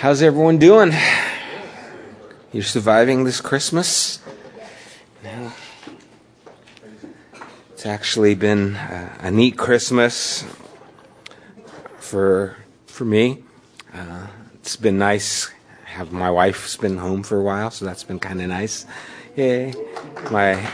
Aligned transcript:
How's 0.00 0.22
everyone 0.22 0.56
doing? 0.56 0.94
You're 2.52 2.62
surviving 2.62 3.24
this 3.24 3.42
Christmas? 3.42 4.18
No. 5.22 5.52
It's 7.72 7.84
actually 7.84 8.34
been 8.34 8.76
a, 8.76 9.18
a 9.24 9.30
neat 9.30 9.58
Christmas 9.58 10.46
for 11.98 12.56
for 12.86 13.04
me. 13.04 13.44
Uh, 13.92 14.28
it's 14.54 14.74
been 14.74 14.96
nice. 14.96 15.50
Have 15.84 16.12
my 16.12 16.30
wife's 16.30 16.78
been 16.78 16.96
home 16.96 17.22
for 17.22 17.38
a 17.38 17.42
while, 17.42 17.70
so 17.70 17.84
that's 17.84 18.02
been 18.02 18.18
kind 18.18 18.40
of 18.40 18.48
nice. 18.48 18.86
Yay! 19.36 19.74
My 20.30 20.66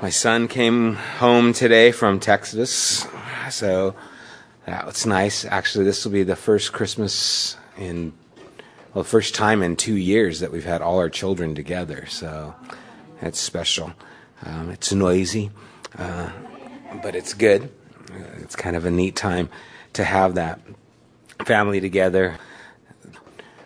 my 0.00 0.10
son 0.10 0.46
came 0.46 0.94
home 0.94 1.52
today 1.52 1.90
from 1.90 2.20
Texas, 2.20 3.08
so 3.50 3.96
that 4.66 4.86
was 4.86 5.06
nice. 5.06 5.44
Actually, 5.44 5.84
this 5.84 6.04
will 6.04 6.12
be 6.12 6.22
the 6.22 6.36
first 6.36 6.72
Christmas 6.72 7.56
in, 7.76 8.12
well, 8.94 9.02
first 9.02 9.34
time 9.34 9.62
in 9.62 9.76
two 9.76 9.96
years 9.96 10.40
that 10.40 10.52
we've 10.52 10.64
had 10.64 10.82
all 10.82 10.98
our 10.98 11.10
children 11.10 11.54
together. 11.54 12.06
So 12.06 12.54
it's 13.20 13.40
special. 13.40 13.92
Um, 14.44 14.70
it's 14.70 14.92
noisy, 14.92 15.50
uh, 15.98 16.30
but 17.02 17.16
it's 17.16 17.34
good. 17.34 17.70
It's 18.38 18.54
kind 18.54 18.76
of 18.76 18.84
a 18.84 18.90
neat 18.90 19.16
time 19.16 19.48
to 19.94 20.04
have 20.04 20.36
that 20.36 20.60
family 21.44 21.80
together. 21.80 22.38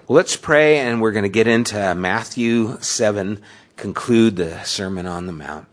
Let's 0.09 0.37
pray, 0.37 0.79
and 0.79 1.03
we're 1.03 1.13
going 1.13 1.25
to 1.25 1.29
get 1.29 1.47
into 1.47 1.95
Matthew 1.95 2.79
7, 2.81 3.43
conclude 3.77 4.37
the 4.37 4.63
Sermon 4.63 5.07
on 5.07 5.27
the 5.27 5.33
Mount. 5.33 5.67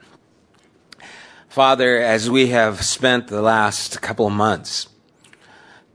Father, 1.47 1.97
as 1.97 2.29
we 2.29 2.47
have 2.47 2.83
spent 2.83 3.27
the 3.27 3.41
last 3.41 4.01
couple 4.01 4.25
of 4.25 4.33
months 4.33 4.87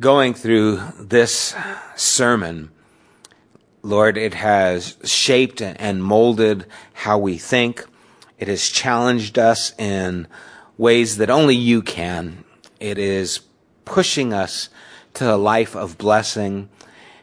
going 0.00 0.34
through 0.34 0.80
this 0.98 1.54
sermon, 1.96 2.70
Lord, 3.82 4.16
it 4.16 4.34
has 4.34 4.96
shaped 5.04 5.60
and 5.60 6.02
molded 6.02 6.66
how 6.92 7.18
we 7.18 7.38
think. 7.38 7.84
It 8.38 8.48
has 8.48 8.68
challenged 8.68 9.38
us 9.38 9.72
in 9.78 10.28
ways 10.76 11.16
that 11.16 11.30
only 11.30 11.56
you 11.56 11.82
can. 11.82 12.44
It 12.78 12.98
is 12.98 13.40
pushing 13.84 14.32
us 14.32 14.68
to 15.14 15.34
a 15.34 15.36
life 15.36 15.74
of 15.74 15.98
blessing. 15.98 16.68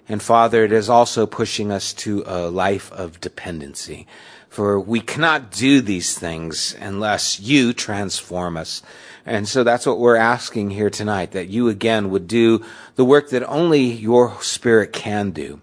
And 0.09 0.21
Father, 0.21 0.66
it 0.66 0.73
is 0.73 0.89
also 0.89 1.25
pushing 1.25 1.71
us 1.71 1.94
to 1.94 2.23
a 2.25 2.49
life 2.49 2.92
of 2.92 3.21
dependency. 3.21 4.05
For 4.49 4.80
we 4.80 5.02
cannot 5.02 5.52
do 5.52 5.81
these 5.81 6.17
things 6.17 6.75
unless 6.80 7.39
you 7.39 7.73
transform 7.73 8.58
us. 8.58 8.81
And 9.25 9.47
so 9.47 9.63
that's 9.63 9.85
what 9.85 9.99
we're 9.99 10.15
asking 10.15 10.69
here 10.69 10.89
tonight, 10.89 11.31
that 11.31 11.49
you 11.49 11.67
again 11.67 12.11
would 12.11 12.27
do 12.27 12.63
the 12.95 13.05
work 13.05 13.29
that 13.31 13.43
only 13.43 13.81
your 13.81 14.41
spirit 14.41 14.93
can 14.93 15.31
do. 15.31 15.61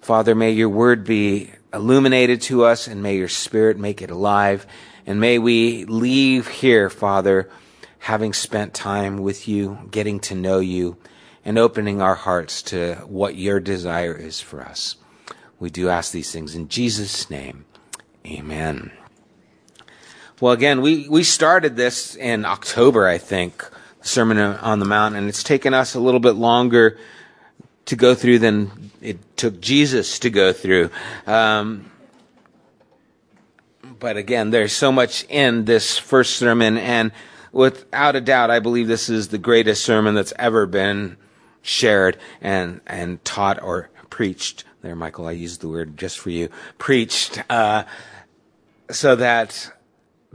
Father, 0.00 0.34
may 0.34 0.52
your 0.52 0.68
word 0.68 1.04
be 1.04 1.50
illuminated 1.72 2.40
to 2.42 2.64
us 2.64 2.86
and 2.86 3.02
may 3.02 3.16
your 3.16 3.28
spirit 3.28 3.78
make 3.78 4.00
it 4.00 4.10
alive. 4.10 4.66
And 5.06 5.20
may 5.20 5.38
we 5.38 5.84
leave 5.84 6.48
here, 6.48 6.88
Father, 6.88 7.50
having 7.98 8.32
spent 8.32 8.72
time 8.72 9.18
with 9.18 9.48
you, 9.48 9.78
getting 9.90 10.20
to 10.20 10.34
know 10.34 10.60
you, 10.60 10.96
and 11.44 11.58
opening 11.58 12.00
our 12.00 12.14
hearts 12.14 12.62
to 12.62 12.94
what 13.06 13.36
your 13.36 13.60
desire 13.60 14.14
is 14.14 14.40
for 14.40 14.62
us. 14.62 14.96
We 15.58 15.68
do 15.70 15.88
ask 15.88 16.12
these 16.12 16.32
things 16.32 16.54
in 16.54 16.68
Jesus' 16.68 17.28
name. 17.28 17.66
Amen. 18.26 18.92
Well, 20.40 20.52
again, 20.52 20.80
we, 20.80 21.08
we 21.08 21.22
started 21.22 21.76
this 21.76 22.16
in 22.16 22.44
October, 22.44 23.06
I 23.06 23.18
think, 23.18 23.64
Sermon 24.02 24.36
on 24.36 24.80
the 24.80 24.84
Mount, 24.84 25.14
and 25.14 25.28
it's 25.28 25.44
taken 25.44 25.72
us 25.74 25.94
a 25.94 26.00
little 26.00 26.18
bit 26.18 26.32
longer 26.32 26.98
to 27.84 27.94
go 27.94 28.16
through 28.16 28.40
than 28.40 28.90
it 29.00 29.36
took 29.36 29.60
Jesus 29.60 30.18
to 30.18 30.30
go 30.30 30.52
through. 30.52 30.90
Um, 31.28 31.88
but 34.00 34.16
again, 34.16 34.50
there's 34.50 34.72
so 34.72 34.90
much 34.90 35.24
in 35.28 35.66
this 35.66 35.98
first 35.98 36.34
sermon, 36.34 36.78
and 36.78 37.12
without 37.52 38.16
a 38.16 38.20
doubt, 38.20 38.50
I 38.50 38.58
believe 38.58 38.88
this 38.88 39.08
is 39.08 39.28
the 39.28 39.38
greatest 39.38 39.84
sermon 39.84 40.16
that's 40.16 40.32
ever 40.36 40.66
been 40.66 41.16
shared 41.62 42.18
and, 42.40 42.80
and 42.88 43.24
taught 43.24 43.62
or 43.62 43.88
preached. 44.10 44.64
There, 44.82 44.96
Michael, 44.96 45.28
I 45.28 45.32
used 45.32 45.60
the 45.60 45.68
word 45.68 45.96
just 45.96 46.18
for 46.18 46.30
you. 46.30 46.48
Preached, 46.78 47.40
uh, 47.48 47.84
so 48.90 49.14
that 49.14 49.73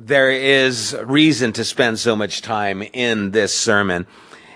there 0.05 0.31
is 0.31 0.95
reason 1.03 1.51
to 1.53 1.63
spend 1.63 1.99
so 1.99 2.15
much 2.15 2.41
time 2.41 2.81
in 2.81 3.31
this 3.31 3.53
sermon. 3.53 4.07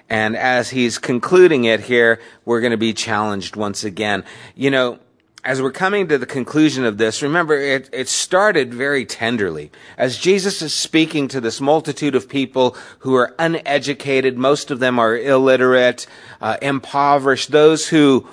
And 0.10 0.36
as 0.36 0.70
he's 0.70 0.98
concluding 0.98 1.66
it 1.66 1.82
here, 1.82 2.20
we're 2.46 2.62
going 2.62 2.72
to 2.72 2.78
be 2.78 2.94
challenged 2.94 3.56
once 3.56 3.84
again. 3.84 4.24
You 4.56 4.72
know, 4.72 5.00
as 5.44 5.62
we're 5.62 5.72
coming 5.72 6.08
to 6.08 6.18
the 6.18 6.26
conclusion 6.26 6.86
of 6.86 6.98
this, 6.98 7.22
remember 7.22 7.56
it, 7.56 7.90
it 7.92 8.08
started 8.08 8.74
very 8.74 9.06
tenderly. 9.06 9.72
As 9.98 10.18
Jesus 10.18 10.62
is 10.62 10.74
speaking 10.74 11.28
to 11.30 11.42
this 11.42 11.60
multitude 11.60 12.16
of 12.16 12.30
people 12.30 12.78
who 13.00 13.16
are 13.16 13.36
uneducated, 13.38 14.38
most 14.38 14.72
of 14.72 14.80
them 14.80 14.98
are 14.98 15.18
illiterate, 15.18 16.08
uh, 16.40 16.58
impoverished, 16.62 17.52
those 17.52 17.90
who 17.90 18.28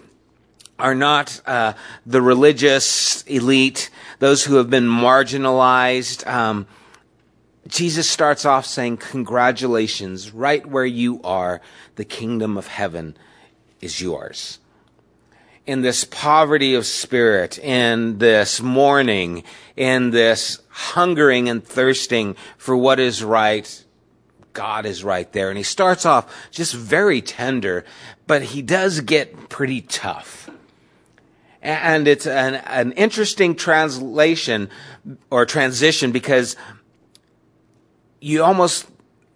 are 0.78 0.94
not 0.94 1.40
uh, 1.46 1.72
the 2.06 2.22
religious 2.22 3.22
elite, 3.22 3.90
those 4.20 4.44
who 4.44 4.56
have 4.56 4.70
been 4.70 4.86
marginalized. 4.86 6.26
Um, 6.26 6.66
Jesus 7.70 8.10
starts 8.10 8.44
off 8.44 8.66
saying, 8.66 8.98
Congratulations, 8.98 10.32
right 10.32 10.66
where 10.66 10.84
you 10.84 11.20
are, 11.22 11.60
the 11.96 12.04
kingdom 12.04 12.58
of 12.58 12.66
heaven 12.66 13.16
is 13.80 14.00
yours. 14.00 14.58
In 15.66 15.82
this 15.82 16.04
poverty 16.04 16.74
of 16.74 16.84
spirit, 16.84 17.58
in 17.58 18.18
this 18.18 18.60
mourning, 18.60 19.44
in 19.76 20.10
this 20.10 20.60
hungering 20.68 21.48
and 21.48 21.62
thirsting 21.62 22.34
for 22.58 22.76
what 22.76 22.98
is 22.98 23.22
right, 23.22 23.84
God 24.52 24.84
is 24.84 25.04
right 25.04 25.32
there. 25.32 25.48
And 25.48 25.56
he 25.56 25.62
starts 25.62 26.04
off 26.04 26.50
just 26.50 26.74
very 26.74 27.22
tender, 27.22 27.84
but 28.26 28.42
he 28.42 28.62
does 28.62 29.00
get 29.00 29.48
pretty 29.48 29.80
tough. 29.82 30.50
And 31.62 32.08
it's 32.08 32.26
an, 32.26 32.54
an 32.54 32.92
interesting 32.92 33.54
translation 33.54 34.70
or 35.30 35.44
transition 35.44 36.10
because 36.10 36.56
you 38.20 38.44
almost 38.44 38.86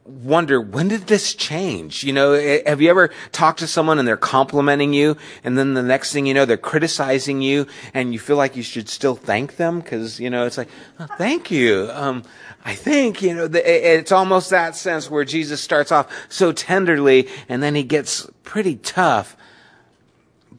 wonder 0.05 0.61
when 0.61 0.89
did 0.89 1.07
this 1.07 1.35
change? 1.35 2.05
You 2.05 2.13
know 2.13 2.33
eh, 2.33 2.63
have 2.67 2.81
you 2.83 2.91
ever 2.91 3.11
talked 3.33 3.61
to 3.61 3.67
someone 3.67 3.99
and 3.99 4.07
they're 4.07 4.17
complimenting 4.17 4.93
you 4.93 5.17
and 5.43 5.57
then 5.57 5.75
the 5.75 5.83
next 5.83 6.13
thing 6.13 6.27
you 6.27 6.35
know 6.35 6.45
they're 6.45 6.57
criticizing 6.57 7.41
you 7.41 7.67
and 7.95 8.13
you 8.13 8.19
feel 8.19 8.37
like 8.37 8.57
you 8.57 8.63
should 8.63 8.89
still 8.89 9.17
thank 9.17 9.57
them? 9.57 9.81
Because 9.81 10.21
you 10.21 10.29
know 10.29 10.47
it's 10.47 10.59
like 10.59 10.69
oh, 11.01 11.07
thank 11.19 11.51
you. 11.51 11.89
Um, 11.93 12.23
i 12.67 12.75
think 12.75 13.21
you 13.21 13.35
know 13.35 13.49
it's 13.53 14.11
almost 14.11 14.49
that 14.49 14.75
sense 14.75 15.11
where 15.11 15.23
jesus 15.23 15.61
starts 15.61 15.93
off 15.93 16.11
so 16.31 16.51
tenderly 16.51 17.29
and 17.47 17.63
then 17.63 17.75
he 17.75 17.83
gets 17.83 18.27
pretty 18.43 18.77
tough. 18.77 19.37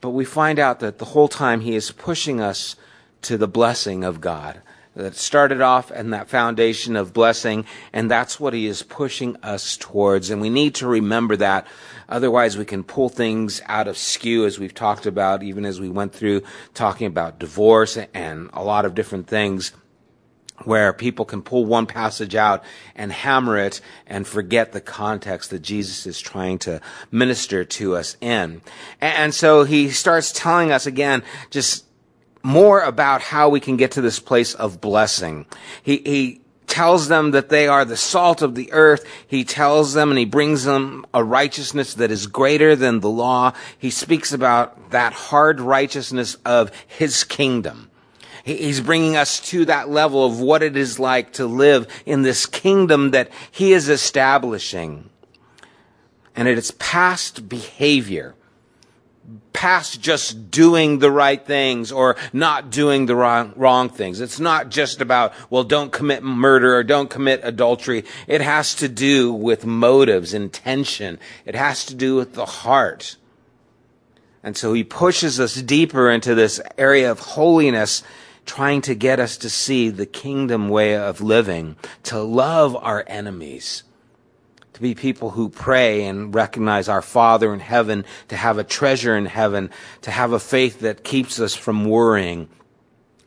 But 0.02 0.12
we 0.12 0.26
find 0.26 0.60
out 0.60 0.82
that 0.82 1.00
the 1.00 1.06
whole 1.06 1.28
time 1.28 1.62
he 1.62 1.76
is 1.76 1.90
pushing 1.92 2.40
us 2.40 2.76
to 3.24 3.38
the 3.38 3.48
blessing 3.48 4.04
of 4.04 4.22
god 4.22 4.62
that 4.96 5.16
started 5.16 5.62
off 5.62 5.92
and 5.92 6.14
that 6.14 6.30
foundation 6.30 6.96
of 6.96 7.14
blessing, 7.14 7.66
and 7.92 8.10
that's 8.10 8.40
what 8.40 8.54
he 8.54 8.66
is 8.66 8.84
pushing 8.84 9.36
us 9.44 9.78
towards. 9.78 10.30
And 10.30 10.42
we 10.42 10.50
need 10.50 10.76
to 10.76 10.88
remember 10.88 11.36
that. 11.38 11.68
Otherwise, 12.08 12.58
we 12.58 12.66
can 12.66 12.84
pull 12.84 13.10
things 13.10 13.62
out 13.66 13.88
of 13.88 13.98
skew, 13.98 14.46
as 14.46 14.60
we've 14.60 14.74
talked 14.74 15.06
about, 15.06 15.44
even 15.44 15.66
as 15.66 15.80
we 15.80 15.90
went 15.90 16.14
through 16.14 16.42
talking 16.74 17.08
about 17.08 17.40
divorce 17.40 17.98
and 18.14 18.50
a 18.54 18.64
lot 18.64 18.86
of 18.86 18.96
different 18.96 19.28
things 19.28 19.72
where 20.64 20.94
people 20.94 21.26
can 21.26 21.42
pull 21.42 21.66
one 21.66 21.86
passage 21.86 22.34
out 22.34 22.64
and 22.96 23.12
hammer 23.12 23.58
it 23.58 23.82
and 24.08 24.26
forget 24.26 24.72
the 24.72 24.80
context 24.80 25.50
that 25.50 25.62
Jesus 25.62 26.06
is 26.08 26.20
trying 26.22 26.58
to 26.60 26.80
minister 27.12 27.66
to 27.66 27.96
us 27.96 28.16
in. 28.22 28.62
And 29.02 29.34
so 29.34 29.66
he 29.66 29.90
starts 29.90 30.32
telling 30.32 30.72
us 30.72 30.86
again, 30.86 31.24
just 31.50 31.85
more 32.46 32.82
about 32.82 33.22
how 33.22 33.50
we 33.50 33.60
can 33.60 33.76
get 33.76 33.92
to 33.92 34.02
this 34.02 34.20
place 34.20 34.54
of 34.54 34.80
blessing. 34.80 35.48
He, 35.82 35.98
he 35.98 36.42
tells 36.68 37.08
them 37.08 37.32
that 37.32 37.50
they 37.50 37.68
are 37.68 37.84
the 37.84 37.98
salt 37.98 38.44
of 38.44 38.54
the 38.54 38.72
earth. 38.72 39.04
He 39.28 39.44
tells 39.44 39.94
them 39.94 40.12
and 40.12 40.20
he 40.20 40.26
brings 40.26 40.64
them 40.64 41.08
a 41.12 41.24
righteousness 41.24 41.96
that 41.96 42.12
is 42.12 42.28
greater 42.28 42.76
than 42.76 43.00
the 43.00 43.10
law. 43.10 43.54
He 43.80 43.90
speaks 43.90 44.32
about 44.32 44.92
that 44.92 45.12
hard 45.14 45.60
righteousness 45.60 46.38
of 46.46 46.72
his 46.86 47.24
kingdom. 47.24 47.90
He's 48.44 48.80
bringing 48.80 49.16
us 49.16 49.40
to 49.50 49.66
that 49.66 49.90
level 49.90 50.24
of 50.24 50.40
what 50.40 50.62
it 50.62 50.78
is 50.78 51.00
like 51.00 51.34
to 51.34 51.48
live 51.48 51.88
in 52.06 52.22
this 52.22 52.46
kingdom 52.46 53.10
that 53.10 53.32
he 53.50 53.74
is 53.74 53.90
establishing. 53.90 55.10
And 56.36 56.48
it 56.48 56.60
is 56.60 56.70
past 56.72 57.50
behavior 57.50 58.36
past 59.56 60.02
just 60.02 60.52
doing 60.52 61.00
the 61.00 61.10
right 61.10 61.44
things 61.44 61.90
or 61.90 62.18
not 62.34 62.70
doing 62.70 63.06
the 63.06 63.16
wrong, 63.16 63.54
wrong 63.56 63.88
things. 63.88 64.20
It's 64.20 64.40
not 64.40 64.70
just 64.70 65.00
about, 65.00 65.34
well, 65.50 65.64
don't 65.64 65.94
commit 65.94 66.24
murder 66.24 66.76
or 66.76 66.84
don't 66.84 67.10
commit 67.10 67.40
adultery. 67.42 68.04
It 68.28 68.42
has 68.42 68.76
to 68.76 68.90
do 68.90 69.32
with 69.32 69.66
motives, 69.66 70.34
intention. 70.34 71.20
It 71.46 71.56
has 71.56 71.86
to 71.86 71.96
do 71.96 72.18
with 72.18 72.34
the 72.34 72.46
heart. 72.46 73.16
And 74.44 74.58
so 74.58 74.74
he 74.74 74.84
pushes 74.84 75.40
us 75.40 75.56
deeper 75.56 76.12
into 76.12 76.36
this 76.36 76.60
area 76.78 77.10
of 77.10 77.20
holiness, 77.20 78.04
trying 78.46 78.82
to 78.82 78.94
get 78.94 79.22
us 79.22 79.38
to 79.38 79.50
see 79.50 79.88
the 79.90 80.06
kingdom 80.06 80.68
way 80.68 80.98
of 80.98 81.22
living, 81.22 81.78
to 82.04 82.20
love 82.20 82.76
our 82.76 83.06
enemies, 83.08 83.84
to 84.76 84.82
be 84.82 84.94
people 84.94 85.32
who 85.32 85.48
pray 85.48 86.04
and 86.04 86.36
recognize 86.36 86.90
our 86.90 87.02
Father 87.02 87.54
in 87.54 87.62
heaven, 87.62 88.04
to 88.28 88.36
have 88.36 88.58
a 88.58 88.64
treasure 88.64 89.16
in 89.16 89.26
heaven, 89.26 89.70
to 90.02 90.12
have 90.12 90.34
a 90.34 90.40
faith 90.40 90.82
that 90.82 91.04
keeps 91.04 91.40
us 91.40 91.56
from 91.56 91.86
worrying. 91.86 92.50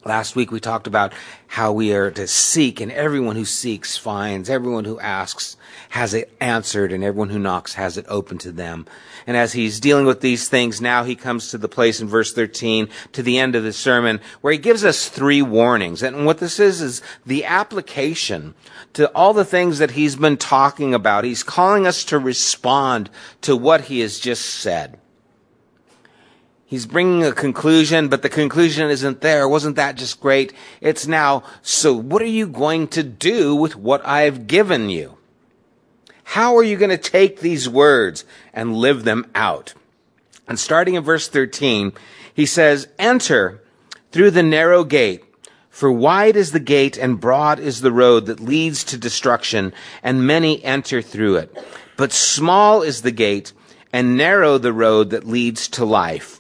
Last 0.09 0.35
week 0.35 0.51
we 0.51 0.59
talked 0.59 0.87
about 0.87 1.13
how 1.49 1.71
we 1.71 1.93
are 1.93 2.11
to 2.13 2.27
seek 2.27 2.81
and 2.81 2.91
everyone 2.91 3.37
who 3.37 3.45
seeks 3.45 3.99
finds, 3.99 4.49
everyone 4.49 4.87
who 4.87 4.99
asks 4.99 5.59
has 5.91 6.15
it 6.15 6.33
answered 6.41 6.93
and 6.93 7.05
everyone 7.05 7.29
who 7.29 7.39
knocks 7.39 7.75
has 7.75 7.99
it 7.99 8.07
open 8.09 8.39
to 8.39 8.51
them. 8.51 8.87
And 9.27 9.37
as 9.37 9.53
he's 9.53 9.79
dealing 9.79 10.07
with 10.07 10.23
these 10.23 10.49
things, 10.49 10.81
now 10.81 11.05
he 11.05 11.15
comes 11.15 11.51
to 11.51 11.59
the 11.59 11.69
place 11.69 12.01
in 12.01 12.09
verse 12.09 12.33
13 12.33 12.89
to 13.13 13.23
the 13.23 13.39
end 13.39 13.55
of 13.55 13.65
the 13.65 13.73
sermon 13.75 14.21
where 14.41 14.55
he 14.55 14.59
gives 14.59 14.83
us 14.83 15.11
three 15.11 15.43
warnings. 15.43 16.03
And 16.03 16.25
what 16.25 16.39
this 16.39 16.59
is, 16.59 16.81
is 16.81 17.03
the 17.27 17.45
application 17.45 18.55
to 18.95 19.15
all 19.15 19.35
the 19.35 19.45
things 19.45 19.77
that 19.77 19.91
he's 19.91 20.17
been 20.17 20.39
talking 20.39 20.95
about. 20.95 21.25
He's 21.25 21.43
calling 21.43 21.87
us 21.87 22.03
to 22.05 22.19
respond 22.19 23.11
to 23.43 23.55
what 23.55 23.83
he 23.83 24.01
has 24.01 24.19
just 24.19 24.47
said. 24.47 24.99
He's 26.69 26.85
bringing 26.85 27.25
a 27.25 27.33
conclusion, 27.33 28.09
but 28.09 28.21
the 28.21 28.29
conclusion 28.29 28.91
isn't 28.91 29.23
there. 29.23 29.49
Wasn't 29.49 29.77
that 29.77 29.97
just 29.97 30.21
great? 30.21 30.53
It's 30.83 31.07
now, 31.07 31.43
so 31.63 31.95
what 31.95 32.21
are 32.21 32.27
you 32.27 32.47
going 32.47 32.89
to 32.89 33.03
do 33.03 33.57
with 33.57 33.75
what 33.75 34.05
I've 34.07 34.47
given 34.47 34.91
you? 34.91 35.17
How 36.25 36.59
are 36.59 36.63
you 36.63 36.77
going 36.77 36.91
to 36.91 36.99
take 36.99 37.41
these 37.41 37.71
words 37.71 38.27
and 38.53 38.77
live 38.77 39.05
them 39.05 39.31
out? 39.35 39.73
And 40.47 40.59
starting 40.61 40.93
in 40.93 41.03
verse 41.03 41.27
13, 41.27 41.93
he 42.35 42.45
says, 42.45 42.87
enter 42.99 43.63
through 44.13 44.33
the 44.33 44.43
narrow 44.43 44.85
gate, 44.85 45.25
for 45.71 45.91
wide 45.91 46.37
is 46.37 46.53
the 46.53 46.61
gate 46.61 46.99
and 46.99 47.19
broad 47.19 47.59
is 47.59 47.81
the 47.81 47.93
road 47.93 48.27
that 48.27 48.41
leads 48.41 48.85
to 48.85 48.99
destruction, 48.99 49.73
and 50.03 50.27
many 50.27 50.63
enter 50.63 51.01
through 51.01 51.37
it. 51.37 51.57
But 51.97 52.13
small 52.13 52.83
is 52.83 53.01
the 53.01 53.11
gate 53.11 53.55
and 53.91 54.19
narrow 54.19 54.59
the 54.59 54.75
road 54.75 55.09
that 55.11 55.27
leads 55.27 55.67
to 55.69 55.87
life, 55.87 56.38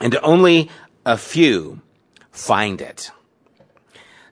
and 0.00 0.16
only 0.22 0.70
a 1.04 1.16
few 1.16 1.80
find 2.30 2.80
it. 2.80 3.10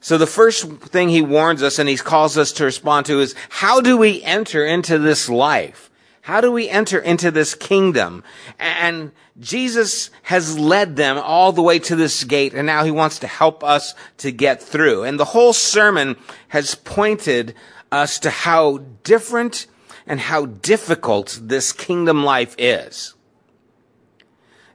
So 0.01 0.19
the 0.19 0.27
first 0.27 0.71
thing 0.71 1.09
he 1.09 1.21
warns 1.21 1.65
us 1.65 1.81
and 1.81 1.89
he 1.89 1.97
calls 1.97 2.39
us 2.39 2.53
to 2.53 2.65
respond 2.65 3.07
to 3.07 3.19
is, 3.19 3.35
how 3.49 3.81
do 3.81 3.97
we 3.97 4.23
enter 4.23 4.65
into 4.65 5.01
this 5.01 5.29
life? 5.29 5.91
How 6.21 6.41
do 6.41 6.53
we 6.53 6.69
enter 6.69 7.01
into 7.01 7.33
this 7.33 7.55
kingdom? 7.57 8.23
And 8.61 9.11
Jesus 9.41 10.11
has 10.23 10.57
led 10.57 10.95
them 10.95 11.19
all 11.19 11.51
the 11.51 11.63
way 11.63 11.81
to 11.81 11.97
this 11.97 12.23
gate 12.23 12.55
and 12.55 12.67
now 12.69 12.85
he 12.85 12.93
wants 12.93 13.19
to 13.19 13.27
help 13.27 13.65
us 13.65 13.97
to 14.19 14.31
get 14.31 14.63
through. 14.63 15.03
And 15.03 15.19
the 15.19 15.25
whole 15.25 15.53
sermon 15.53 16.15
has 16.49 16.77
pointed 16.77 17.57
us 17.91 18.21
to 18.21 18.31
how 18.31 18.79
different 19.03 19.67
and 20.07 20.21
how 20.21 20.47
difficult 20.47 21.37
this 21.43 21.73
kingdom 21.73 22.23
life 22.23 22.55
is. 22.59 23.16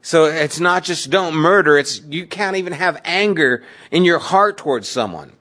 So 0.02 0.26
it's 0.26 0.60
not 0.60 0.84
just 0.84 1.10
don't 1.10 1.36
murder, 1.36 1.78
it's 1.78 2.02
you 2.02 2.26
can't 2.26 2.58
even 2.58 2.74
have 2.74 3.00
anger 3.06 3.64
in 3.92 4.04
your 4.04 4.20
heart 4.20 4.58
towards 4.58 4.90
someone. 4.90 5.34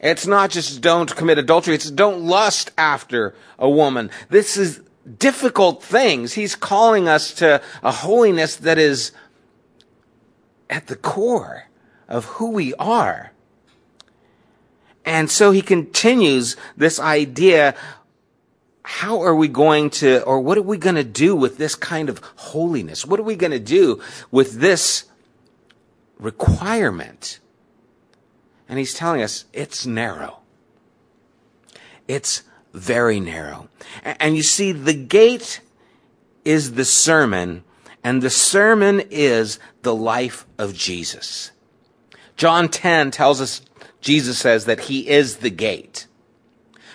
It's 0.00 0.26
not 0.26 0.50
just 0.50 0.80
don't 0.80 1.14
commit 1.14 1.38
adultery, 1.38 1.74
it's 1.74 1.90
don't 1.90 2.24
lust 2.24 2.70
after 2.78 3.34
a 3.58 3.68
woman. 3.68 4.10
This 4.28 4.56
is 4.56 4.80
difficult 5.18 5.82
things. 5.82 6.34
He's 6.34 6.54
calling 6.54 7.08
us 7.08 7.32
to 7.34 7.60
a 7.82 7.90
holiness 7.90 8.54
that 8.56 8.78
is 8.78 9.10
at 10.70 10.86
the 10.86 10.96
core 10.96 11.64
of 12.08 12.24
who 12.26 12.50
we 12.50 12.74
are. 12.74 13.32
And 15.04 15.30
so 15.30 15.50
he 15.50 15.62
continues 15.62 16.56
this 16.76 17.00
idea 17.00 17.74
how 18.90 19.20
are 19.20 19.34
we 19.34 19.48
going 19.48 19.90
to, 19.90 20.22
or 20.22 20.40
what 20.40 20.56
are 20.56 20.62
we 20.62 20.78
going 20.78 20.96
to 20.96 21.04
do 21.04 21.36
with 21.36 21.58
this 21.58 21.74
kind 21.74 22.08
of 22.08 22.22
holiness? 22.36 23.04
What 23.04 23.20
are 23.20 23.22
we 23.22 23.36
going 23.36 23.50
to 23.50 23.58
do 23.58 24.00
with 24.30 24.60
this 24.60 25.04
requirement? 26.18 27.38
And 28.66 28.78
he's 28.78 28.94
telling 28.94 29.20
us 29.20 29.44
it's 29.52 29.84
narrow. 29.84 30.38
It's 32.08 32.44
very 32.72 33.20
narrow. 33.20 33.68
And 34.02 34.34
you 34.34 34.42
see, 34.42 34.72
the 34.72 34.94
gate 34.94 35.60
is 36.46 36.72
the 36.72 36.86
sermon, 36.86 37.64
and 38.02 38.22
the 38.22 38.30
sermon 38.30 39.02
is 39.10 39.58
the 39.82 39.94
life 39.94 40.46
of 40.56 40.72
Jesus. 40.72 41.50
John 42.38 42.70
10 42.70 43.10
tells 43.10 43.42
us, 43.42 43.60
Jesus 44.00 44.38
says 44.38 44.64
that 44.64 44.80
he 44.80 45.10
is 45.10 45.36
the 45.36 45.50
gate. 45.50 46.07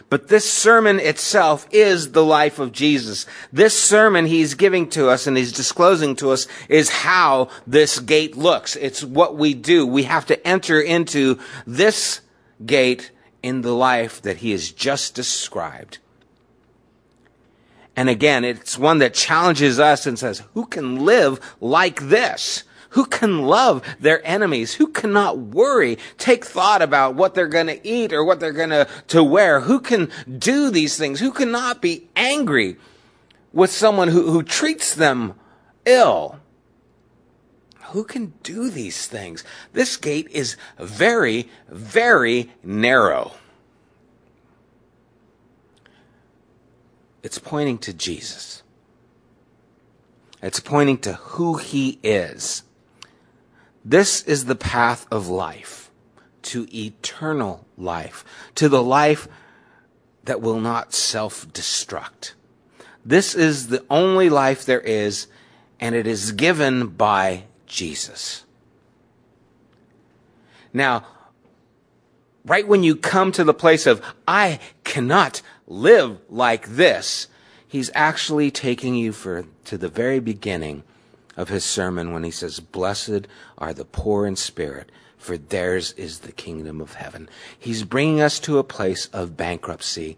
But 0.10 0.28
this 0.28 0.50
sermon 0.52 1.00
itself 1.00 1.68
is 1.72 2.12
the 2.12 2.24
life 2.24 2.60
of 2.60 2.72
Jesus. 2.72 3.26
This 3.52 3.78
sermon 3.78 4.26
he's 4.26 4.54
giving 4.54 4.90
to 4.90 5.10
us 5.10 5.26
and 5.26 5.36
he's 5.36 5.52
disclosing 5.52 6.16
to 6.18 6.32
us 6.32 6.48
is 6.70 6.90
how 6.90 7.50
this 7.66 8.00
gate 8.00 8.38
looks. 8.38 8.76
It's 8.76 9.04
what 9.04 9.36
we 9.36 9.54
do. 9.54 9.88
We 9.88 10.04
have 10.04 10.26
to 10.28 10.48
enter 10.48 10.80
into 10.80 11.40
this 11.66 12.22
gate 12.64 13.12
in 13.42 13.62
the 13.62 13.74
life 13.74 14.22
that 14.22 14.38
he 14.38 14.52
has 14.52 14.72
just 14.72 15.16
described. 15.16 15.98
And 17.96 18.10
again, 18.10 18.44
it's 18.44 18.78
one 18.78 19.00
that 19.00 19.14
challenges 19.14 19.80
us 19.80 20.06
and 20.06 20.18
says, 20.18 20.44
who 20.54 20.66
can 20.66 21.06
live 21.06 21.40
like 21.60 22.02
this? 22.02 22.64
Who 22.94 23.06
can 23.06 23.42
love 23.42 23.82
their 24.00 24.26
enemies? 24.26 24.76
Who 24.76 24.88
cannot 24.88 25.40
worry, 25.40 25.98
take 26.20 26.46
thought 26.46 26.84
about 26.84 27.16
what 27.16 27.34
they're 27.34 27.48
going 27.48 27.66
to 27.66 27.88
eat 27.88 28.14
or 28.14 28.24
what 28.24 28.40
they're 28.40 28.52
going 28.52 28.70
to, 28.70 28.88
to 29.08 29.24
wear? 29.24 29.62
Who 29.62 29.80
can 29.80 30.12
do 30.38 30.70
these 30.70 30.96
things? 30.96 31.20
Who 31.20 31.32
cannot 31.32 31.82
be 31.82 32.08
angry 32.16 32.78
with 33.52 33.72
someone 33.72 34.10
who, 34.10 34.30
who 34.30 34.44
treats 34.44 34.94
them 34.94 35.34
ill? 35.86 36.40
Who 37.94 38.04
can 38.04 38.34
do 38.44 38.70
these 38.70 39.08
things? 39.08 39.44
This 39.72 39.98
gate 39.98 40.28
is 40.30 40.56
very, 40.78 41.50
very 41.70 42.52
narrow. 42.64 43.32
It's 47.24 47.40
pointing 47.40 47.80
to 47.80 47.94
Jesus. 47.94 48.62
It's 50.44 50.60
pointing 50.60 51.00
to 51.00 51.14
who 51.14 51.58
he 51.58 51.98
is. 52.04 52.62
This 53.86 54.24
is 54.24 54.46
the 54.46 54.56
path 54.56 55.06
of 55.12 55.28
life 55.28 55.92
to 56.44 56.68
eternal 56.74 57.66
life, 57.78 58.24
to 58.56 58.70
the 58.70 58.84
life 58.84 59.28
that 60.24 60.42
will 60.42 60.60
not 60.60 60.94
self 60.94 61.48
destruct. 61.50 62.34
This 63.06 63.36
is 63.36 63.68
the 63.68 63.84
only 63.90 64.30
life 64.30 64.66
there 64.66 64.80
is, 64.80 65.28
and 65.80 65.96
it 65.96 66.08
is 66.08 66.32
given 66.32 66.88
by 66.88 67.44
Jesus. 67.66 68.46
Now, 70.72 71.06
right 72.46 72.68
when 72.68 72.84
you 72.84 72.96
come 72.96 73.32
to 73.34 73.44
the 73.44 73.54
place 73.54 73.86
of, 73.86 74.02
I 74.28 74.60
cannot 74.84 75.42
live 75.68 76.20
like 76.30 76.68
this, 76.70 77.28
he's 77.68 77.92
actually 77.94 78.50
taking 78.52 78.96
you 78.96 79.12
for, 79.12 79.46
to 79.66 79.78
the 79.78 79.90
very 79.90 80.20
beginning 80.20 80.84
of 81.36 81.50
his 81.50 81.64
sermon 81.64 82.14
when 82.14 82.24
he 82.24 82.32
says, 82.32 82.60
Blessed 82.60 83.28
are 83.58 83.74
the 83.74 83.86
poor 83.86 84.26
in 84.26 84.36
spirit, 84.36 84.92
for 85.18 85.38
theirs 85.38 85.94
is 85.94 86.20
the 86.20 86.32
kingdom 86.32 86.82
of 86.82 86.96
heaven. 86.96 87.30
He's 87.58 87.84
bringing 87.84 88.22
us 88.22 88.40
to 88.42 88.58
a 88.58 88.64
place 88.64 89.08
of 89.08 89.38
bankruptcy. 89.38 90.18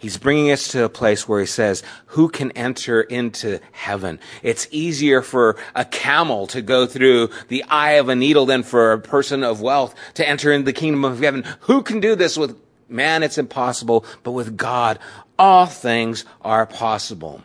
He's 0.00 0.16
bringing 0.16 0.50
us 0.50 0.68
to 0.68 0.84
a 0.84 0.88
place 0.88 1.28
where 1.28 1.40
he 1.40 1.46
says, 1.46 1.82
who 2.06 2.30
can 2.30 2.52
enter 2.52 3.02
into 3.02 3.60
heaven? 3.72 4.18
It's 4.42 4.66
easier 4.70 5.20
for 5.20 5.58
a 5.74 5.84
camel 5.84 6.46
to 6.48 6.62
go 6.62 6.86
through 6.86 7.28
the 7.48 7.64
eye 7.64 7.92
of 7.92 8.08
a 8.08 8.16
needle 8.16 8.46
than 8.46 8.62
for 8.62 8.92
a 8.92 8.98
person 8.98 9.44
of 9.44 9.60
wealth 9.60 9.94
to 10.14 10.26
enter 10.26 10.52
into 10.52 10.64
the 10.64 10.72
kingdom 10.72 11.04
of 11.04 11.20
heaven. 11.20 11.44
Who 11.60 11.82
can 11.82 12.00
do 12.00 12.14
this 12.14 12.38
with 12.38 12.58
man? 12.88 13.22
It's 13.22 13.36
impossible, 13.36 14.06
but 14.22 14.32
with 14.32 14.56
God, 14.56 14.98
all 15.38 15.66
things 15.66 16.24
are 16.40 16.64
possible. 16.64 17.42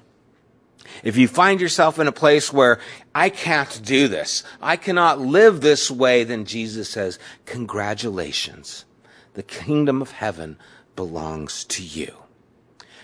If 1.03 1.17
you 1.17 1.27
find 1.27 1.59
yourself 1.61 1.99
in 1.99 2.07
a 2.07 2.11
place 2.11 2.53
where 2.53 2.79
I 3.13 3.29
can't 3.29 3.81
do 3.83 4.07
this, 4.07 4.43
I 4.61 4.77
cannot 4.77 5.19
live 5.19 5.61
this 5.61 5.89
way, 5.89 6.23
then 6.23 6.45
Jesus 6.45 6.89
says, 6.89 7.19
congratulations. 7.45 8.85
The 9.33 9.43
kingdom 9.43 10.01
of 10.01 10.11
heaven 10.11 10.57
belongs 10.95 11.63
to 11.65 11.83
you. 11.83 12.13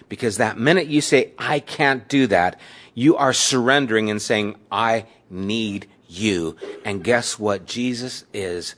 Because 0.09 0.37
that 0.37 0.57
minute 0.57 0.87
you 0.87 1.01
say, 1.01 1.31
I 1.37 1.59
can't 1.59 2.07
do 2.07 2.27
that, 2.27 2.59
you 2.93 3.15
are 3.15 3.33
surrendering 3.33 4.09
and 4.09 4.21
saying, 4.21 4.55
I 4.71 5.05
need 5.29 5.87
you. 6.07 6.57
And 6.83 7.03
guess 7.03 7.39
what? 7.39 7.65
Jesus 7.65 8.25
is 8.33 8.75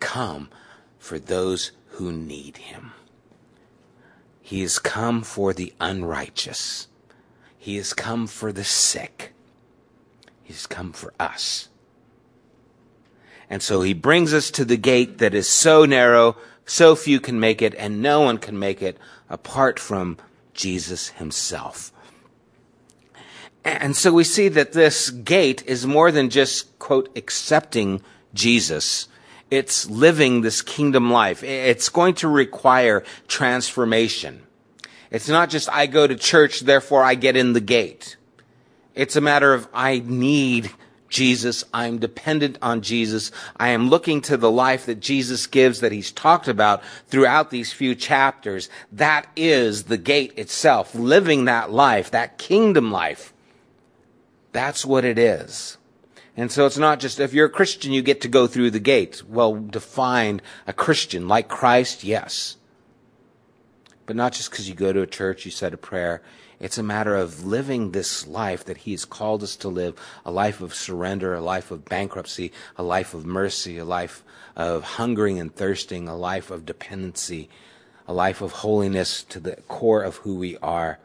come 0.00 0.50
for 0.98 1.18
those 1.18 1.72
who 1.88 2.12
need 2.12 2.58
him. 2.58 2.92
He 4.42 4.60
has 4.60 4.78
come 4.78 5.22
for 5.22 5.54
the 5.54 5.72
unrighteous. 5.80 6.88
He 7.64 7.76
has 7.76 7.94
come 7.94 8.26
for 8.26 8.52
the 8.52 8.62
sick. 8.62 9.32
He's 10.42 10.66
come 10.66 10.92
for 10.92 11.14
us. 11.18 11.70
And 13.48 13.62
so 13.62 13.80
he 13.80 13.94
brings 13.94 14.34
us 14.34 14.50
to 14.50 14.66
the 14.66 14.76
gate 14.76 15.16
that 15.16 15.32
is 15.32 15.48
so 15.48 15.86
narrow, 15.86 16.36
so 16.66 16.94
few 16.94 17.20
can 17.20 17.40
make 17.40 17.62
it, 17.62 17.74
and 17.76 18.02
no 18.02 18.20
one 18.20 18.36
can 18.36 18.58
make 18.58 18.82
it 18.82 18.98
apart 19.30 19.80
from 19.80 20.18
Jesus 20.52 21.08
himself. 21.08 21.90
And 23.64 23.96
so 23.96 24.12
we 24.12 24.24
see 24.24 24.48
that 24.48 24.72
this 24.74 25.08
gate 25.08 25.62
is 25.66 25.86
more 25.86 26.12
than 26.12 26.28
just, 26.28 26.78
quote, 26.78 27.08
accepting 27.16 28.02
Jesus. 28.34 29.08
It's 29.50 29.88
living 29.88 30.42
this 30.42 30.60
kingdom 30.60 31.10
life. 31.10 31.42
It's 31.42 31.88
going 31.88 32.16
to 32.16 32.28
require 32.28 33.04
transformation. 33.26 34.42
It's 35.14 35.28
not 35.28 35.48
just 35.48 35.68
I 35.70 35.86
go 35.86 36.08
to 36.08 36.16
church, 36.16 36.62
therefore 36.62 37.04
I 37.04 37.14
get 37.14 37.36
in 37.36 37.52
the 37.52 37.60
gate. 37.60 38.16
It's 38.96 39.14
a 39.14 39.20
matter 39.20 39.54
of 39.54 39.68
I 39.72 40.02
need 40.04 40.72
Jesus. 41.08 41.62
I'm 41.72 41.98
dependent 41.98 42.58
on 42.60 42.80
Jesus. 42.80 43.30
I 43.56 43.68
am 43.68 43.90
looking 43.90 44.22
to 44.22 44.36
the 44.36 44.50
life 44.50 44.86
that 44.86 44.98
Jesus 44.98 45.46
gives 45.46 45.78
that 45.78 45.92
he's 45.92 46.10
talked 46.10 46.48
about 46.48 46.82
throughout 47.06 47.50
these 47.50 47.72
few 47.72 47.94
chapters. 47.94 48.68
That 48.90 49.28
is 49.36 49.84
the 49.84 49.98
gate 49.98 50.36
itself, 50.36 50.96
living 50.96 51.44
that 51.44 51.70
life, 51.70 52.10
that 52.10 52.36
kingdom 52.36 52.90
life. 52.90 53.32
That's 54.50 54.84
what 54.84 55.04
it 55.04 55.16
is. 55.16 55.78
And 56.36 56.50
so 56.50 56.66
it's 56.66 56.76
not 56.76 56.98
just 56.98 57.20
if 57.20 57.32
you're 57.32 57.46
a 57.46 57.50
Christian, 57.50 57.92
you 57.92 58.02
get 58.02 58.20
to 58.22 58.28
go 58.28 58.48
through 58.48 58.72
the 58.72 58.80
gate. 58.80 59.22
Well, 59.28 59.54
define 59.54 60.40
a 60.66 60.72
Christian 60.72 61.28
like 61.28 61.46
Christ, 61.46 62.02
yes. 62.02 62.56
But 64.06 64.16
not 64.16 64.32
just 64.32 64.50
because 64.50 64.68
you 64.68 64.74
go 64.74 64.92
to 64.92 65.02
a 65.02 65.06
church, 65.06 65.44
you 65.44 65.50
said 65.50 65.72
a 65.72 65.78
prayer. 65.78 66.22
It's 66.60 66.78
a 66.78 66.82
matter 66.82 67.16
of 67.16 67.44
living 67.44 67.90
this 67.90 68.26
life 68.26 68.64
that 68.66 68.78
He 68.78 68.92
has 68.92 69.04
called 69.04 69.42
us 69.42 69.56
to 69.56 69.68
live 69.68 69.98
a 70.24 70.30
life 70.30 70.60
of 70.60 70.74
surrender, 70.74 71.34
a 71.34 71.40
life 71.40 71.70
of 71.70 71.84
bankruptcy, 71.84 72.52
a 72.76 72.82
life 72.82 73.14
of 73.14 73.24
mercy, 73.24 73.78
a 73.78 73.84
life 73.84 74.22
of 74.56 74.84
hungering 74.84 75.38
and 75.40 75.54
thirsting, 75.54 76.06
a 76.06 76.16
life 76.16 76.50
of 76.50 76.66
dependency, 76.66 77.48
a 78.06 78.12
life 78.12 78.40
of 78.40 78.52
holiness 78.52 79.22
to 79.24 79.40
the 79.40 79.56
core 79.68 80.02
of 80.02 80.16
who 80.18 80.36
we 80.36 80.56
are, 80.58 80.98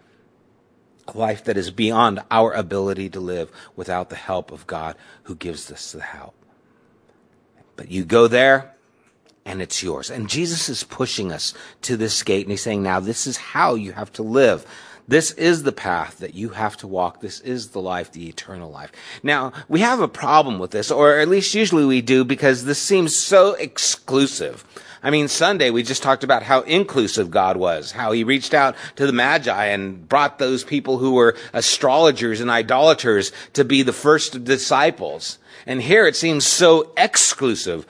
a 1.08 1.18
life 1.18 1.44
that 1.46 1.58
is 1.58 1.72
beyond 1.72 2.20
our 2.30 2.54
ability 2.54 3.10
to 3.10 3.20
live 3.20 3.52
without 3.76 4.10
the 4.10 4.16
help 4.16 4.52
of 4.52 4.68
God 4.68 4.96
who 5.24 5.36
gives 5.36 5.72
us 5.72 5.92
the 5.92 6.02
help. 6.02 6.36
But 7.76 7.90
you 7.90 8.04
go 8.04 8.28
there, 8.28 8.76
and 9.50 9.62
it's 9.62 9.82
yours. 9.82 10.12
And 10.12 10.30
Jesus 10.30 10.70
is 10.70 10.84
pushing 10.84 11.32
us 11.32 11.56
to 11.82 11.98
this 11.98 12.22
gate 12.22 12.46
and 12.46 12.52
he's 12.52 12.62
saying, 12.62 12.84
now 12.84 13.00
this 13.00 13.26
is 13.26 13.38
how 13.38 13.74
you 13.74 13.94
have 13.94 14.14
to 14.14 14.24
live. 14.24 14.66
This 15.08 15.32
is 15.32 15.64
the 15.64 15.72
path 15.72 16.20
that 16.20 16.36
you 16.36 16.50
have 16.50 16.78
to 16.78 16.88
walk. 16.88 17.20
This 17.20 17.40
is 17.40 17.70
the 17.70 17.82
life, 17.82 18.12
the 18.12 18.30
eternal 18.30 18.70
life. 18.70 18.92
Now, 19.24 19.54
we 19.68 19.80
have 19.80 20.02
a 20.02 20.08
problem 20.08 20.60
with 20.60 20.70
this, 20.70 20.92
or 20.92 21.18
at 21.18 21.28
least 21.28 21.56
usually 21.56 21.84
we 21.84 22.02
do, 22.02 22.24
because 22.24 22.64
this 22.64 22.78
seems 22.78 23.16
so 23.16 23.54
exclusive. 23.56 24.64
I 25.02 25.10
mean, 25.10 25.28
Sunday 25.28 25.72
we 25.72 25.82
just 25.82 26.04
talked 26.04 26.24
about 26.24 26.44
how 26.44 26.62
inclusive 26.62 27.32
God 27.32 27.58
was, 27.58 27.94
how 27.94 28.12
he 28.12 28.24
reached 28.24 28.54
out 28.54 28.76
to 28.98 29.08
the 29.08 29.14
Magi 29.14 29.66
and 29.66 30.08
brought 30.08 30.38
those 30.38 30.64
people 30.64 31.00
who 31.00 31.14
were 31.14 31.36
astrologers 31.54 32.40
and 32.40 32.52
idolaters 32.52 33.32
to 33.54 33.66
be 33.66 33.82
the 33.82 33.94
first 33.94 34.44
disciples. 34.44 35.40
And 35.66 35.82
here 35.82 36.06
it 36.06 36.16
seems 36.16 36.46
so 36.46 36.92
exclusive. 36.98 37.88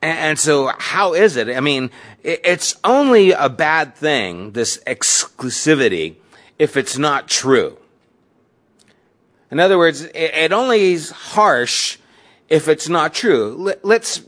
And 0.00 0.38
so 0.38 0.72
how 0.78 1.14
is 1.14 1.36
it? 1.36 1.48
I 1.48 1.60
mean, 1.60 1.90
it's 2.22 2.76
only 2.84 3.32
a 3.32 3.48
bad 3.48 3.96
thing, 3.96 4.52
this 4.52 4.78
exclusivity, 4.86 6.16
if 6.58 6.76
it's 6.76 6.96
not 6.96 7.28
true. 7.28 7.78
In 9.50 9.58
other 9.58 9.78
words, 9.78 10.02
it 10.14 10.52
only 10.52 10.92
is 10.92 11.10
harsh 11.10 11.98
if 12.48 12.68
it's 12.68 12.88
not 12.88 13.14
true. 13.14 13.74
Let's 13.82 14.22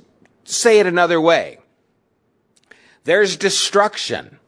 say 0.44 0.80
it 0.80 0.86
another 0.86 1.20
way. 1.20 1.58
There's 3.04 3.36
destruction. 3.36 4.38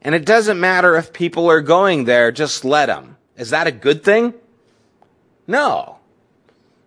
And 0.00 0.14
it 0.14 0.24
doesn't 0.24 0.58
matter 0.58 0.96
if 0.96 1.12
people 1.12 1.50
are 1.50 1.60
going 1.60 2.04
there, 2.04 2.32
just 2.32 2.64
let 2.64 2.86
them. 2.86 3.16
Is 3.36 3.50
that 3.50 3.66
a 3.66 3.72
good 3.72 4.02
thing? 4.02 4.34
No. 5.46 5.98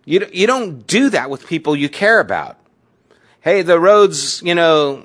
You, 0.06 0.24
you 0.32 0.46
don't 0.46 0.86
do 0.86 1.10
that 1.10 1.28
with 1.28 1.46
people 1.46 1.76
you 1.76 1.88
care 1.88 2.20
about. 2.20 2.58
Hey, 3.40 3.62
the 3.62 3.78
road's, 3.78 4.40
you 4.40 4.54
know, 4.54 5.04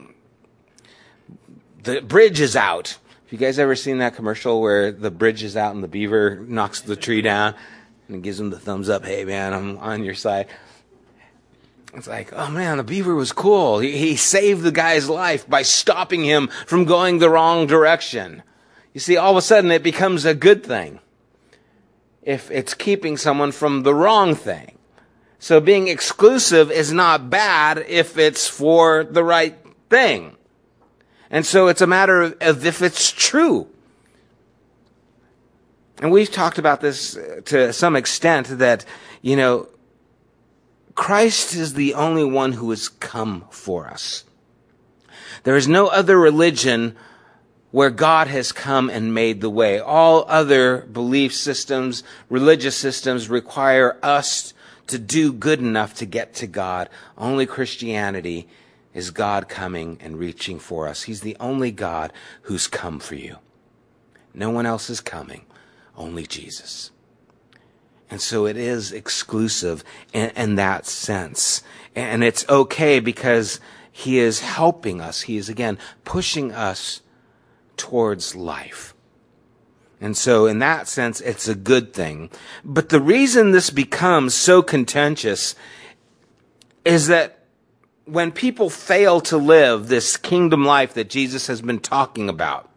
the 1.83 2.01
bridge 2.01 2.39
is 2.39 2.55
out. 2.55 2.89
Have 2.89 3.31
you 3.31 3.37
guys 3.39 3.57
ever 3.59 3.75
seen 3.75 3.97
that 3.97 4.15
commercial 4.15 4.61
where 4.61 4.91
the 4.91 5.09
bridge 5.09 5.43
is 5.43 5.57
out 5.57 5.73
and 5.73 5.83
the 5.83 5.87
beaver 5.87 6.45
knocks 6.47 6.81
the 6.81 6.95
tree 6.95 7.21
down 7.21 7.55
and 8.07 8.21
gives 8.21 8.39
him 8.39 8.51
the 8.51 8.59
thumbs 8.59 8.89
up? 8.89 9.03
Hey, 9.03 9.25
man, 9.25 9.53
I'm 9.53 9.77
on 9.79 10.03
your 10.03 10.13
side. 10.13 10.47
It's 11.95 12.07
like, 12.07 12.31
oh 12.33 12.49
man, 12.49 12.77
the 12.77 12.83
beaver 12.83 13.15
was 13.15 13.31
cool. 13.31 13.79
He, 13.79 13.97
he 13.97 14.15
saved 14.15 14.61
the 14.61 14.71
guy's 14.71 15.09
life 15.09 15.49
by 15.49 15.63
stopping 15.63 16.23
him 16.23 16.47
from 16.67 16.85
going 16.85 17.17
the 17.17 17.29
wrong 17.29 17.65
direction. 17.65 18.43
You 18.93 18.99
see, 18.99 19.17
all 19.17 19.31
of 19.31 19.37
a 19.37 19.41
sudden 19.41 19.71
it 19.71 19.83
becomes 19.83 20.25
a 20.25 20.35
good 20.35 20.63
thing 20.63 20.99
if 22.21 22.51
it's 22.51 22.75
keeping 22.75 23.17
someone 23.17 23.51
from 23.51 23.83
the 23.83 23.95
wrong 23.95 24.35
thing. 24.35 24.77
So 25.41 25.59
being 25.59 25.87
exclusive 25.87 26.69
is 26.69 26.93
not 26.93 27.31
bad 27.31 27.79
if 27.87 28.19
it's 28.19 28.47
for 28.47 29.03
the 29.03 29.23
right 29.23 29.57
thing. 29.89 30.37
And 31.31 31.43
so 31.43 31.67
it's 31.67 31.81
a 31.81 31.87
matter 31.87 32.21
of, 32.21 32.37
of 32.41 32.63
if 32.63 32.83
it's 32.83 33.11
true. 33.11 33.67
And 35.99 36.11
we've 36.11 36.29
talked 36.29 36.59
about 36.59 36.79
this 36.79 37.17
uh, 37.17 37.41
to 37.45 37.73
some 37.73 37.95
extent 37.95 38.59
that, 38.59 38.85
you 39.23 39.35
know, 39.35 39.67
Christ 40.93 41.55
is 41.55 41.73
the 41.73 41.95
only 41.95 42.23
one 42.23 42.51
who 42.51 42.69
has 42.69 42.87
come 42.87 43.45
for 43.49 43.87
us. 43.87 44.25
There 45.41 45.55
is 45.55 45.67
no 45.67 45.87
other 45.87 46.19
religion 46.19 46.95
where 47.71 47.89
God 47.89 48.27
has 48.27 48.51
come 48.51 48.91
and 48.91 49.11
made 49.11 49.41
the 49.41 49.49
way. 49.49 49.79
All 49.79 50.23
other 50.27 50.81
belief 50.81 51.33
systems, 51.33 52.03
religious 52.29 52.75
systems 52.75 53.27
require 53.27 53.97
us 54.03 54.53
to 54.87 54.99
do 54.99 55.31
good 55.31 55.59
enough 55.59 55.93
to 55.95 56.05
get 56.05 56.33
to 56.35 56.47
God. 56.47 56.89
Only 57.17 57.45
Christianity 57.45 58.47
is 58.93 59.11
God 59.11 59.47
coming 59.47 59.97
and 60.01 60.19
reaching 60.19 60.59
for 60.59 60.87
us. 60.87 61.03
He's 61.03 61.21
the 61.21 61.37
only 61.39 61.71
God 61.71 62.11
who's 62.43 62.67
come 62.67 62.99
for 62.99 63.15
you. 63.15 63.37
No 64.33 64.49
one 64.49 64.65
else 64.65 64.89
is 64.89 65.01
coming, 65.01 65.45
only 65.97 66.25
Jesus. 66.25 66.91
And 68.09 68.21
so 68.21 68.45
it 68.45 68.57
is 68.57 68.91
exclusive 68.91 69.83
in, 70.11 70.31
in, 70.31 70.55
that 70.55 70.85
sense. 70.85 71.63
And 71.95 72.23
it's 72.23 72.47
okay 72.49 72.99
because 72.99 73.61
he 73.89 74.19
is 74.19 74.41
helping 74.41 74.99
us. 74.99 75.21
He 75.21 75.37
is 75.37 75.47
again 75.47 75.77
pushing 76.03 76.51
us 76.51 77.01
towards 77.77 78.35
life. 78.35 78.93
And 80.01 80.17
so 80.17 80.47
in 80.47 80.57
that 80.59 80.87
sense, 80.87 81.21
it's 81.21 81.47
a 81.47 81.53
good 81.55 81.93
thing. 81.93 82.31
But 82.65 82.89
the 82.89 82.99
reason 82.99 83.51
this 83.51 83.69
becomes 83.69 84.33
so 84.33 84.63
contentious 84.63 85.55
is 86.83 87.07
that 87.07 87.37
when 88.05 88.31
people 88.31 88.71
fail 88.71 89.21
to 89.21 89.37
live 89.37 89.87
this 89.87 90.17
kingdom 90.17 90.65
life 90.65 90.95
that 90.95 91.09
Jesus 91.09 91.45
has 91.45 91.61
been 91.61 91.79
talking 91.79 92.29
about, 92.29 92.67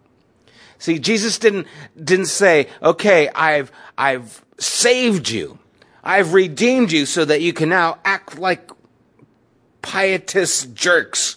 see, 0.78 0.98
Jesus 0.98 1.38
didn't, 1.38 1.66
didn't 2.02 2.26
say, 2.26 2.68
okay, 2.82 3.30
I've, 3.30 3.72
I've 3.96 4.44
saved 4.58 5.30
you. 5.30 5.58
I've 6.04 6.34
redeemed 6.34 6.92
you 6.92 7.06
so 7.06 7.24
that 7.24 7.40
you 7.40 7.54
can 7.54 7.70
now 7.70 7.98
act 8.04 8.38
like 8.38 8.70
pietist 9.80 10.74
jerks. 10.74 11.36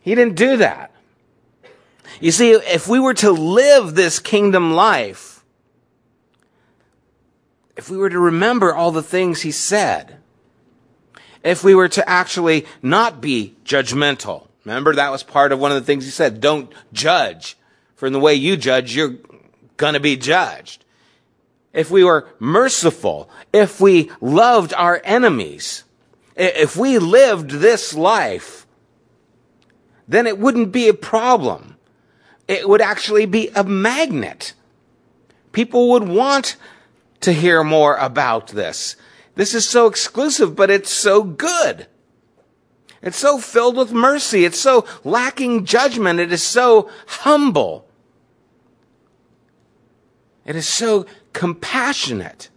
He 0.00 0.16
didn't 0.16 0.34
do 0.34 0.56
that. 0.56 0.91
You 2.22 2.30
see, 2.30 2.52
if 2.52 2.86
we 2.86 3.00
were 3.00 3.14
to 3.14 3.32
live 3.32 3.96
this 3.96 4.20
kingdom 4.20 4.74
life, 4.74 5.44
if 7.76 7.90
we 7.90 7.96
were 7.96 8.10
to 8.10 8.18
remember 8.20 8.72
all 8.72 8.92
the 8.92 9.02
things 9.02 9.42
he 9.42 9.50
said, 9.50 10.18
if 11.42 11.64
we 11.64 11.74
were 11.74 11.88
to 11.88 12.08
actually 12.08 12.64
not 12.80 13.20
be 13.20 13.56
judgmental, 13.64 14.46
remember 14.64 14.94
that 14.94 15.10
was 15.10 15.24
part 15.24 15.50
of 15.50 15.58
one 15.58 15.72
of 15.72 15.80
the 15.80 15.84
things 15.84 16.04
he 16.04 16.12
said, 16.12 16.40
don't 16.40 16.72
judge, 16.92 17.56
for 17.96 18.06
in 18.06 18.12
the 18.12 18.20
way 18.20 18.36
you 18.36 18.56
judge, 18.56 18.94
you're 18.94 19.16
gonna 19.76 19.98
be 19.98 20.16
judged. 20.16 20.84
If 21.72 21.90
we 21.90 22.04
were 22.04 22.28
merciful, 22.38 23.28
if 23.52 23.80
we 23.80 24.12
loved 24.20 24.72
our 24.74 25.00
enemies, 25.02 25.82
if 26.36 26.76
we 26.76 27.00
lived 27.00 27.50
this 27.50 27.94
life, 27.94 28.64
then 30.06 30.28
it 30.28 30.38
wouldn't 30.38 30.70
be 30.70 30.86
a 30.86 30.94
problem 30.94 31.71
it 32.48 32.68
would 32.68 32.80
actually 32.80 33.26
be 33.26 33.48
a 33.54 33.64
magnet. 33.64 34.54
People 35.52 35.90
would 35.90 36.08
want 36.08 36.56
to 37.20 37.32
hear 37.32 37.62
more 37.62 37.96
about 37.96 38.48
this. 38.48 38.96
This 39.34 39.54
is 39.54 39.68
so 39.68 39.86
exclusive, 39.86 40.54
but 40.56 40.70
it's 40.70 40.90
so 40.90 41.22
good. 41.22 41.86
It's 43.00 43.16
so 43.16 43.38
filled 43.38 43.76
with 43.76 43.92
mercy. 43.92 44.44
It's 44.44 44.60
so 44.60 44.86
lacking 45.02 45.64
judgment. 45.64 46.20
It 46.20 46.32
is 46.32 46.42
so 46.42 46.90
humble. 47.06 47.88
It 50.44 50.56
is 50.56 50.68
so 50.68 51.06
compassionate. 51.32 52.48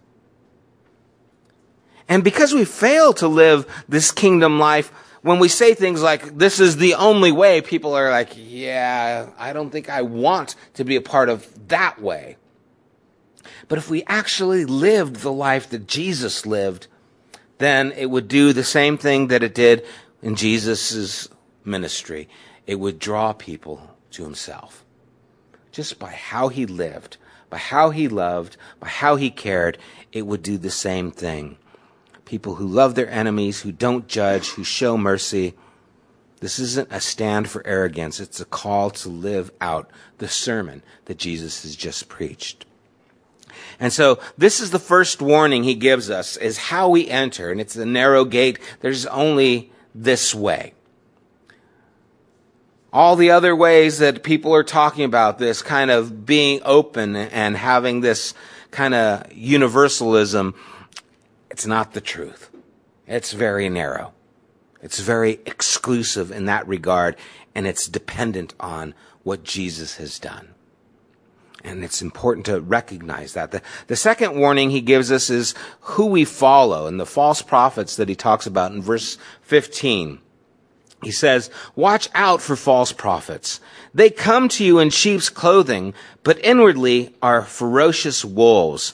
And 2.08 2.24
because 2.24 2.54
we 2.54 2.66
fail 2.66 3.14
to 3.14 3.28
live 3.28 3.66
this 3.90 4.12
kingdom 4.12 4.60
life, 4.60 4.92
when 5.26 5.40
we 5.40 5.48
say 5.48 5.74
things 5.74 6.04
like, 6.04 6.38
this 6.38 6.60
is 6.60 6.78
the 6.78 6.94
only 6.94 7.32
way, 7.32 7.60
people 7.60 7.96
are 7.96 8.12
like, 8.12 8.34
yeah, 8.36 9.32
I 9.40 9.54
don't 9.54 9.72
think 9.72 9.90
I 9.90 10.04
want 10.04 10.56
to 10.76 10.84
be 10.84 10.98
a 10.98 11.02
part 11.02 11.30
of 11.30 11.68
that 11.70 12.00
way. 12.00 12.38
But 13.68 13.80
if 13.80 13.90
we 13.90 14.04
actually 14.04 14.66
lived 14.66 15.16
the 15.16 15.32
life 15.32 15.68
that 15.72 15.88
Jesus 15.88 16.46
lived, 16.46 16.86
then 17.58 17.92
it 17.94 18.06
would 18.06 18.28
do 18.28 18.54
the 18.54 18.64
same 18.64 19.00
thing 19.00 19.30
that 19.30 19.42
it 19.42 19.56
did 19.56 19.84
in 20.22 20.36
Jesus' 20.36 21.28
ministry. 21.64 22.30
It 22.68 22.76
would 22.76 23.00
draw 23.00 23.34
people 23.34 23.98
to 24.12 24.24
himself. 24.26 24.86
Just 25.72 25.98
by 25.98 26.12
how 26.12 26.50
he 26.50 26.68
lived, 26.68 27.18
by 27.50 27.58
how 27.58 27.90
he 27.90 28.08
loved, 28.08 28.58
by 28.80 28.90
how 28.90 29.16
he 29.16 29.32
cared, 29.32 29.80
it 30.12 30.28
would 30.28 30.44
do 30.44 30.60
the 30.60 30.70
same 30.70 31.10
thing. 31.10 31.58
People 32.26 32.56
who 32.56 32.68
love 32.68 32.96
their 32.96 33.10
enemies, 33.10 33.62
who 33.62 33.72
don't 33.72 34.08
judge, 34.08 34.50
who 34.50 34.64
show 34.64 34.98
mercy. 34.98 35.54
This 36.40 36.60
isn't 36.60 36.92
a 36.92 37.00
stand 37.00 37.50
for 37.50 37.66
arrogance. 37.66 38.20
It's 38.20 38.40
a 38.40 38.46
call 38.46 38.90
to 38.92 39.10
live 39.10 39.52
out 39.62 39.90
the 40.18 40.28
sermon 40.28 40.84
that 41.06 41.18
Jesus 41.18 41.64
has 41.64 41.76
just 41.76 42.10
preached. 42.10 42.66
And 43.80 43.92
so 43.92 44.20
this 44.38 44.60
is 44.60 44.72
the 44.72 44.80
first 44.80 45.22
warning 45.22 45.64
he 45.64 45.76
gives 45.76 46.10
us 46.10 46.38
is 46.38 46.58
how 46.58 46.90
we 46.90 47.10
enter. 47.10 47.52
And 47.52 47.62
it's 47.62 47.76
a 47.76 47.86
narrow 47.86 48.26
gate. 48.26 48.60
There's 48.82 49.06
only 49.06 49.72
this 49.94 50.34
way. 50.34 50.74
All 52.92 53.16
the 53.16 53.32
other 53.32 53.56
ways 53.56 54.00
that 54.00 54.24
people 54.24 54.54
are 54.56 54.64
talking 54.64 55.04
about 55.04 55.38
this 55.38 55.62
kind 55.62 55.92
of 55.92 56.26
being 56.26 56.62
open 56.64 57.16
and 57.16 57.58
having 57.58 58.00
this 58.00 58.34
kind 58.72 58.94
of 58.94 59.32
universalism, 59.34 60.56
it's 61.50 61.66
not 61.66 61.94
the 61.94 62.02
truth. 62.02 62.50
It's 63.08 63.34
very 63.34 63.70
narrow. 63.70 64.14
It's 64.82 65.00
very 65.00 65.40
exclusive 65.46 66.32
in 66.32 66.46
that 66.46 66.68
regard, 66.68 67.16
and 67.54 67.66
it's 67.66 67.88
dependent 67.88 68.54
on 68.60 68.94
what 69.24 69.44
Jesus 69.44 69.98
has 69.98 70.20
done. 70.20 70.50
And 71.64 71.84
it's 71.84 72.02
important 72.02 72.46
to 72.46 72.62
recognize 72.62 73.34
that. 73.34 73.52
The, 73.52 73.62
the 73.88 73.96
second 73.96 74.40
warning 74.40 74.70
he 74.70 74.82
gives 74.82 75.12
us 75.12 75.32
is 75.32 75.56
who 75.82 76.06
we 76.06 76.24
follow 76.24 76.86
and 76.86 77.00
the 77.00 77.06
false 77.08 77.42
prophets 77.42 77.96
that 77.96 78.10
he 78.10 78.16
talks 78.16 78.46
about 78.46 78.72
in 78.72 78.84
verse 78.84 79.18
15. 79.42 80.20
He 81.02 81.12
says, 81.12 81.50
watch 81.76 82.08
out 82.14 82.42
for 82.42 82.56
false 82.56 82.92
prophets. 82.92 83.60
They 83.94 84.10
come 84.10 84.48
to 84.50 84.64
you 84.64 84.78
in 84.78 84.92
sheep's 84.92 85.30
clothing, 85.30 85.94
but 86.24 86.44
inwardly 86.44 87.16
are 87.22 87.42
ferocious 87.42 88.24
wolves. 88.24 88.94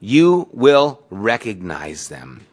you 0.00 0.48
will 0.52 1.02
recognize 1.10 2.08
them. 2.08 2.46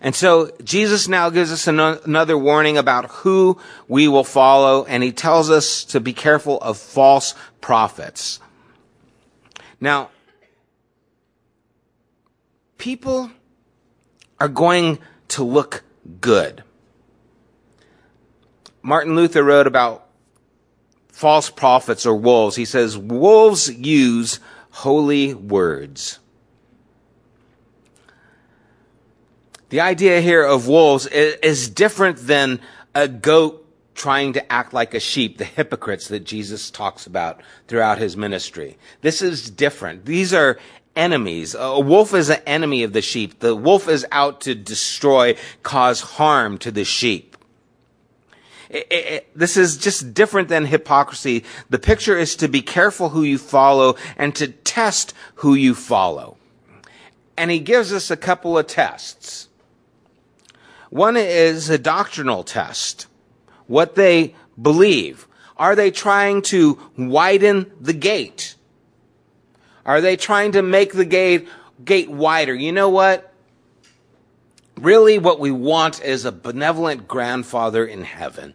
And 0.00 0.14
so 0.14 0.50
Jesus 0.62 1.08
now 1.08 1.28
gives 1.28 1.50
us 1.50 1.66
another 1.66 2.38
warning 2.38 2.78
about 2.78 3.10
who 3.10 3.58
we 3.88 4.06
will 4.06 4.24
follow, 4.24 4.84
and 4.84 5.02
he 5.02 5.10
tells 5.10 5.50
us 5.50 5.84
to 5.86 6.00
be 6.00 6.12
careful 6.12 6.58
of 6.60 6.76
false 6.76 7.34
prophets. 7.60 8.38
Now, 9.80 10.10
people 12.78 13.30
are 14.38 14.48
going 14.48 14.98
to 15.28 15.42
look 15.42 15.82
good. 16.20 16.62
Martin 18.82 19.16
Luther 19.16 19.42
wrote 19.42 19.66
about 19.66 20.06
false 21.08 21.50
prophets 21.50 22.06
or 22.06 22.14
wolves. 22.14 22.54
He 22.54 22.64
says, 22.64 22.96
wolves 22.96 23.68
use 23.68 24.38
holy 24.78 25.34
words. 25.34 26.20
The 29.70 29.80
idea 29.80 30.20
here 30.20 30.44
of 30.44 30.68
wolves 30.68 31.04
is, 31.06 31.68
different 31.68 32.18
than 32.18 32.60
a 32.94 33.08
goat 33.08 33.66
trying 33.96 34.34
to 34.34 34.52
act 34.52 34.72
like 34.72 34.94
a 34.94 35.00
sheep, 35.00 35.38
the 35.38 35.44
hypocrites 35.44 36.06
that 36.08 36.20
Jesus 36.20 36.70
talks 36.70 37.08
about 37.08 37.40
throughout 37.66 37.98
his 37.98 38.16
ministry. 38.16 38.78
This 39.00 39.20
is 39.20 39.50
different. 39.50 40.04
These 40.04 40.32
are 40.32 40.60
enemies. 40.94 41.56
A 41.58 41.80
wolf 41.80 42.14
is 42.14 42.30
an 42.30 42.40
enemy 42.46 42.84
of 42.84 42.92
the 42.92 43.02
sheep. 43.02 43.40
The 43.40 43.56
wolf 43.56 43.88
is 43.88 44.06
out 44.12 44.42
to 44.42 44.54
destroy, 44.54 45.34
cause 45.64 46.00
harm 46.00 46.56
to 46.58 46.70
the 46.70 46.84
sheep. 46.84 47.27
This 48.70 49.56
is 49.56 49.78
just 49.78 50.12
different 50.14 50.48
than 50.48 50.66
hypocrisy. 50.66 51.44
The 51.70 51.78
picture 51.78 52.18
is 52.18 52.36
to 52.36 52.48
be 52.48 52.62
careful 52.62 53.10
who 53.10 53.22
you 53.22 53.38
follow 53.38 53.96
and 54.16 54.34
to 54.36 54.48
test 54.48 55.14
who 55.36 55.54
you 55.54 55.74
follow. 55.74 56.36
And 57.36 57.50
he 57.50 57.60
gives 57.60 57.92
us 57.92 58.10
a 58.10 58.16
couple 58.16 58.58
of 58.58 58.66
tests. 58.66 59.48
One 60.90 61.16
is 61.16 61.70
a 61.70 61.78
doctrinal 61.78 62.44
test 62.44 63.06
what 63.68 63.94
they 63.94 64.34
believe? 64.60 65.28
Are 65.56 65.76
they 65.76 65.90
trying 65.90 66.42
to 66.42 66.78
widen 66.96 67.70
the 67.80 67.92
gate? 67.92 68.56
Are 69.86 70.00
they 70.00 70.16
trying 70.16 70.52
to 70.52 70.62
make 70.62 70.92
the 70.92 71.04
gate, 71.04 71.48
gate 71.84 72.10
wider? 72.10 72.54
You 72.54 72.72
know 72.72 72.88
what? 72.88 73.32
Really, 74.76 75.18
what 75.18 75.40
we 75.40 75.50
want 75.50 76.02
is 76.02 76.24
a 76.24 76.32
benevolent 76.32 77.08
grandfather 77.08 77.84
in 77.84 78.02
heaven. 78.02 78.54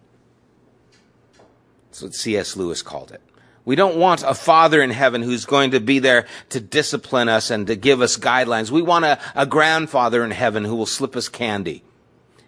That's 1.94 2.02
what 2.02 2.16
C.S. 2.16 2.58
Lewis 2.58 2.82
called 2.82 3.12
it. 3.12 3.22
We 3.66 3.76
don't 3.76 3.98
want 3.98 4.24
a 4.24 4.34
father 4.34 4.82
in 4.82 4.90
heaven 4.90 5.22
who's 5.22 5.46
going 5.46 5.70
to 5.72 5.80
be 5.80 6.00
there 6.00 6.26
to 6.50 6.60
discipline 6.60 7.30
us 7.30 7.52
and 7.52 7.68
to 7.68 7.76
give 7.76 8.02
us 8.02 8.18
guidelines. 8.18 8.72
We 8.72 8.82
want 8.82 9.06
a, 9.06 9.20
a 9.36 9.46
grandfather 9.46 10.24
in 10.24 10.32
heaven 10.32 10.64
who 10.66 10.76
will 10.76 10.88
slip 10.88 11.16
us 11.16 11.30
candy 11.30 11.84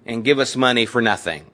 and 0.03 0.23
give 0.23 0.39
us 0.39 0.55
money 0.55 0.87
for 0.87 0.99
nothing. 0.99 1.45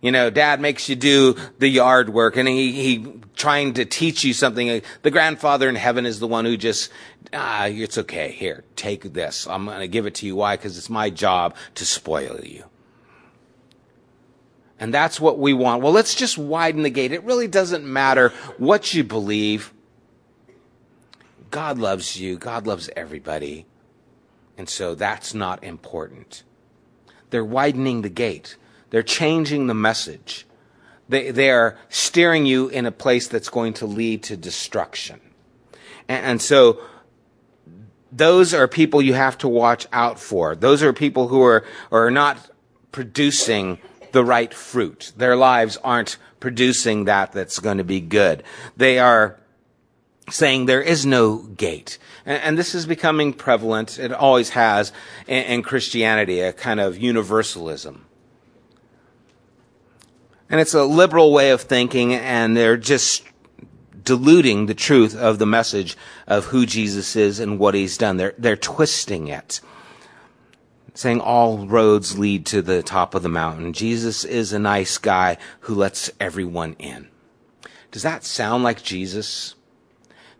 You 0.00 0.12
know, 0.12 0.30
dad 0.30 0.60
makes 0.60 0.88
you 0.88 0.94
do 0.94 1.34
the 1.58 1.66
yard 1.66 2.10
work 2.10 2.36
and 2.36 2.46
he, 2.46 2.70
he 2.70 3.12
trying 3.34 3.74
to 3.74 3.84
teach 3.84 4.22
you 4.22 4.32
something. 4.32 4.80
The 5.02 5.10
grandfather 5.10 5.68
in 5.68 5.74
heaven 5.74 6.06
is 6.06 6.20
the 6.20 6.28
one 6.28 6.44
who 6.44 6.56
just, 6.56 6.88
ah, 7.32 7.64
it's 7.64 7.98
okay. 7.98 8.30
Here, 8.30 8.62
take 8.76 9.12
this. 9.12 9.48
I'm 9.48 9.64
going 9.64 9.80
to 9.80 9.88
give 9.88 10.06
it 10.06 10.14
to 10.16 10.26
you. 10.26 10.36
Why? 10.36 10.54
Because 10.56 10.78
it's 10.78 10.88
my 10.88 11.10
job 11.10 11.56
to 11.74 11.84
spoil 11.84 12.38
you. 12.44 12.62
And 14.80 14.94
that's 14.94 15.20
what 15.20 15.38
we 15.38 15.52
want. 15.52 15.82
Well, 15.82 15.92
let's 15.92 16.14
just 16.14 16.38
widen 16.38 16.82
the 16.82 16.90
gate. 16.90 17.12
It 17.12 17.24
really 17.24 17.48
doesn't 17.48 17.84
matter 17.84 18.30
what 18.58 18.94
you 18.94 19.02
believe. 19.02 19.72
God 21.50 21.78
loves 21.78 22.18
you. 22.18 22.38
God 22.38 22.66
loves 22.66 22.88
everybody. 22.94 23.66
And 24.56 24.68
so 24.68 24.94
that's 24.94 25.34
not 25.34 25.64
important. 25.64 26.42
They're 27.30 27.44
widening 27.44 28.02
the 28.02 28.08
gate. 28.08 28.56
They're 28.90 29.02
changing 29.02 29.66
the 29.66 29.74
message. 29.74 30.46
They, 31.08 31.30
they 31.30 31.50
are 31.50 31.78
steering 31.88 32.46
you 32.46 32.68
in 32.68 32.86
a 32.86 32.92
place 32.92 33.28
that's 33.28 33.48
going 33.48 33.74
to 33.74 33.86
lead 33.86 34.22
to 34.24 34.36
destruction. 34.36 35.20
And, 36.08 36.24
and 36.24 36.42
so, 36.42 36.80
those 38.10 38.54
are 38.54 38.66
people 38.66 39.02
you 39.02 39.14
have 39.14 39.36
to 39.38 39.48
watch 39.48 39.86
out 39.92 40.18
for. 40.18 40.56
Those 40.56 40.82
are 40.82 40.92
people 40.92 41.28
who 41.28 41.42
are, 41.42 41.64
are 41.92 42.10
not 42.10 42.50
producing 42.90 43.78
the 44.12 44.24
right 44.24 44.52
fruit. 44.52 45.12
Their 45.16 45.36
lives 45.36 45.76
aren't 45.84 46.16
producing 46.40 47.04
that 47.04 47.32
that's 47.32 47.58
going 47.58 47.78
to 47.78 47.84
be 47.84 48.00
good. 48.00 48.42
They 48.76 48.98
are 48.98 49.38
saying 50.30 50.66
there 50.66 50.82
is 50.82 51.06
no 51.06 51.38
gate. 51.38 51.98
And, 52.26 52.42
and 52.42 52.58
this 52.58 52.74
is 52.74 52.86
becoming 52.86 53.32
prevalent. 53.32 53.98
It 53.98 54.12
always 54.12 54.50
has 54.50 54.92
in, 55.26 55.44
in 55.44 55.62
Christianity, 55.62 56.40
a 56.40 56.52
kind 56.52 56.80
of 56.80 56.98
universalism. 56.98 58.04
And 60.50 60.60
it's 60.60 60.74
a 60.74 60.84
liberal 60.84 61.32
way 61.32 61.50
of 61.50 61.60
thinking, 61.60 62.14
and 62.14 62.56
they're 62.56 62.78
just 62.78 63.22
diluting 64.02 64.66
the 64.66 64.74
truth 64.74 65.14
of 65.14 65.38
the 65.38 65.46
message 65.46 65.96
of 66.26 66.46
who 66.46 66.64
Jesus 66.64 67.16
is 67.16 67.38
and 67.40 67.58
what 67.58 67.74
he's 67.74 67.98
done. 67.98 68.16
They're, 68.16 68.34
they're 68.38 68.56
twisting 68.56 69.28
it. 69.28 69.60
Saying 70.98 71.20
all 71.20 71.64
roads 71.64 72.18
lead 72.18 72.44
to 72.46 72.60
the 72.60 72.82
top 72.82 73.14
of 73.14 73.22
the 73.22 73.28
mountain. 73.28 73.72
Jesus 73.72 74.24
is 74.24 74.52
a 74.52 74.58
nice 74.58 74.98
guy 74.98 75.36
who 75.60 75.76
lets 75.76 76.10
everyone 76.18 76.74
in. 76.80 77.06
Does 77.92 78.02
that 78.02 78.24
sound 78.24 78.64
like 78.64 78.82
Jesus? 78.82 79.54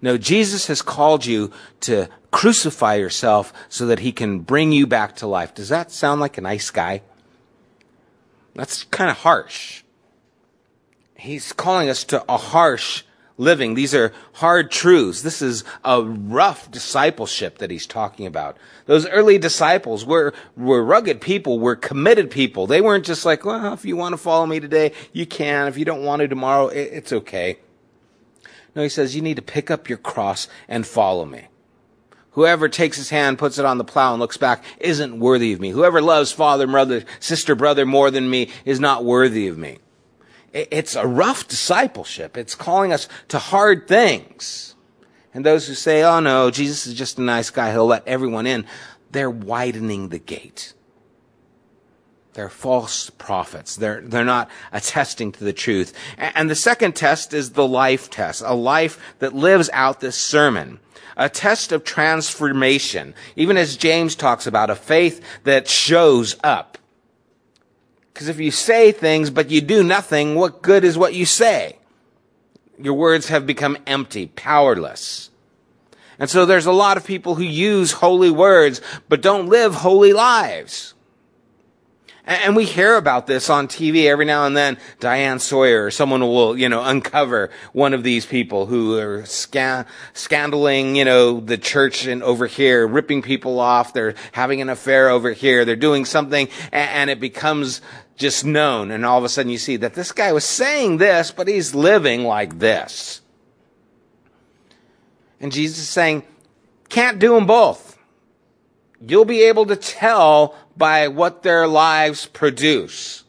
No, 0.03 0.18
Jesus 0.18 0.66
has 0.66 0.83
called 0.83 1.25
you 1.25 1.53
to 1.83 2.09
crucify 2.33 2.97
yourself 2.97 3.53
so 3.68 3.87
that 3.87 4.01
he 4.01 4.11
can 4.11 4.40
bring 4.40 4.73
you 4.73 4.85
back 4.85 5.14
to 5.18 5.29
life. 5.29 5.55
Does 5.55 5.68
that 5.68 5.92
sound 5.92 6.21
like 6.21 6.38
a 6.38 6.40
nice 6.40 6.71
guy? 6.71 7.03
That's 8.57 8.83
kind 8.83 9.12
of 9.12 9.18
harsh. 9.18 9.85
He's 11.14 11.53
calling 11.53 11.88
us 11.88 12.03
to 12.03 12.25
a 12.29 12.37
harsh 12.37 13.05
living. 13.38 13.74
These 13.74 13.94
are 13.94 14.12
hard 14.35 14.70
truths. 14.70 15.22
This 15.22 15.40
is 15.40 15.64
a 15.85 16.03
rough 16.03 16.70
discipleship 16.70 17.59
that 17.59 17.70
he's 17.70 17.87
talking 17.87 18.27
about. 18.27 18.59
Those 18.87 19.07
early 19.07 19.38
disciples 19.38 20.05
were, 20.05 20.35
were 20.57 20.85
rugged 20.85 21.20
people, 21.20 21.59
were 21.59 21.77
committed 21.77 22.31
people. 22.31 22.66
They 22.66 22.81
weren't 22.81 23.07
just 23.07 23.24
like, 23.24 23.44
well, 23.44 23.72
if 23.72 23.85
you 23.85 23.96
want 23.96 24.12
to 24.12 24.18
follow 24.18 24.44
me 24.44 24.61
today, 24.61 24.92
you 25.12 25.24
can. 25.24 25.68
If 25.68 25.79
you 25.79 25.85
don't 25.85 26.05
want 26.05 26.20
to 26.20 26.29
tomorrow, 26.29 26.66
it's 26.66 27.12
okay. 27.12 27.59
No, 28.74 28.83
he 28.83 28.88
says, 28.88 29.16
you 29.16 29.22
need 29.22 29.37
to 29.37 29.42
pick 29.42 29.70
up 29.70 29.88
your 29.88 29.98
cross 29.98 30.48
and 30.68 30.87
follow 30.87 31.24
me. 31.24 31.46
Whoever 32.33 32.68
takes 32.68 32.96
his 32.96 33.11
hand, 33.11 33.38
puts 33.38 33.59
it 33.59 33.64
on 33.64 33.79
the 33.79 33.85
plow, 33.85 34.12
and 34.12 34.20
looks 34.20 34.37
back 34.37 34.62
isn't 34.79 35.18
worthy 35.18 35.53
of 35.53 35.61
me. 35.61 35.70
Whoever 35.70 36.01
loves 36.01 36.31
father, 36.31 36.66
mother, 36.66 37.05
sister, 37.18 37.57
brother 37.57 37.85
more 37.85 38.11
than 38.11 38.31
me 38.31 38.51
is 38.64 38.79
not 38.79 39.05
worthy 39.05 39.48
of 39.48 39.59
me. 39.59 39.79
It's 40.52 40.96
a 40.96 41.06
rough 41.06 41.46
discipleship. 41.48 42.37
It's 42.37 42.54
calling 42.54 42.92
us 42.92 43.08
to 43.28 43.38
hard 43.38 43.87
things. 43.87 44.74
And 45.34 45.44
those 45.44 45.68
who 45.68 45.74
say, 45.74 46.02
oh 46.02 46.20
no, 46.20 46.50
Jesus 46.50 46.87
is 46.87 46.94
just 46.94 47.18
a 47.18 47.22
nice 47.22 47.50
guy, 47.50 47.70
he'll 47.70 47.87
let 47.87 48.06
everyone 48.08 48.46
in, 48.46 48.66
they're 49.11 49.30
widening 49.30 50.08
the 50.08 50.18
gate. 50.18 50.72
They're 52.32 52.48
false 52.48 53.11
prophets. 53.11 53.74
They're, 53.76 54.00
they're 54.00 54.24
not 54.24 54.48
attesting 54.72 55.32
to 55.32 55.44
the 55.44 55.52
truth. 55.52 55.92
And 56.16 56.48
the 56.48 56.54
second 56.54 56.94
test 56.94 57.34
is 57.34 57.50
the 57.50 57.66
life 57.66 58.11
test, 58.11 58.44
a 58.46 58.54
life 58.54 59.16
that 59.18 59.34
lives 59.34 59.68
out 59.72 60.00
this 60.00 60.16
sermon. 60.16 60.78
A 61.16 61.28
test 61.28 61.72
of 61.72 61.82
transformation. 61.82 63.14
Even 63.34 63.56
as 63.56 63.76
James 63.76 64.14
talks 64.14 64.46
about 64.46 64.70
a 64.70 64.76
faith 64.76 65.20
that 65.42 65.66
shows 65.66 66.37
up. 66.44 66.78
Because 68.18 68.31
if 68.31 68.40
you 68.40 68.50
say 68.50 68.90
things 68.90 69.31
but 69.31 69.48
you 69.48 69.61
do 69.61 69.85
nothing, 69.85 70.35
what 70.35 70.61
good 70.61 70.83
is 70.83 70.98
what 70.98 71.14
you 71.14 71.24
say? 71.24 71.78
Your 72.76 72.94
words 72.94 73.28
have 73.28 73.46
become 73.46 73.78
empty, 73.87 74.26
powerless. 74.26 75.31
And 76.18 76.28
so 76.28 76.44
there's 76.44 76.66
a 76.66 76.72
lot 76.72 76.96
of 76.96 77.07
people 77.07 77.37
who 77.37 77.44
use 77.44 77.92
holy 77.92 78.33
words 78.33 78.81
but 79.09 79.22
don't 79.22 79.46
live 79.46 79.72
holy 79.72 80.12
lives. 80.12 80.94
And 82.28 82.54
we 82.54 82.66
hear 82.66 82.96
about 82.96 83.26
this 83.26 83.48
on 83.48 83.68
TV 83.68 84.04
every 84.04 84.26
now 84.26 84.44
and 84.44 84.54
then. 84.54 84.76
Diane 85.00 85.38
Sawyer 85.38 85.87
or 85.87 85.90
someone 85.90 86.20
will, 86.20 86.59
you 86.59 86.68
know, 86.68 86.85
uncover 86.85 87.50
one 87.72 87.94
of 87.94 88.02
these 88.02 88.26
people 88.26 88.66
who 88.66 88.98
are 88.98 89.24
scan- 89.24 89.87
scandaling, 90.12 90.94
you 90.94 91.07
know, 91.07 91.40
the 91.40 91.57
church 91.57 92.04
and 92.04 92.22
over 92.22 92.46
here, 92.46 92.87
ripping 92.87 93.22
people 93.22 93.59
off. 93.59 93.94
They're 93.94 94.14
having 94.33 94.61
an 94.61 94.68
affair 94.68 95.09
over 95.09 95.33
here. 95.33 95.64
They're 95.64 95.74
doing 95.74 96.04
something 96.04 96.48
and 96.70 97.09
it 97.09 97.18
becomes 97.18 97.81
just 98.18 98.44
known. 98.44 98.90
And 98.90 99.07
all 99.07 99.18
of 99.18 99.24
a 99.24 99.28
sudden 99.28 99.50
you 99.50 99.59
see 99.59 99.76
that 99.76 99.94
this 99.94 100.12
guy 100.12 100.33
was 100.33 100.44
saying 100.44 100.98
this, 100.98 101.31
but 101.31 101.48
he's 101.48 101.74
living 101.74 102.24
like 102.24 102.59
this. 102.59 103.22
And 105.40 105.52
Jesus 105.52 105.78
is 105.78 105.88
saying, 105.88 106.24
can't 106.88 107.18
do 107.18 107.35
them 107.35 107.46
both. 107.46 107.96
You'll 109.00 109.24
be 109.24 109.42
able 109.44 109.66
to 109.66 109.76
tell 109.76 110.57
by 110.76 111.09
what 111.09 111.42
their 111.42 111.66
lives 111.68 112.26
produce. 112.26 113.24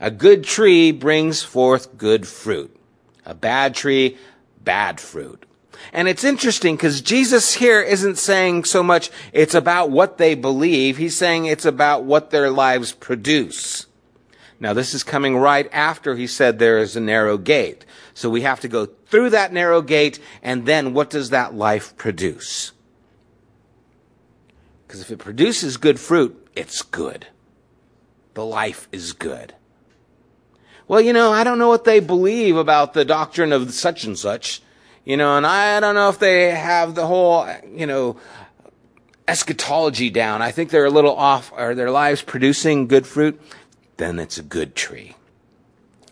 A 0.00 0.10
good 0.10 0.44
tree 0.44 0.92
brings 0.92 1.42
forth 1.42 1.98
good 1.98 2.26
fruit. 2.28 2.74
A 3.26 3.34
bad 3.34 3.74
tree, 3.74 4.16
bad 4.62 5.00
fruit. 5.00 5.44
And 5.92 6.06
it's 6.06 6.24
interesting 6.24 6.76
because 6.76 7.00
Jesus 7.00 7.54
here 7.54 7.80
isn't 7.80 8.18
saying 8.18 8.64
so 8.64 8.82
much 8.82 9.10
it's 9.32 9.54
about 9.54 9.90
what 9.90 10.18
they 10.18 10.34
believe. 10.34 10.96
He's 10.96 11.16
saying 11.16 11.46
it's 11.46 11.64
about 11.64 12.04
what 12.04 12.30
their 12.30 12.50
lives 12.50 12.92
produce. 12.92 13.87
Now 14.60 14.72
this 14.72 14.94
is 14.94 15.04
coming 15.04 15.36
right 15.36 15.68
after 15.72 16.16
he 16.16 16.26
said 16.26 16.58
there 16.58 16.78
is 16.78 16.96
a 16.96 17.00
narrow 17.00 17.38
gate. 17.38 17.84
So 18.14 18.28
we 18.28 18.42
have 18.42 18.60
to 18.60 18.68
go 18.68 18.86
through 18.86 19.30
that 19.30 19.52
narrow 19.52 19.82
gate 19.82 20.18
and 20.42 20.66
then 20.66 20.94
what 20.94 21.10
does 21.10 21.30
that 21.30 21.54
life 21.54 21.96
produce? 21.96 22.72
Because 24.86 25.00
if 25.00 25.10
it 25.10 25.18
produces 25.18 25.76
good 25.76 26.00
fruit, 26.00 26.48
it's 26.56 26.82
good. 26.82 27.26
The 28.34 28.44
life 28.44 28.88
is 28.90 29.12
good. 29.12 29.54
Well, 30.88 31.00
you 31.00 31.12
know, 31.12 31.32
I 31.32 31.44
don't 31.44 31.58
know 31.58 31.68
what 31.68 31.84
they 31.84 32.00
believe 32.00 32.56
about 32.56 32.94
the 32.94 33.04
doctrine 33.04 33.52
of 33.52 33.72
such 33.74 34.04
and 34.04 34.18
such, 34.18 34.62
you 35.04 35.18
know, 35.18 35.36
and 35.36 35.46
I 35.46 35.78
don't 35.80 35.94
know 35.94 36.08
if 36.08 36.18
they 36.18 36.50
have 36.50 36.94
the 36.94 37.06
whole, 37.06 37.46
you 37.70 37.86
know, 37.86 38.18
eschatology 39.28 40.08
down. 40.08 40.40
I 40.40 40.50
think 40.50 40.70
they're 40.70 40.86
a 40.86 40.90
little 40.90 41.14
off. 41.14 41.52
Are 41.54 41.74
their 41.74 41.90
lives 41.90 42.22
producing 42.22 42.86
good 42.86 43.06
fruit? 43.06 43.38
Then 43.98 44.18
it's 44.18 44.38
a 44.38 44.42
good 44.42 44.74
tree. 44.74 45.16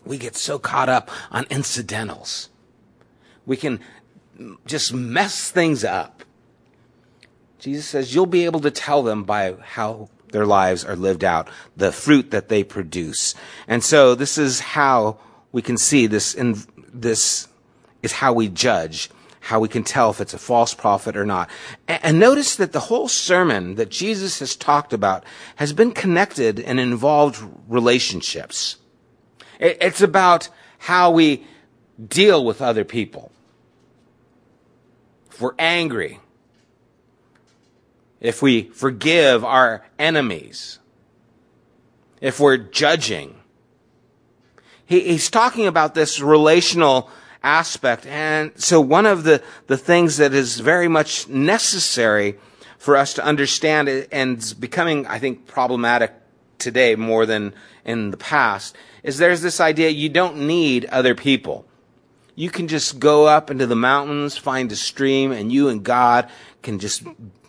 We 0.05 0.17
get 0.17 0.35
so 0.35 0.59
caught 0.59 0.87
up 0.87 1.09
on 1.31 1.45
incidentals. 1.49 2.49
We 3.45 3.57
can 3.57 3.79
just 4.65 4.93
mess 4.93 5.49
things 5.49 5.83
up. 5.83 6.23
Jesus 7.59 7.87
says 7.87 8.13
you'll 8.13 8.25
be 8.25 8.45
able 8.45 8.59
to 8.61 8.71
tell 8.71 9.01
them 9.03 9.23
by 9.23 9.55
how 9.61 10.09
their 10.31 10.45
lives 10.45 10.85
are 10.85 10.95
lived 10.95 11.23
out, 11.23 11.49
the 11.75 11.91
fruit 11.91 12.31
that 12.31 12.49
they 12.49 12.63
produce. 12.63 13.33
And 13.67 13.83
so 13.83 14.15
this 14.15 14.37
is 14.37 14.59
how 14.59 15.17
we 15.51 15.61
can 15.61 15.77
see 15.77 16.07
this 16.07 16.33
in 16.33 16.57
this 16.93 17.47
is 18.03 18.13
how 18.13 18.33
we 18.33 18.47
judge, 18.47 19.09
how 19.39 19.59
we 19.59 19.67
can 19.67 19.83
tell 19.83 20.09
if 20.09 20.19
it's 20.19 20.33
a 20.33 20.37
false 20.37 20.73
prophet 20.73 21.15
or 21.15 21.25
not. 21.25 21.49
And, 21.87 22.19
notice 22.19 22.55
that 22.55 22.71
the 22.71 22.81
whole 22.81 23.07
sermon 23.07 23.75
that 23.75 23.89
Jesus 23.89 24.39
has 24.39 24.55
talked 24.55 24.93
about 24.93 25.23
has 25.57 25.73
been 25.73 25.91
connected 25.91 26.59
and 26.59 26.79
involved 26.79 27.41
relationships. 27.67 28.77
It's 29.59 30.01
about 30.01 30.49
how 30.79 31.11
we 31.11 31.45
deal 32.05 32.43
with 32.43 32.61
other 32.61 32.83
people. 32.83 33.31
If 35.31 35.41
we're 35.41 35.55
angry, 35.57 36.19
if 38.19 38.41
we 38.41 38.63
forgive 38.63 39.45
our 39.45 39.85
enemies, 39.99 40.79
if 42.21 42.39
we're 42.39 42.57
judging. 42.57 43.35
He, 44.85 45.01
he's 45.01 45.29
talking 45.29 45.67
about 45.67 45.93
this 45.93 46.19
relational 46.19 47.09
aspect. 47.43 48.05
And 48.05 48.51
so 48.55 48.81
one 48.81 49.05
of 49.05 49.23
the, 49.23 49.41
the 49.67 49.77
things 49.77 50.17
that 50.17 50.33
is 50.33 50.59
very 50.59 50.87
much 50.87 51.27
necessary 51.27 52.37
for 52.77 52.95
us 52.95 53.13
to 53.15 53.23
understand 53.23 53.89
and 54.11 54.37
is 54.37 54.53
becoming, 54.53 55.05
I 55.07 55.19
think, 55.19 55.47
problematic 55.47 56.13
today 56.57 56.95
more 56.95 57.25
than 57.25 57.53
in 57.85 58.11
the 58.11 58.17
past 58.17 58.75
is 59.03 59.17
there's 59.17 59.41
this 59.41 59.59
idea 59.59 59.89
you 59.89 60.09
don't 60.09 60.47
need 60.47 60.85
other 60.85 61.15
people. 61.15 61.65
You 62.35 62.49
can 62.49 62.67
just 62.67 62.99
go 62.99 63.25
up 63.25 63.49
into 63.49 63.65
the 63.65 63.75
mountains, 63.75 64.37
find 64.37 64.71
a 64.71 64.75
stream, 64.75 65.31
and 65.31 65.51
you 65.51 65.69
and 65.69 65.83
God 65.83 66.29
can 66.61 66.79
just 66.79 67.03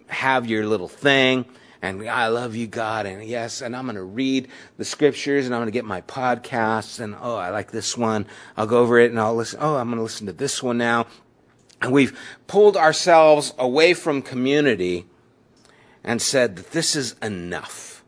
have 0.07 0.47
your 0.47 0.67
little 0.67 0.89
thing 0.89 1.45
and 1.81 2.09
I 2.09 2.29
love 2.29 2.57
you, 2.57 2.67
God, 2.67 3.07
and 3.07 3.25
yes, 3.25 3.61
and 3.61 3.77
I'm 3.77 3.85
going 3.85 3.97
to 3.97 4.03
read 4.03 4.49
the 4.77 4.85
scriptures, 4.85 5.47
and 5.47 5.55
I'm 5.55 5.61
going 5.61 5.69
to 5.69 5.73
get 5.73 5.85
my 5.85 6.01
podcasts, 6.03 6.99
and 6.99 7.15
oh, 7.21 7.37
I 7.37 7.51
like 7.51 7.71
this 7.71 7.97
one. 7.97 8.27
I'll 8.57 8.67
go 8.67 8.79
over 8.79 8.99
it, 8.99 9.11
and 9.11 9.21
I'll 9.21 9.37
listen. 9.37 9.61
Oh, 9.63 9.77
I'm 9.77 9.87
going 9.87 9.99
to 9.99 10.03
listen 10.03 10.27
to 10.27 10.33
this 10.33 10.63
one 10.63 10.79
now. 10.79 11.07
And 11.81 11.93
we've 11.93 12.19
pulled 12.49 12.77
ourselves 12.77 13.55
away 13.57 13.95
from 13.95 14.23
community 14.23 15.07
and 16.03 16.21
said 16.21 16.57
that 16.57 16.73
this 16.73 16.97
is 16.97 17.15
enough. 17.23 18.03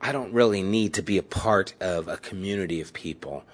I 0.00 0.12
don't 0.12 0.34
really 0.34 0.62
need 0.62 0.92
to 0.94 1.02
be 1.02 1.16
a 1.16 1.22
part 1.22 1.72
of 1.80 2.08
a 2.08 2.18
community 2.18 2.82
of 2.82 2.92
people. 2.92 3.44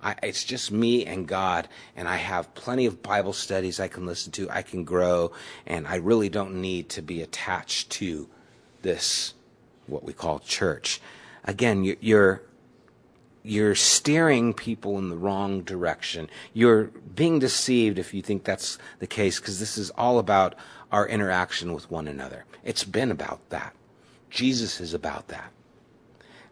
I, 0.00 0.14
it's 0.22 0.44
just 0.44 0.70
me 0.70 1.04
and 1.04 1.26
God, 1.26 1.66
and 1.96 2.06
I 2.06 2.16
have 2.16 2.54
plenty 2.54 2.86
of 2.86 3.02
Bible 3.02 3.32
studies 3.32 3.80
I 3.80 3.88
can 3.88 4.06
listen 4.06 4.30
to. 4.32 4.48
I 4.48 4.62
can 4.62 4.84
grow, 4.84 5.32
and 5.66 5.88
I 5.88 5.96
really 5.96 6.28
don't 6.28 6.60
need 6.60 6.90
to 6.90 7.02
be 7.02 7.22
attached 7.22 7.90
to 7.92 8.28
this, 8.86 9.34
what 9.86 10.04
we 10.04 10.12
call 10.12 10.38
church. 10.38 11.00
Again, 11.44 11.84
you're 12.00 12.42
you're 13.42 13.74
steering 13.76 14.52
people 14.52 14.98
in 14.98 15.08
the 15.08 15.16
wrong 15.16 15.62
direction. 15.62 16.28
You're 16.52 16.84
being 17.14 17.38
deceived 17.38 17.98
if 17.98 18.12
you 18.12 18.20
think 18.20 18.42
that's 18.42 18.76
the 18.98 19.06
case, 19.06 19.38
because 19.38 19.60
this 19.60 19.78
is 19.78 19.90
all 19.90 20.18
about 20.18 20.56
our 20.90 21.06
interaction 21.06 21.72
with 21.72 21.88
one 21.88 22.08
another. 22.08 22.44
It's 22.64 22.82
been 22.82 23.12
about 23.12 23.48
that. 23.50 23.72
Jesus 24.30 24.80
is 24.80 24.94
about 24.94 25.28
that. 25.28 25.52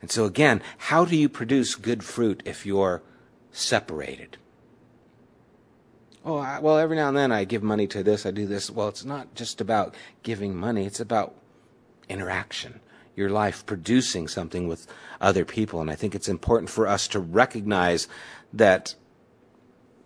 And 0.00 0.10
so 0.10 0.24
again, 0.24 0.62
how 0.78 1.04
do 1.04 1.16
you 1.16 1.28
produce 1.28 1.74
good 1.74 2.04
fruit 2.04 2.42
if 2.44 2.64
you're 2.64 3.02
separated. 3.54 4.36
Oh, 6.24 6.38
I, 6.38 6.58
well, 6.58 6.78
every 6.78 6.96
now 6.96 7.08
and 7.08 7.16
then 7.16 7.32
I 7.32 7.44
give 7.44 7.62
money 7.62 7.86
to 7.88 8.02
this, 8.02 8.26
I 8.26 8.30
do 8.30 8.46
this. 8.46 8.70
Well, 8.70 8.88
it's 8.88 9.04
not 9.04 9.34
just 9.34 9.60
about 9.60 9.94
giving 10.22 10.56
money, 10.56 10.84
it's 10.86 11.00
about 11.00 11.34
interaction, 12.08 12.80
your 13.16 13.30
life 13.30 13.64
producing 13.66 14.28
something 14.28 14.68
with 14.68 14.86
other 15.20 15.44
people. 15.44 15.80
And 15.80 15.90
I 15.90 15.94
think 15.94 16.14
it's 16.14 16.28
important 16.28 16.70
for 16.70 16.86
us 16.86 17.08
to 17.08 17.20
recognize 17.20 18.08
that 18.52 18.94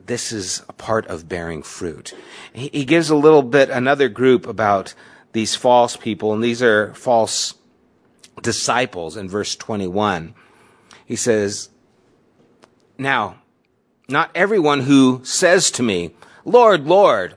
this 0.05 0.33
is 0.33 0.63
a 0.69 0.73
part 0.73 1.07
of 1.07 1.29
bearing 1.29 1.63
fruit. 1.63 2.15
He, 2.53 2.69
he 2.73 2.85
gives 2.85 3.11
a 3.11 3.17
little 3.17 3.43
bit, 3.43 3.71
another 3.71 4.09
group 4.09 4.47
about 4.47 4.95
these 5.33 5.55
false 5.55 5.97
people, 5.97 6.33
and 6.33 6.43
these 6.43 6.63
are 6.63 6.95
false 6.95 7.55
disciples 8.43 9.17
in 9.17 9.29
verse 9.29 9.55
21. 9.57 10.35
He 11.05 11.17
says, 11.17 11.69
Now, 12.97 13.43
not 14.09 14.31
everyone 14.35 14.81
who 14.81 15.21
says 15.25 15.71
to 15.73 15.83
me, 15.83 16.15
Lord, 16.45 16.87
Lord, 16.87 17.37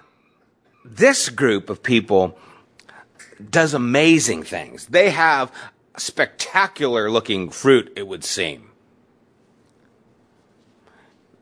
this 0.91 1.29
group 1.29 1.69
of 1.69 1.81
people 1.81 2.37
does 3.49 3.73
amazing 3.73 4.43
things. 4.43 4.87
They 4.87 5.09
have 5.11 5.51
spectacular 5.97 7.09
looking 7.09 7.49
fruit, 7.49 7.93
it 7.95 8.07
would 8.07 8.23
seem. 8.23 8.71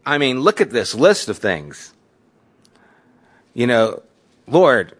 I 0.05 0.17
mean, 0.17 0.41
look 0.41 0.61
at 0.61 0.69
this 0.69 0.93
list 0.93 1.29
of 1.29 1.39
things. 1.39 1.93
You 3.53 3.67
know, 3.67 4.03
Lord, 4.47 4.95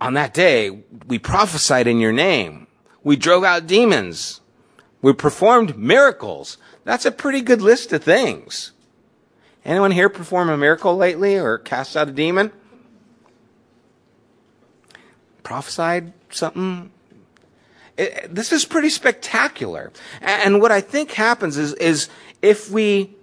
on 0.00 0.14
that 0.14 0.34
day, 0.34 0.70
we 1.06 1.18
prophesied 1.18 1.86
in 1.86 1.98
your 1.98 2.12
name. 2.12 2.66
We 3.02 3.16
drove 3.16 3.44
out 3.44 3.66
demons. 3.66 4.40
We 5.02 5.12
performed 5.12 5.76
miracles. 5.76 6.58
That's 6.84 7.04
a 7.04 7.12
pretty 7.12 7.42
good 7.42 7.60
list 7.60 7.92
of 7.92 8.04
things. 8.04 8.72
Anyone 9.64 9.90
here 9.90 10.08
perform 10.08 10.48
a 10.48 10.56
miracle 10.56 10.96
lately 10.96 11.36
or 11.36 11.58
cast 11.58 11.96
out 11.96 12.08
a 12.08 12.12
demon? 12.12 12.52
Prophesied 15.44 16.12
something. 16.30 16.90
It, 17.96 18.34
this 18.34 18.50
is 18.50 18.64
pretty 18.64 18.88
spectacular. 18.88 19.92
And 20.20 20.60
what 20.60 20.72
I 20.72 20.80
think 20.80 21.12
happens 21.12 21.56
is, 21.56 21.74
is 21.74 22.08
if 22.42 22.70
we 22.70 23.14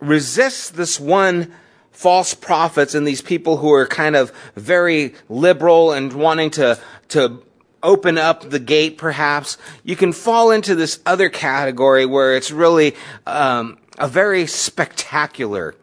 resist 0.00 0.76
this 0.76 1.00
one 1.00 1.54
false 1.90 2.34
prophets 2.34 2.94
and 2.94 3.06
these 3.06 3.22
people 3.22 3.56
who 3.56 3.72
are 3.72 3.86
kind 3.86 4.14
of 4.14 4.30
very 4.54 5.14
liberal 5.30 5.92
and 5.92 6.12
wanting 6.12 6.50
to, 6.50 6.78
to 7.08 7.42
open 7.82 8.18
up 8.18 8.50
the 8.50 8.58
gate 8.58 8.98
perhaps, 8.98 9.56
you 9.82 9.96
can 9.96 10.12
fall 10.12 10.50
into 10.50 10.74
this 10.74 11.00
other 11.06 11.30
category 11.30 12.04
where 12.04 12.36
it's 12.36 12.50
really 12.50 12.94
um, 13.26 13.78
a 13.98 14.08
very 14.08 14.46
spectacular 14.46 15.74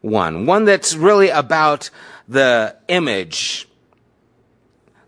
one, 0.00 0.46
one 0.46 0.64
that's 0.64 0.96
really 0.96 1.28
about 1.28 1.90
the 2.26 2.74
image 2.88 3.68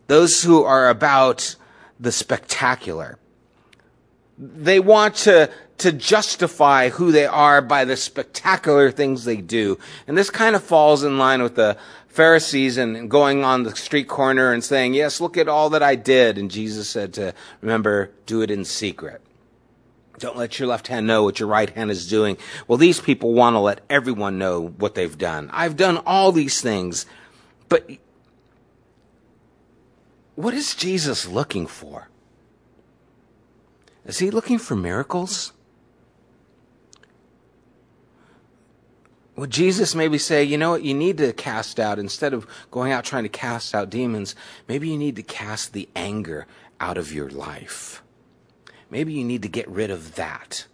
those 0.06 0.42
who 0.42 0.62
are 0.64 0.88
about 0.88 1.56
the 1.98 2.12
spectacular. 2.12 3.18
They 4.36 4.80
want 4.80 5.14
to, 5.16 5.50
to 5.78 5.92
justify 5.92 6.88
who 6.88 7.12
they 7.12 7.26
are 7.26 7.62
by 7.62 7.84
the 7.84 7.96
spectacular 7.96 8.90
things 8.90 9.24
they 9.24 9.36
do. 9.36 9.78
And 10.06 10.18
this 10.18 10.30
kind 10.30 10.56
of 10.56 10.62
falls 10.62 11.04
in 11.04 11.18
line 11.18 11.42
with 11.42 11.54
the 11.54 11.76
Pharisees 12.08 12.76
and 12.76 13.10
going 13.10 13.44
on 13.44 13.64
the 13.64 13.74
street 13.74 14.08
corner 14.08 14.52
and 14.52 14.62
saying, 14.62 14.94
yes, 14.94 15.20
look 15.20 15.36
at 15.36 15.48
all 15.48 15.70
that 15.70 15.82
I 15.82 15.96
did. 15.96 16.38
And 16.38 16.50
Jesus 16.50 16.88
said 16.88 17.12
to 17.14 17.34
remember, 17.60 18.10
do 18.26 18.42
it 18.42 18.50
in 18.50 18.64
secret. 18.64 19.20
Don't 20.18 20.36
let 20.36 20.58
your 20.58 20.68
left 20.68 20.86
hand 20.86 21.08
know 21.08 21.24
what 21.24 21.40
your 21.40 21.48
right 21.48 21.70
hand 21.70 21.90
is 21.90 22.08
doing. 22.08 22.36
Well, 22.68 22.78
these 22.78 23.00
people 23.00 23.34
want 23.34 23.54
to 23.54 23.58
let 23.58 23.80
everyone 23.90 24.38
know 24.38 24.68
what 24.78 24.94
they've 24.94 25.18
done. 25.18 25.50
I've 25.52 25.76
done 25.76 25.98
all 26.06 26.30
these 26.30 26.60
things, 26.60 27.04
but 27.68 27.88
what 30.36 30.54
is 30.54 30.74
Jesus 30.74 31.26
looking 31.28 31.66
for? 31.66 32.08
Is 34.04 34.18
he 34.18 34.30
looking 34.30 34.58
for 34.58 34.76
miracles? 34.76 35.52
Would 39.36 39.50
Jesus 39.50 39.94
maybe 39.94 40.18
say, 40.18 40.44
you 40.44 40.56
know 40.56 40.70
what, 40.70 40.84
you 40.84 40.94
need 40.94 41.18
to 41.18 41.32
cast 41.32 41.80
out, 41.80 41.98
instead 41.98 42.32
of 42.32 42.46
going 42.70 42.92
out 42.92 43.04
trying 43.04 43.24
to 43.24 43.28
cast 43.28 43.74
out 43.74 43.90
demons, 43.90 44.36
maybe 44.68 44.88
you 44.88 44.96
need 44.96 45.16
to 45.16 45.22
cast 45.22 45.72
the 45.72 45.88
anger 45.96 46.46
out 46.78 46.96
of 46.98 47.12
your 47.12 47.28
life. 47.30 48.02
Maybe 48.90 49.12
you 49.12 49.24
need 49.24 49.42
to 49.42 49.48
get 49.48 49.68
rid 49.68 49.90
of 49.90 50.14
that. 50.14 50.66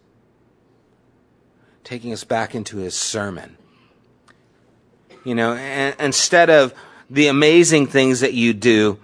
Taking 1.83 2.13
us 2.13 2.23
back 2.23 2.53
into 2.53 2.77
his 2.77 2.95
sermon. 2.95 3.57
You 5.23 5.33
know, 5.33 5.53
instead 5.53 6.49
of 6.49 6.73
the 7.09 7.27
amazing 7.27 7.87
things 7.87 8.19
that 8.19 8.33
you 8.33 8.53
do, 8.53 8.99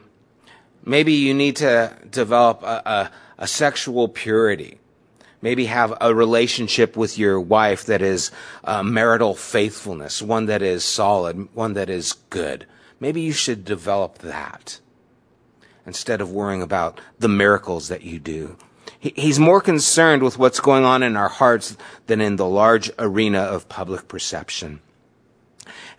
Maybe 0.87 1.11
you 1.11 1.33
need 1.33 1.57
to 1.57 1.93
develop 2.09 2.63
a, 2.63 2.81
a, 2.85 3.11
a 3.39 3.47
sexual 3.47 4.07
purity. 4.07 4.79
Maybe 5.41 5.65
have 5.65 5.93
a 5.99 6.15
relationship 6.15 6.95
with 6.95 7.17
your 7.17 7.41
wife 7.41 7.85
that 7.87 8.01
is 8.01 8.31
uh, 8.63 8.83
marital 8.83 9.35
faithfulness, 9.35 10.21
one 10.21 10.45
that 10.45 10.61
is 10.61 10.85
solid, 10.85 11.49
one 11.53 11.73
that 11.73 11.89
is 11.89 12.13
good. 12.29 12.65
Maybe 13.01 13.19
you 13.19 13.33
should 13.33 13.65
develop 13.65 14.19
that 14.19 14.79
instead 15.85 16.21
of 16.21 16.31
worrying 16.31 16.61
about 16.61 17.01
the 17.19 17.27
miracles 17.27 17.89
that 17.89 18.03
you 18.03 18.17
do. 18.17 18.55
He, 18.97 19.11
he's 19.13 19.39
more 19.39 19.59
concerned 19.59 20.23
with 20.23 20.39
what's 20.39 20.61
going 20.61 20.85
on 20.85 21.03
in 21.03 21.17
our 21.17 21.29
hearts 21.29 21.75
than 22.05 22.21
in 22.21 22.37
the 22.37 22.47
large 22.47 22.89
arena 22.97 23.39
of 23.39 23.67
public 23.67 24.07
perception. 24.07 24.79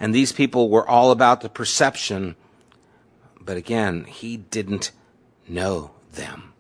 And 0.01 0.15
these 0.15 0.33
people 0.33 0.71
were 0.71 0.89
all 0.89 1.11
about 1.11 1.43
the 1.43 1.51
perception 1.51 2.37
but 3.49 3.57
again, 3.57 4.05
he 4.05 4.37
didn't 4.37 4.91
know 5.49 5.93
them. 6.13 6.53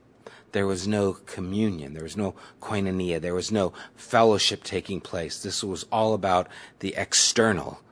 There 0.52 0.66
was 0.66 0.88
no 0.88 1.12
communion. 1.12 1.92
There 1.92 2.02
was 2.02 2.16
no 2.16 2.34
koinonia. 2.62 3.20
There 3.20 3.34
was 3.34 3.52
no 3.52 3.74
fellowship 3.94 4.64
taking 4.64 5.02
place. 5.02 5.42
This 5.42 5.62
was 5.62 5.84
all 5.92 6.14
about 6.14 6.48
the 6.78 6.94
external 6.96 7.82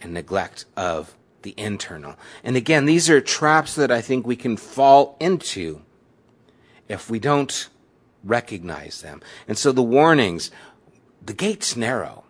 and 0.00 0.12
neglect 0.12 0.64
of 0.76 1.14
the 1.42 1.54
internal. 1.56 2.16
And 2.42 2.56
again, 2.56 2.86
these 2.86 3.08
are 3.08 3.20
traps 3.20 3.76
that 3.76 3.92
I 3.92 4.00
think 4.00 4.26
we 4.26 4.34
can 4.34 4.56
fall 4.56 5.16
into 5.20 5.82
if 6.88 7.08
we 7.08 7.20
don't 7.20 7.68
recognize 8.24 9.00
them. 9.00 9.22
And 9.46 9.56
so 9.56 9.70
the 9.70 9.80
warnings, 9.80 10.50
the 11.24 11.34
gate's 11.34 11.76
narrow. 11.76 12.24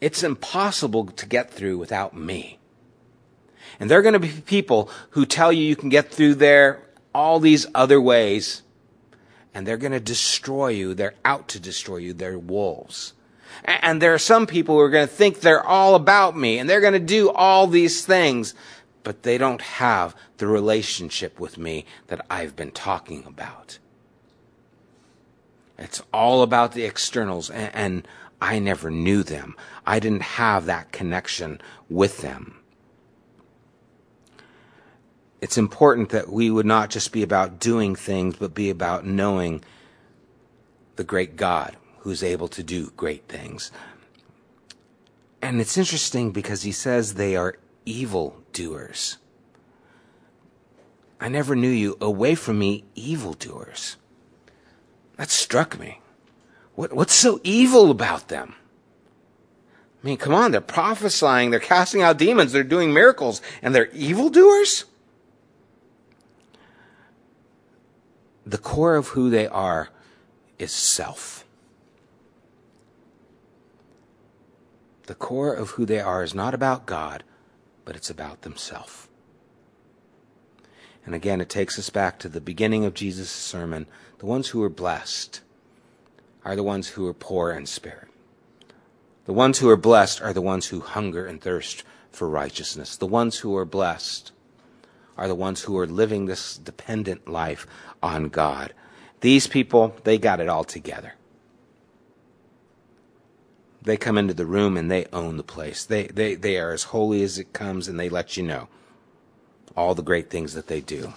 It's 0.00 0.22
impossible 0.22 1.06
to 1.06 1.26
get 1.26 1.50
through 1.50 1.78
without 1.78 2.16
me. 2.16 2.60
And 3.78 3.90
there 3.90 3.98
are 3.98 4.02
going 4.02 4.14
to 4.14 4.18
be 4.18 4.28
people 4.28 4.90
who 5.10 5.26
tell 5.26 5.52
you 5.52 5.62
you 5.62 5.76
can 5.76 5.88
get 5.88 6.10
through 6.10 6.36
there 6.36 6.82
all 7.14 7.40
these 7.40 7.66
other 7.74 8.00
ways, 8.00 8.62
and 9.54 9.66
they're 9.66 9.76
going 9.76 9.92
to 9.92 10.00
destroy 10.00 10.68
you. 10.68 10.94
They're 10.94 11.14
out 11.24 11.48
to 11.48 11.60
destroy 11.60 11.98
you. 11.98 12.12
They're 12.12 12.38
wolves. 12.38 13.14
And 13.64 14.02
there 14.02 14.12
are 14.12 14.18
some 14.18 14.46
people 14.46 14.74
who 14.74 14.82
are 14.82 14.90
going 14.90 15.08
to 15.08 15.12
think 15.12 15.40
they're 15.40 15.64
all 15.64 15.94
about 15.94 16.36
me, 16.36 16.58
and 16.58 16.68
they're 16.68 16.80
going 16.80 16.92
to 16.92 16.98
do 16.98 17.30
all 17.30 17.66
these 17.66 18.04
things, 18.04 18.54
but 19.02 19.22
they 19.22 19.38
don't 19.38 19.62
have 19.62 20.14
the 20.36 20.46
relationship 20.46 21.40
with 21.40 21.56
me 21.56 21.86
that 22.08 22.24
I've 22.28 22.54
been 22.54 22.70
talking 22.70 23.24
about. 23.26 23.78
It's 25.78 26.02
all 26.12 26.42
about 26.42 26.72
the 26.72 26.84
externals, 26.84 27.50
and, 27.50 27.74
and 27.74 28.08
I 28.40 28.58
never 28.58 28.90
knew 28.90 29.22
them. 29.22 29.56
I 29.86 30.00
didn't 30.00 30.22
have 30.22 30.66
that 30.66 30.92
connection 30.92 31.60
with 31.88 32.18
them 32.18 32.55
it's 35.40 35.58
important 35.58 36.10
that 36.10 36.30
we 36.30 36.50
would 36.50 36.66
not 36.66 36.90
just 36.90 37.12
be 37.12 37.22
about 37.22 37.60
doing 37.60 37.94
things, 37.94 38.36
but 38.36 38.54
be 38.54 38.70
about 38.70 39.04
knowing 39.04 39.62
the 40.96 41.04
great 41.04 41.36
God 41.36 41.76
who's 42.00 42.22
able 42.22 42.48
to 42.48 42.62
do 42.62 42.90
great 42.96 43.28
things. 43.28 43.70
And 45.42 45.60
it's 45.60 45.76
interesting 45.76 46.30
because 46.30 46.62
he 46.62 46.72
says 46.72 47.14
they 47.14 47.36
are 47.36 47.56
evil 47.84 48.42
doers. 48.52 49.18
I 51.20 51.28
never 51.28 51.54
knew 51.54 51.70
you. 51.70 51.96
Away 52.00 52.34
from 52.34 52.58
me, 52.58 52.84
evil 52.94 53.34
doers. 53.34 53.96
That 55.16 55.30
struck 55.30 55.78
me. 55.78 56.00
What, 56.74 56.92
what's 56.92 57.14
so 57.14 57.40
evil 57.42 57.90
about 57.90 58.28
them? 58.28 58.54
I 60.02 60.06
mean, 60.06 60.16
come 60.18 60.34
on, 60.34 60.52
they're 60.52 60.60
prophesying, 60.60 61.50
they're 61.50 61.58
casting 61.58 62.02
out 62.02 62.18
demons, 62.18 62.52
they're 62.52 62.62
doing 62.62 62.92
miracles, 62.92 63.40
and 63.62 63.74
they're 63.74 63.90
evildoers? 63.92 64.84
The 68.46 68.58
core 68.58 68.94
of 68.94 69.08
who 69.08 69.28
they 69.28 69.48
are 69.48 69.88
is 70.58 70.70
self. 70.70 71.44
The 75.06 75.16
core 75.16 75.52
of 75.52 75.70
who 75.70 75.84
they 75.84 76.00
are 76.00 76.22
is 76.22 76.34
not 76.34 76.54
about 76.54 76.86
God, 76.86 77.24
but 77.84 77.96
it's 77.96 78.10
about 78.10 78.42
themselves. 78.42 79.08
And 81.04 81.14
again, 81.14 81.40
it 81.40 81.48
takes 81.48 81.78
us 81.78 81.90
back 81.90 82.18
to 82.20 82.28
the 82.28 82.40
beginning 82.40 82.84
of 82.84 82.94
Jesus' 82.94 83.30
sermon. 83.30 83.86
The 84.18 84.26
ones 84.26 84.48
who 84.48 84.62
are 84.62 84.68
blessed 84.68 85.40
are 86.44 86.56
the 86.56 86.64
ones 86.64 86.88
who 86.88 87.06
are 87.06 87.14
poor 87.14 87.50
in 87.50 87.66
spirit. 87.66 88.08
The 89.24 89.32
ones 89.32 89.58
who 89.58 89.68
are 89.68 89.76
blessed 89.76 90.20
are 90.22 90.32
the 90.32 90.40
ones 90.40 90.66
who 90.66 90.80
hunger 90.80 91.26
and 91.26 91.40
thirst 91.40 91.82
for 92.10 92.28
righteousness. 92.28 92.96
The 92.96 93.06
ones 93.06 93.38
who 93.38 93.56
are 93.56 93.64
blessed 93.64 94.32
are 95.16 95.28
the 95.28 95.34
ones 95.34 95.62
who 95.62 95.78
are 95.78 95.86
living 95.86 96.26
this 96.26 96.56
dependent 96.58 97.28
life 97.28 97.66
on 98.02 98.28
God. 98.28 98.72
These 99.20 99.46
people, 99.46 99.96
they 100.04 100.18
got 100.18 100.40
it 100.40 100.48
all 100.48 100.64
together. 100.64 101.14
They 103.82 103.96
come 103.96 104.18
into 104.18 104.34
the 104.34 104.46
room 104.46 104.76
and 104.76 104.90
they 104.90 105.06
own 105.12 105.36
the 105.36 105.42
place. 105.42 105.84
They, 105.84 106.08
they, 106.08 106.34
they 106.34 106.58
are 106.58 106.72
as 106.72 106.84
holy 106.84 107.22
as 107.22 107.38
it 107.38 107.52
comes 107.52 107.88
and 107.88 107.98
they 107.98 108.08
let 108.08 108.36
you 108.36 108.42
know 108.42 108.68
all 109.76 109.94
the 109.94 110.02
great 110.02 110.28
things 110.28 110.54
that 110.54 110.66
they 110.66 110.80
do. 110.80 111.14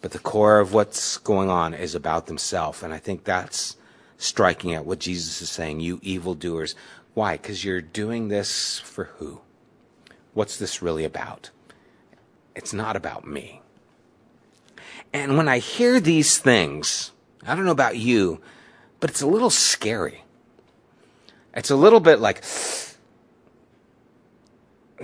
But 0.00 0.12
the 0.12 0.18
core 0.18 0.60
of 0.60 0.74
what's 0.74 1.16
going 1.18 1.50
on 1.50 1.74
is 1.74 1.94
about 1.94 2.26
themselves. 2.26 2.82
And 2.82 2.92
I 2.92 2.98
think 2.98 3.24
that's 3.24 3.76
striking 4.16 4.74
at 4.74 4.84
what 4.84 4.98
Jesus 4.98 5.40
is 5.40 5.50
saying, 5.50 5.80
you 5.80 6.00
evildoers. 6.02 6.74
Why? 7.14 7.36
Because 7.36 7.64
you're 7.64 7.80
doing 7.80 8.28
this 8.28 8.78
for 8.80 9.04
who? 9.18 9.40
What's 10.34 10.56
this 10.56 10.82
really 10.82 11.04
about? 11.04 11.50
It's 12.58 12.74
not 12.74 12.96
about 12.96 13.24
me. 13.24 13.62
And 15.12 15.36
when 15.36 15.48
I 15.48 15.58
hear 15.58 16.00
these 16.00 16.38
things, 16.38 17.12
I 17.46 17.54
don't 17.54 17.64
know 17.64 17.70
about 17.70 17.96
you, 17.96 18.40
but 18.98 19.10
it's 19.10 19.22
a 19.22 19.28
little 19.28 19.48
scary. 19.48 20.24
It's 21.54 21.70
a 21.70 21.76
little 21.76 22.00
bit 22.00 22.18
like, 22.18 22.42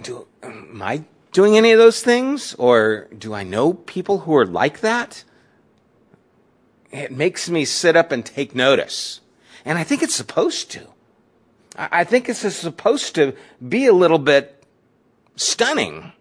do, 0.02 0.26
am 0.42 0.82
I 0.82 1.04
doing 1.30 1.56
any 1.56 1.70
of 1.70 1.78
those 1.78 2.02
things? 2.02 2.54
Or 2.54 3.06
do 3.16 3.32
I 3.32 3.44
know 3.44 3.74
people 3.74 4.18
who 4.20 4.34
are 4.34 4.46
like 4.46 4.80
that? 4.80 5.22
It 6.90 7.12
makes 7.12 7.48
me 7.48 7.64
sit 7.64 7.94
up 7.94 8.10
and 8.10 8.26
take 8.26 8.56
notice. 8.56 9.20
And 9.64 9.78
I 9.78 9.84
think 9.84 10.02
it's 10.02 10.14
supposed 10.14 10.72
to. 10.72 10.88
I 11.78 12.02
think 12.02 12.28
it's 12.28 12.40
supposed 12.40 13.14
to 13.14 13.36
be 13.66 13.86
a 13.86 13.92
little 13.92 14.18
bit 14.18 14.64
stunning. 15.36 16.12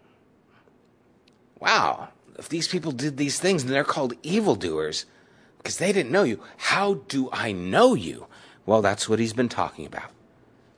Wow, 1.64 2.08
if 2.38 2.50
these 2.50 2.68
people 2.68 2.92
did 2.92 3.16
these 3.16 3.38
things 3.38 3.62
and 3.62 3.72
they're 3.72 3.84
called 3.84 4.12
evildoers 4.22 5.06
because 5.56 5.78
they 5.78 5.94
didn't 5.94 6.12
know 6.12 6.22
you, 6.22 6.42
how 6.58 6.94
do 7.08 7.30
I 7.32 7.52
know 7.52 7.94
you? 7.94 8.26
Well, 8.66 8.82
that's 8.82 9.08
what 9.08 9.18
he's 9.18 9.32
been 9.32 9.48
talking 9.48 9.86
about. 9.86 10.10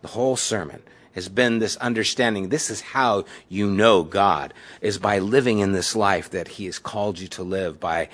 The 0.03 0.09
whole 0.09 0.37
sermon 0.37 0.85
has 1.17 1.29
been 1.29 1.59
this 1.59 1.75
understanding. 1.79 2.51
This 2.51 2.71
is 2.71 2.83
how 2.83 3.25
you 3.49 3.69
know 3.69 4.05
God 4.05 4.55
is 4.81 4.99
by 4.99 5.19
living 5.19 5.59
in 5.59 5.73
this 5.73 5.97
life 5.97 6.31
that 6.31 6.47
he 6.47 6.67
has 6.67 6.79
called 6.79 7.19
you 7.19 7.27
to 7.29 7.43
live 7.43 7.81
by 7.81 8.09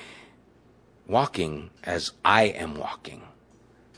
walking 1.06 1.68
as 1.84 2.12
I 2.24 2.44
am 2.44 2.78
walking. 2.78 3.20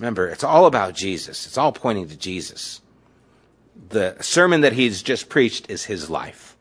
Remember, 0.00 0.26
it's 0.26 0.42
all 0.42 0.66
about 0.66 0.96
Jesus. 0.96 1.46
It's 1.46 1.58
all 1.58 1.70
pointing 1.70 2.08
to 2.08 2.16
Jesus. 2.16 2.80
The 3.90 4.16
sermon 4.20 4.62
that 4.62 4.72
he's 4.72 5.00
just 5.00 5.28
preached 5.28 5.70
is 5.70 5.84
his 5.84 6.10
life. 6.10 6.53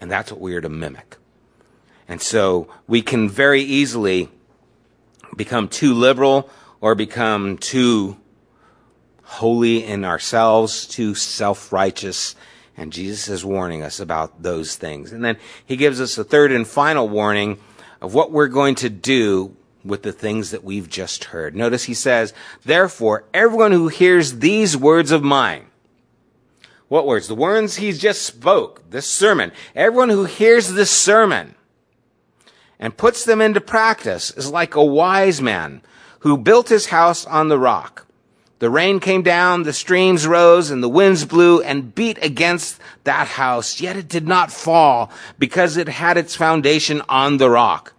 And 0.00 0.10
that's 0.10 0.30
what 0.30 0.40
we 0.40 0.54
are 0.54 0.60
to 0.60 0.68
mimic. 0.68 1.16
And 2.08 2.20
so 2.20 2.68
we 2.86 3.02
can 3.02 3.28
very 3.28 3.62
easily 3.62 4.28
become 5.36 5.68
too 5.68 5.94
liberal 5.94 6.48
or 6.80 6.94
become 6.94 7.58
too 7.58 8.16
holy 9.22 9.84
in 9.84 10.04
ourselves, 10.04 10.86
too 10.86 11.14
self 11.14 11.72
righteous. 11.72 12.36
And 12.76 12.92
Jesus 12.92 13.28
is 13.28 13.44
warning 13.44 13.82
us 13.82 14.00
about 14.00 14.42
those 14.42 14.76
things. 14.76 15.12
And 15.12 15.24
then 15.24 15.38
he 15.64 15.76
gives 15.76 16.00
us 16.00 16.18
a 16.18 16.24
third 16.24 16.52
and 16.52 16.66
final 16.66 17.08
warning 17.08 17.58
of 18.00 18.14
what 18.14 18.30
we're 18.30 18.48
going 18.48 18.74
to 18.76 18.90
do 18.90 19.56
with 19.84 20.02
the 20.02 20.12
things 20.12 20.50
that 20.50 20.64
we've 20.64 20.88
just 20.88 21.24
heard. 21.24 21.56
Notice 21.56 21.84
he 21.84 21.94
says, 21.94 22.34
Therefore, 22.64 23.24
everyone 23.32 23.72
who 23.72 23.88
hears 23.88 24.38
these 24.38 24.76
words 24.76 25.10
of 25.10 25.22
mine, 25.22 25.66
what 26.88 27.06
words? 27.06 27.28
The 27.28 27.34
words 27.34 27.76
he 27.76 27.92
just 27.92 28.22
spoke, 28.22 28.90
this 28.90 29.06
sermon. 29.06 29.52
Everyone 29.74 30.08
who 30.08 30.24
hears 30.24 30.72
this 30.72 30.90
sermon 30.90 31.54
and 32.78 32.96
puts 32.96 33.24
them 33.24 33.40
into 33.40 33.60
practice 33.60 34.30
is 34.32 34.50
like 34.50 34.74
a 34.74 34.84
wise 34.84 35.42
man 35.42 35.82
who 36.20 36.36
built 36.36 36.68
his 36.68 36.86
house 36.86 37.26
on 37.26 37.48
the 37.48 37.58
rock. 37.58 38.06
The 38.58 38.70
rain 38.70 39.00
came 39.00 39.22
down, 39.22 39.64
the 39.64 39.72
streams 39.72 40.26
rose, 40.26 40.70
and 40.70 40.82
the 40.82 40.88
winds 40.88 41.26
blew 41.26 41.60
and 41.60 41.94
beat 41.94 42.18
against 42.22 42.80
that 43.04 43.26
house, 43.26 43.80
yet 43.80 43.96
it 43.96 44.08
did 44.08 44.26
not 44.26 44.50
fall 44.50 45.10
because 45.38 45.76
it 45.76 45.88
had 45.88 46.16
its 46.16 46.34
foundation 46.34 47.02
on 47.08 47.36
the 47.36 47.50
rock. 47.50 47.92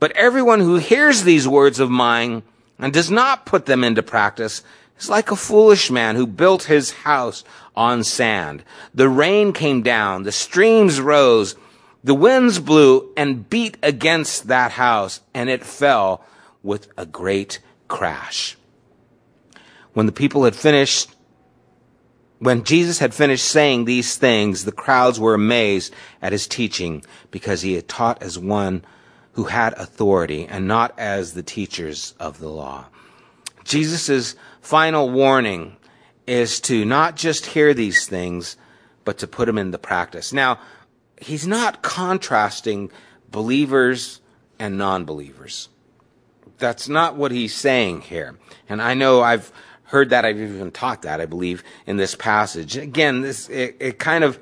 But 0.00 0.12
everyone 0.12 0.60
who 0.60 0.76
hears 0.76 1.22
these 1.22 1.46
words 1.46 1.80
of 1.80 1.90
mine 1.90 2.42
and 2.78 2.92
does 2.92 3.10
not 3.10 3.44
put 3.46 3.66
them 3.66 3.84
into 3.84 4.02
practice 4.02 4.62
is 4.98 5.08
like 5.08 5.30
a 5.30 5.36
foolish 5.36 5.90
man 5.90 6.16
who 6.16 6.26
built 6.26 6.64
his 6.64 6.92
house 6.92 7.44
on 7.76 8.04
sand. 8.04 8.64
The 8.94 9.08
rain 9.08 9.52
came 9.52 9.82
down, 9.82 10.22
the 10.22 10.32
streams 10.32 11.00
rose, 11.00 11.56
the 12.02 12.14
winds 12.14 12.58
blew 12.58 13.12
and 13.16 13.48
beat 13.48 13.78
against 13.82 14.48
that 14.48 14.72
house, 14.72 15.20
and 15.32 15.48
it 15.48 15.64
fell 15.64 16.24
with 16.62 16.88
a 16.96 17.06
great 17.06 17.60
crash. 17.88 18.56
When 19.94 20.06
the 20.06 20.12
people 20.12 20.44
had 20.44 20.56
finished, 20.56 21.14
when 22.40 22.64
Jesus 22.64 22.98
had 22.98 23.14
finished 23.14 23.46
saying 23.46 23.84
these 23.84 24.16
things, 24.16 24.64
the 24.64 24.72
crowds 24.72 25.18
were 25.18 25.34
amazed 25.34 25.94
at 26.20 26.32
his 26.32 26.46
teaching 26.46 27.04
because 27.30 27.62
he 27.62 27.74
had 27.74 27.88
taught 27.88 28.22
as 28.22 28.38
one 28.38 28.84
who 29.32 29.44
had 29.44 29.72
authority 29.74 30.46
and 30.46 30.68
not 30.68 30.98
as 30.98 31.34
the 31.34 31.42
teachers 31.42 32.14
of 32.20 32.38
the 32.38 32.48
law. 32.48 32.86
Jesus' 33.64 34.36
final 34.64 35.10
warning 35.10 35.76
is 36.26 36.58
to 36.58 36.84
not 36.84 37.16
just 37.16 37.46
hear 37.46 37.74
these 37.74 38.06
things, 38.06 38.56
but 39.04 39.18
to 39.18 39.26
put 39.26 39.44
them 39.44 39.58
into 39.58 39.76
practice. 39.76 40.32
Now, 40.32 40.58
he's 41.20 41.46
not 41.46 41.82
contrasting 41.82 42.90
believers 43.30 44.20
and 44.58 44.78
non-believers. 44.78 45.68
That's 46.58 46.88
not 46.88 47.16
what 47.16 47.30
he's 47.30 47.54
saying 47.54 48.02
here. 48.02 48.36
And 48.68 48.80
I 48.80 48.94
know 48.94 49.20
I've 49.20 49.52
heard 49.84 50.10
that. 50.10 50.24
I've 50.24 50.40
even 50.40 50.70
taught 50.70 51.02
that, 51.02 51.20
I 51.20 51.26
believe, 51.26 51.62
in 51.86 51.98
this 51.98 52.14
passage. 52.14 52.76
Again, 52.78 53.20
this, 53.20 53.50
it, 53.50 53.76
it 53.80 53.98
kind 53.98 54.24
of, 54.24 54.38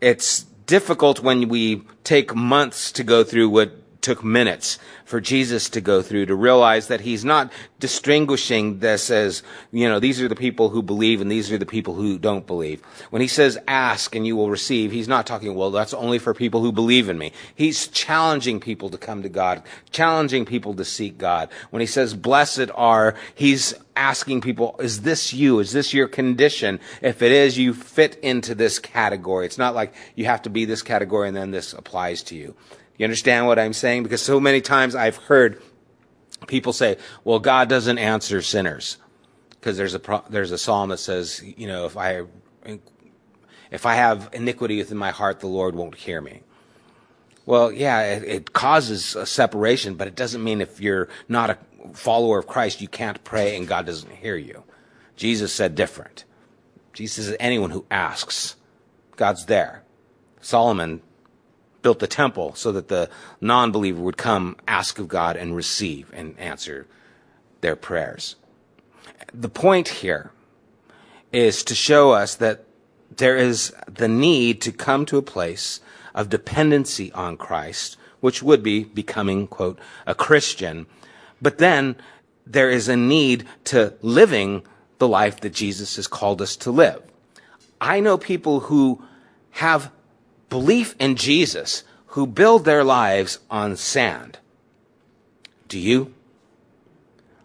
it's 0.00 0.42
difficult 0.66 1.20
when 1.20 1.48
we 1.48 1.82
take 2.02 2.34
months 2.34 2.90
to 2.92 3.04
go 3.04 3.22
through 3.22 3.50
what 3.50 3.76
took 4.02 4.22
minutes 4.24 4.78
for 5.04 5.20
Jesus 5.20 5.70
to 5.70 5.80
go 5.80 6.02
through 6.02 6.26
to 6.26 6.34
realize 6.34 6.88
that 6.88 7.00
he's 7.00 7.24
not 7.24 7.52
distinguishing 7.78 8.80
this 8.80 9.10
as, 9.10 9.42
you 9.70 9.88
know, 9.88 10.00
these 10.00 10.20
are 10.20 10.28
the 10.28 10.36
people 10.36 10.68
who 10.68 10.82
believe 10.82 11.20
and 11.20 11.30
these 11.30 11.50
are 11.52 11.58
the 11.58 11.66
people 11.66 11.94
who 11.94 12.18
don't 12.18 12.46
believe. 12.46 12.82
When 13.10 13.22
he 13.22 13.28
says 13.28 13.58
ask 13.68 14.14
and 14.14 14.26
you 14.26 14.36
will 14.36 14.50
receive, 14.50 14.90
he's 14.90 15.08
not 15.08 15.26
talking, 15.26 15.54
well, 15.54 15.70
that's 15.70 15.94
only 15.94 16.18
for 16.18 16.34
people 16.34 16.60
who 16.60 16.72
believe 16.72 17.08
in 17.08 17.16
me. 17.16 17.32
He's 17.54 17.88
challenging 17.88 18.60
people 18.60 18.90
to 18.90 18.98
come 18.98 19.22
to 19.22 19.28
God, 19.28 19.62
challenging 19.90 20.44
people 20.44 20.74
to 20.74 20.84
seek 20.84 21.16
God. 21.16 21.48
When 21.70 21.80
he 21.80 21.86
says 21.86 22.14
blessed 22.14 22.70
are, 22.74 23.14
he's 23.34 23.74
asking 23.94 24.40
people, 24.40 24.76
is 24.80 25.02
this 25.02 25.32
you? 25.32 25.60
Is 25.60 25.72
this 25.72 25.94
your 25.94 26.08
condition? 26.08 26.80
If 27.02 27.22
it 27.22 27.32
is, 27.32 27.58
you 27.58 27.74
fit 27.74 28.16
into 28.22 28.54
this 28.54 28.78
category. 28.78 29.46
It's 29.46 29.58
not 29.58 29.74
like 29.74 29.94
you 30.14 30.24
have 30.24 30.42
to 30.42 30.50
be 30.50 30.64
this 30.64 30.82
category 30.82 31.28
and 31.28 31.36
then 31.36 31.50
this 31.50 31.72
applies 31.72 32.22
to 32.24 32.34
you. 32.34 32.54
You 32.96 33.04
understand 33.04 33.46
what 33.46 33.58
I'm 33.58 33.72
saying? 33.72 34.02
Because 34.02 34.22
so 34.22 34.38
many 34.40 34.60
times 34.60 34.94
I've 34.94 35.16
heard 35.16 35.62
people 36.46 36.72
say, 36.72 36.98
well, 37.24 37.38
God 37.38 37.68
doesn't 37.68 37.98
answer 37.98 38.42
sinners. 38.42 38.98
Because 39.50 39.76
there's 39.76 39.94
a, 39.94 39.98
pro- 40.00 40.24
there's 40.28 40.50
a 40.50 40.58
psalm 40.58 40.90
that 40.90 40.98
says, 40.98 41.42
you 41.56 41.66
know, 41.66 41.86
if 41.86 41.96
I, 41.96 42.22
if 43.70 43.86
I 43.86 43.94
have 43.94 44.28
iniquity 44.32 44.78
within 44.78 44.98
my 44.98 45.10
heart, 45.10 45.40
the 45.40 45.46
Lord 45.46 45.74
won't 45.74 45.94
hear 45.94 46.20
me. 46.20 46.42
Well, 47.46 47.72
yeah, 47.72 48.02
it, 48.02 48.24
it 48.24 48.52
causes 48.52 49.16
a 49.16 49.26
separation, 49.26 49.94
but 49.94 50.08
it 50.08 50.14
doesn't 50.14 50.42
mean 50.42 50.60
if 50.60 50.80
you're 50.80 51.08
not 51.28 51.50
a 51.50 51.58
follower 51.94 52.38
of 52.38 52.46
Christ, 52.46 52.80
you 52.80 52.88
can't 52.88 53.22
pray 53.24 53.56
and 53.56 53.66
God 53.66 53.86
doesn't 53.86 54.12
hear 54.12 54.36
you. 54.36 54.64
Jesus 55.16 55.52
said 55.52 55.74
different. 55.74 56.24
Jesus 56.92 57.26
says 57.26 57.36
anyone 57.40 57.70
who 57.70 57.86
asks, 57.90 58.56
God's 59.16 59.46
there. 59.46 59.82
Solomon 60.40 61.02
built 61.82 61.98
the 61.98 62.06
temple 62.06 62.54
so 62.54 62.72
that 62.72 62.88
the 62.88 63.10
non-believer 63.40 64.00
would 64.00 64.16
come 64.16 64.56
ask 64.66 64.98
of 64.98 65.08
God 65.08 65.36
and 65.36 65.54
receive 65.54 66.10
and 66.12 66.38
answer 66.38 66.86
their 67.60 67.76
prayers. 67.76 68.36
The 69.34 69.48
point 69.48 69.88
here 69.88 70.30
is 71.32 71.62
to 71.64 71.74
show 71.74 72.12
us 72.12 72.34
that 72.36 72.64
there 73.16 73.36
is 73.36 73.74
the 73.86 74.08
need 74.08 74.60
to 74.62 74.72
come 74.72 75.04
to 75.06 75.18
a 75.18 75.22
place 75.22 75.80
of 76.14 76.28
dependency 76.28 77.12
on 77.12 77.36
Christ, 77.36 77.96
which 78.20 78.42
would 78.42 78.62
be 78.62 78.84
becoming, 78.84 79.46
quote, 79.46 79.78
a 80.06 80.14
Christian. 80.14 80.86
But 81.40 81.58
then 81.58 81.96
there 82.46 82.70
is 82.70 82.88
a 82.88 82.96
need 82.96 83.46
to 83.64 83.94
living 84.02 84.62
the 84.98 85.08
life 85.08 85.40
that 85.40 85.52
Jesus 85.52 85.96
has 85.96 86.06
called 86.06 86.40
us 86.40 86.56
to 86.56 86.70
live. 86.70 87.02
I 87.80 88.00
know 88.00 88.16
people 88.16 88.60
who 88.60 89.02
have 89.52 89.90
belief 90.52 90.94
in 90.98 91.16
Jesus 91.16 91.82
who 92.08 92.26
build 92.26 92.66
their 92.66 92.84
lives 92.84 93.38
on 93.50 93.74
sand. 93.74 94.38
Do 95.66 95.78
you? 95.78 96.12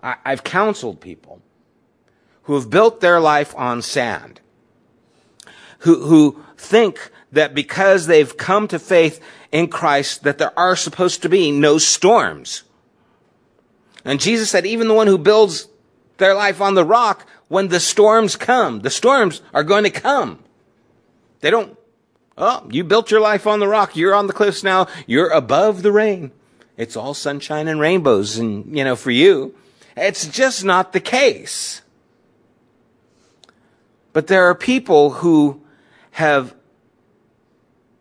I, 0.04 0.18
have 0.26 0.44
counseled 0.44 1.00
people 1.00 1.42
who 2.44 2.56
have 2.56 2.70
built 2.70 3.00
their 3.00 3.22
life 3.22 3.56
on 3.56 3.82
sand, 3.82 4.42
who, 5.80 6.02
who 6.02 6.44
think 6.58 7.10
that 7.32 7.56
because 7.56 8.08
they've 8.08 8.36
come 8.36 8.68
to 8.68 8.78
faith 8.78 9.22
in 9.54 9.70
Christ 9.70 10.24
that 10.24 10.38
there 10.38 10.58
are 10.60 10.76
supposed 10.76 11.22
to 11.22 11.30
be 11.30 11.50
no 11.50 11.78
storms. 11.78 12.64
And 14.04 14.20
Jesus 14.20 14.50
said, 14.50 14.66
even 14.66 14.90
the 14.90 14.94
one 14.94 15.08
who 15.08 15.18
builds 15.18 15.70
their 16.18 16.34
life 16.34 16.60
on 16.60 16.74
the 16.74 16.84
rock, 16.84 17.26
when 17.48 17.70
the 17.70 17.80
storms 17.80 18.36
come, 18.36 18.82
the 18.82 18.90
storms 18.90 19.42
are 19.54 19.64
going 19.64 19.86
to 19.86 19.90
come. 19.90 20.44
They 21.40 21.50
don't, 21.50 21.77
oh, 22.38 22.68
you 22.70 22.84
built 22.84 23.12
your 23.12 23.20
life 23.20 23.48
on 23.48 23.60
the 23.60 23.68
rock. 23.68 23.96
You're 23.96 24.16
on 24.16 24.28
the 24.28 24.34
cliffs 24.34 24.64
now. 24.64 24.88
You're 25.06 25.30
above 25.30 25.82
the 25.82 25.92
rain. 25.92 26.32
It's 26.78 26.96
all 26.96 27.14
sunshine 27.14 27.68
and 27.68 27.80
rainbows. 27.80 28.38
And, 28.38 28.78
you 28.78 28.84
know, 28.84 28.96
for 28.96 29.12
you, 29.12 29.56
it's 29.96 30.28
just 30.28 30.64
not 30.64 30.94
the 30.94 31.00
case. 31.00 31.82
But 34.14 34.28
there 34.28 34.46
are 34.46 34.56
people 34.56 35.12
who 35.12 35.62
have 36.12 36.54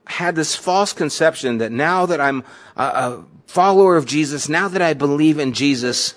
had 0.06 0.36
this 0.36 0.54
false 0.54 0.92
conception 0.92 1.58
that 1.58 1.72
now 1.72 2.06
that 2.06 2.20
I'm 2.20 2.44
a, 2.76 2.84
a 2.84 3.24
follower 3.46 3.96
of 3.96 4.06
Jesus, 4.06 4.48
now 4.48 4.68
that 4.68 4.82
I 4.82 4.94
believe 4.94 5.38
in 5.38 5.52
Jesus, 5.52 6.14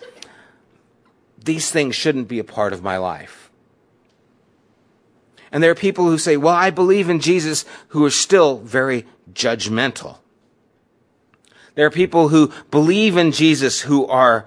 these 1.43 1.71
things 1.71 1.95
shouldn't 1.95 2.27
be 2.27 2.39
a 2.39 2.43
part 2.43 2.73
of 2.73 2.83
my 2.83 2.97
life. 2.97 3.38
And 5.51 5.63
there 5.63 5.71
are 5.71 5.75
people 5.75 6.05
who 6.05 6.17
say, 6.17 6.37
well, 6.37 6.53
I 6.53 6.69
believe 6.69 7.09
in 7.09 7.19
Jesus 7.19 7.65
who 7.89 8.05
are 8.05 8.11
still 8.11 8.57
very 8.59 9.05
judgmental. 9.33 10.17
There 11.75 11.85
are 11.85 11.91
people 11.91 12.27
who 12.27 12.51
believe 12.71 13.17
in 13.17 13.31
Jesus 13.31 13.81
who 13.81 14.05
are 14.07 14.45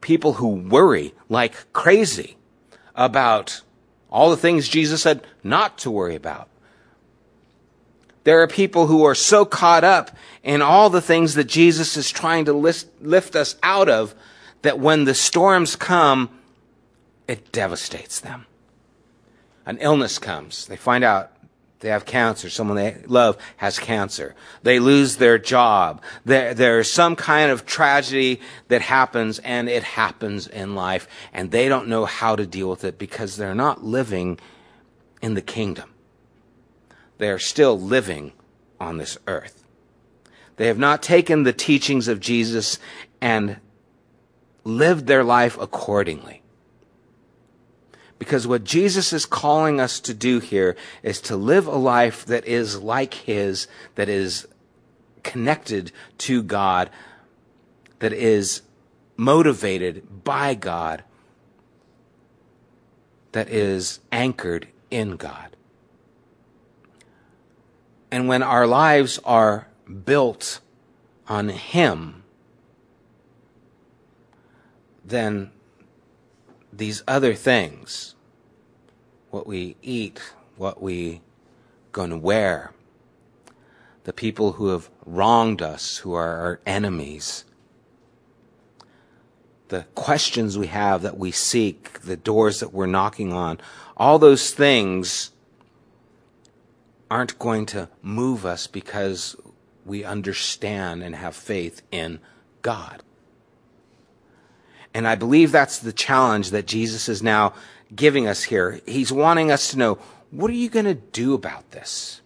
people 0.00 0.34
who 0.34 0.48
worry 0.48 1.14
like 1.28 1.72
crazy 1.72 2.36
about 2.94 3.62
all 4.10 4.30
the 4.30 4.36
things 4.36 4.68
Jesus 4.68 5.02
said 5.02 5.26
not 5.42 5.78
to 5.78 5.90
worry 5.90 6.14
about. 6.14 6.48
There 8.24 8.40
are 8.42 8.48
people 8.48 8.86
who 8.86 9.04
are 9.04 9.14
so 9.14 9.44
caught 9.44 9.84
up 9.84 10.16
in 10.42 10.62
all 10.62 10.90
the 10.90 11.00
things 11.00 11.34
that 11.34 11.44
Jesus 11.44 11.96
is 11.96 12.10
trying 12.10 12.44
to 12.44 12.52
lift, 12.52 12.86
lift 13.00 13.34
us 13.34 13.56
out 13.62 13.88
of 13.88 14.14
that 14.62 14.78
when 14.78 15.04
the 15.04 15.14
storms 15.14 15.74
come, 15.74 16.30
it 17.26 17.50
devastates 17.50 18.20
them. 18.20 18.46
An 19.64 19.78
illness 19.78 20.18
comes. 20.18 20.66
They 20.66 20.76
find 20.76 21.04
out 21.04 21.32
they 21.82 21.88
have 21.88 22.04
cancer. 22.04 22.48
Someone 22.48 22.76
they 22.76 22.96
love 23.06 23.36
has 23.56 23.78
cancer. 23.78 24.36
They 24.62 24.78
lose 24.78 25.16
their 25.16 25.36
job. 25.38 26.00
There, 26.24 26.54
there's 26.54 26.90
some 26.90 27.16
kind 27.16 27.50
of 27.50 27.66
tragedy 27.66 28.40
that 28.68 28.82
happens 28.82 29.40
and 29.40 29.68
it 29.68 29.82
happens 29.82 30.46
in 30.46 30.76
life 30.76 31.08
and 31.32 31.50
they 31.50 31.68
don't 31.68 31.88
know 31.88 32.04
how 32.04 32.36
to 32.36 32.46
deal 32.46 32.70
with 32.70 32.84
it 32.84 32.98
because 32.98 33.36
they're 33.36 33.54
not 33.54 33.84
living 33.84 34.38
in 35.20 35.34
the 35.34 35.42
kingdom. 35.42 35.92
They 37.18 37.30
are 37.30 37.38
still 37.38 37.78
living 37.78 38.32
on 38.80 38.98
this 38.98 39.18
earth. 39.26 39.64
They 40.56 40.68
have 40.68 40.78
not 40.78 41.02
taken 41.02 41.42
the 41.42 41.52
teachings 41.52 42.06
of 42.06 42.20
Jesus 42.20 42.78
and 43.20 43.58
lived 44.64 45.06
their 45.06 45.24
life 45.24 45.58
accordingly. 45.58 46.41
Because 48.18 48.46
what 48.46 48.64
Jesus 48.64 49.12
is 49.12 49.26
calling 49.26 49.80
us 49.80 49.98
to 50.00 50.14
do 50.14 50.38
here 50.38 50.76
is 51.02 51.20
to 51.22 51.36
live 51.36 51.66
a 51.66 51.76
life 51.76 52.24
that 52.26 52.46
is 52.46 52.80
like 52.80 53.14
His, 53.14 53.66
that 53.96 54.08
is 54.08 54.46
connected 55.22 55.92
to 56.18 56.42
God, 56.42 56.90
that 57.98 58.12
is 58.12 58.62
motivated 59.16 60.24
by 60.24 60.54
God, 60.54 61.04
that 63.32 63.48
is 63.48 64.00
anchored 64.10 64.68
in 64.90 65.16
God. 65.16 65.56
And 68.10 68.28
when 68.28 68.42
our 68.42 68.66
lives 68.66 69.18
are 69.24 69.68
built 70.04 70.60
on 71.28 71.48
Him, 71.48 72.22
then 75.04 75.50
these 76.72 77.02
other 77.06 77.34
things, 77.34 78.14
what 79.30 79.46
we 79.46 79.76
eat, 79.82 80.20
what 80.56 80.82
we 80.82 81.20
going 81.92 82.10
to 82.10 82.16
wear, 82.16 82.72
the 84.04 84.12
people 84.12 84.52
who 84.52 84.68
have 84.68 84.90
wronged 85.04 85.62
us, 85.62 85.98
who 85.98 86.14
are 86.14 86.38
our 86.38 86.60
enemies, 86.66 87.44
the 89.68 89.84
questions 89.94 90.58
we 90.58 90.66
have 90.66 91.02
that 91.02 91.18
we 91.18 91.30
seek, 91.30 92.00
the 92.00 92.16
doors 92.16 92.60
that 92.60 92.72
we're 92.72 92.86
knocking 92.86 93.32
on, 93.32 93.58
all 93.96 94.18
those 94.18 94.50
things 94.50 95.30
aren't 97.10 97.38
going 97.38 97.66
to 97.66 97.88
move 98.02 98.44
us 98.44 98.66
because 98.66 99.36
we 99.84 100.04
understand 100.04 101.02
and 101.02 101.14
have 101.14 101.36
faith 101.36 101.82
in 101.90 102.18
God. 102.62 103.02
And 104.94 105.08
I 105.08 105.14
believe 105.14 105.52
that's 105.52 105.78
the 105.78 105.92
challenge 105.92 106.50
that 106.50 106.66
Jesus 106.66 107.08
is 107.08 107.22
now 107.22 107.54
giving 107.94 108.26
us 108.26 108.42
here. 108.44 108.80
He's 108.86 109.12
wanting 109.12 109.50
us 109.50 109.70
to 109.70 109.78
know, 109.78 109.98
what 110.30 110.50
are 110.50 110.54
you 110.54 110.68
going 110.68 110.86
to 110.86 110.94
do 110.94 111.34
about 111.34 111.70
this? 111.70 112.20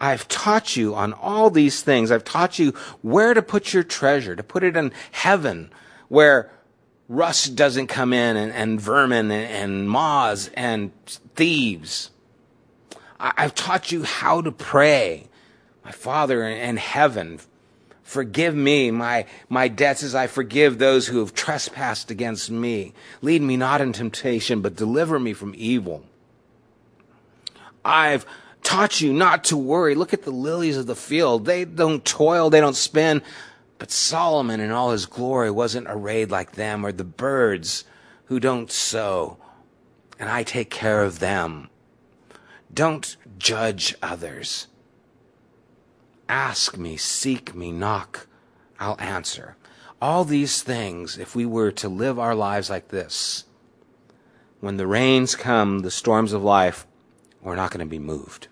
I've 0.00 0.26
taught 0.28 0.76
you 0.76 0.94
on 0.94 1.12
all 1.12 1.50
these 1.50 1.82
things. 1.82 2.10
I've 2.10 2.24
taught 2.24 2.58
you 2.58 2.72
where 3.02 3.34
to 3.34 3.42
put 3.42 3.74
your 3.74 3.82
treasure, 3.82 4.34
to 4.34 4.42
put 4.42 4.64
it 4.64 4.76
in 4.76 4.92
heaven, 5.10 5.70
where 6.08 6.50
rust 7.08 7.54
doesn't 7.54 7.88
come 7.88 8.12
in 8.12 8.36
and, 8.36 8.52
and 8.52 8.80
vermin 8.80 9.30
and, 9.30 9.50
and 9.50 9.90
moths 9.90 10.48
and 10.54 10.92
thieves. 11.34 12.10
I've 13.18 13.54
taught 13.54 13.92
you 13.92 14.04
how 14.04 14.40
to 14.40 14.50
pray. 14.50 15.28
My 15.84 15.92
Father 15.92 16.46
in 16.46 16.78
heaven, 16.78 17.40
forgive 18.10 18.56
me 18.56 18.90
my, 18.90 19.24
my 19.48 19.68
debts 19.68 20.02
as 20.02 20.16
I 20.16 20.26
forgive 20.26 20.78
those 20.78 21.06
who 21.06 21.20
have 21.20 21.32
trespassed 21.32 22.10
against 22.10 22.50
me. 22.50 22.92
Lead 23.22 23.40
me 23.40 23.56
not 23.56 23.80
in 23.80 23.92
temptation, 23.92 24.62
but 24.62 24.74
deliver 24.74 25.20
me 25.20 25.32
from 25.32 25.54
evil. 25.56 26.04
I've 27.84 28.26
taught 28.64 29.00
you 29.00 29.12
not 29.12 29.44
to 29.44 29.56
worry. 29.56 29.94
Look 29.94 30.12
at 30.12 30.24
the 30.24 30.32
lilies 30.32 30.76
of 30.76 30.86
the 30.86 30.96
field. 30.96 31.44
They 31.44 31.64
don't 31.64 32.04
toil, 32.04 32.50
they 32.50 32.60
don't 32.60 32.74
spin. 32.74 33.22
But 33.78 33.92
Solomon 33.92 34.58
in 34.58 34.72
all 34.72 34.90
his 34.90 35.06
glory 35.06 35.52
wasn't 35.52 35.86
arrayed 35.88 36.32
like 36.32 36.52
them, 36.52 36.84
or 36.84 36.90
the 36.90 37.04
birds 37.04 37.84
who 38.24 38.40
don't 38.40 38.72
sow. 38.72 39.38
And 40.18 40.28
I 40.28 40.42
take 40.42 40.68
care 40.68 41.04
of 41.04 41.20
them. 41.20 41.70
Don't 42.74 43.16
judge 43.38 43.94
others. 44.02 44.66
Ask 46.30 46.78
me, 46.78 46.96
seek 46.96 47.56
me, 47.56 47.72
knock, 47.72 48.28
I'll 48.78 49.00
answer. 49.00 49.56
All 50.00 50.24
these 50.24 50.62
things, 50.62 51.18
if 51.18 51.34
we 51.34 51.44
were 51.44 51.72
to 51.72 51.88
live 51.88 52.20
our 52.20 52.36
lives 52.36 52.70
like 52.70 52.88
this, 52.88 53.46
when 54.60 54.76
the 54.76 54.86
rains 54.86 55.34
come, 55.34 55.80
the 55.80 55.90
storms 55.90 56.32
of 56.32 56.44
life, 56.44 56.86
we're 57.42 57.56
not 57.56 57.72
going 57.72 57.84
to 57.84 57.90
be 57.90 57.98
moved. 57.98 58.46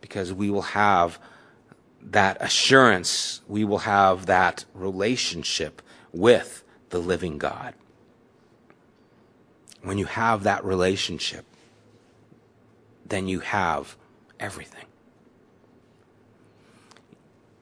Because 0.00 0.32
we 0.32 0.50
will 0.50 0.62
have 0.62 1.20
that 2.02 2.36
assurance, 2.40 3.40
we 3.46 3.62
will 3.62 3.78
have 3.78 4.26
that 4.26 4.64
relationship 4.74 5.82
with 6.12 6.64
the 6.88 6.98
living 6.98 7.38
God. 7.38 7.74
When 9.82 9.98
you 9.98 10.06
have 10.06 10.42
that 10.42 10.64
relationship, 10.64 11.44
then 13.06 13.28
you 13.28 13.38
have 13.38 13.96
everything. 14.40 14.86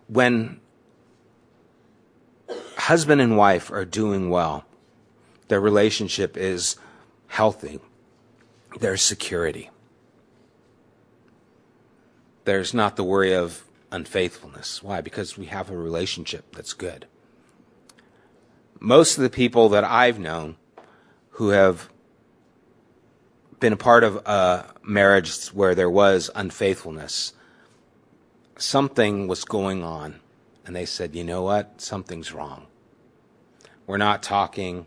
When 0.09 0.61
husband 2.76 3.20
and 3.20 3.36
wife 3.36 3.70
are 3.70 3.84
doing 3.84 4.30
well, 4.30 4.64
their 5.48 5.61
relationship 5.61 6.36
is 6.36 6.76
healthy, 7.28 7.78
there's 8.80 9.02
security. 9.02 9.70
There's 12.44 12.72
not 12.72 12.96
the 12.96 13.04
worry 13.04 13.34
of 13.34 13.64
unfaithfulness. 13.92 14.82
Why? 14.82 15.02
Because 15.02 15.36
we 15.36 15.46
have 15.46 15.70
a 15.70 15.76
relationship 15.76 16.54
that's 16.54 16.72
good. 16.72 17.06
Most 18.80 19.18
of 19.18 19.22
the 19.22 19.30
people 19.30 19.68
that 19.70 19.84
I've 19.84 20.18
known 20.18 20.56
who 21.32 21.50
have 21.50 21.90
been 23.61 23.72
a 23.72 23.76
part 23.76 24.04
of 24.04 24.16
a 24.24 24.72
marriage 24.82 25.48
where 25.48 25.74
there 25.74 25.90
was 25.90 26.30
unfaithfulness. 26.34 27.32
Something 28.59 29.26
was 29.26 29.44
going 29.44 29.82
on. 29.82 30.20
And 30.66 30.76
they 30.76 30.84
said, 30.84 31.16
you 31.16 31.24
know 31.24 31.42
what? 31.42 31.80
Something's 31.80 32.32
wrong. 32.32 32.66
We're 33.86 33.96
not 33.96 34.22
talking. 34.22 34.84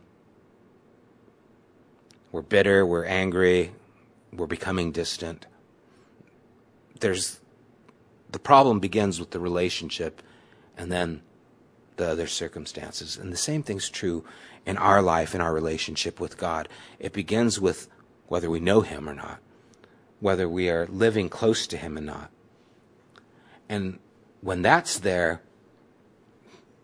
We're 2.32 2.42
bitter, 2.42 2.86
we're 2.86 3.06
angry, 3.06 3.72
we're 4.32 4.48
becoming 4.48 4.92
distant. 4.92 5.48
There's 7.00 7.40
the 8.32 8.40
problem 8.40 8.80
begins 8.80 9.20
with 9.20 9.32
the 9.32 9.40
relationship 9.40 10.22
and 10.78 10.90
then 10.90 11.22
the 11.98 12.08
other 12.08 12.28
circumstances. 12.28 13.18
And 13.18 13.34
the 13.34 13.38
same 13.38 13.64
thing's 13.64 13.90
true 13.90 14.24
in 14.66 14.78
our 14.78 15.02
life, 15.02 15.36
in 15.36 15.42
our 15.42 15.54
relationship 15.54 16.22
with 16.22 16.38
God. 16.38 16.70
It 17.00 17.12
begins 17.12 17.60
with 17.60 17.90
whether 18.28 18.50
we 18.50 18.62
know 18.62 18.80
Him 18.80 19.10
or 19.10 19.14
not, 19.14 19.40
whether 20.22 20.48
we 20.48 20.70
are 20.70 20.88
living 20.88 21.28
close 21.28 21.68
to 21.68 21.78
Him 21.78 21.98
or 21.98 22.02
not. 22.02 22.32
And 23.72 24.00
when 24.42 24.62
that's 24.62 25.00
there, 25.00 25.42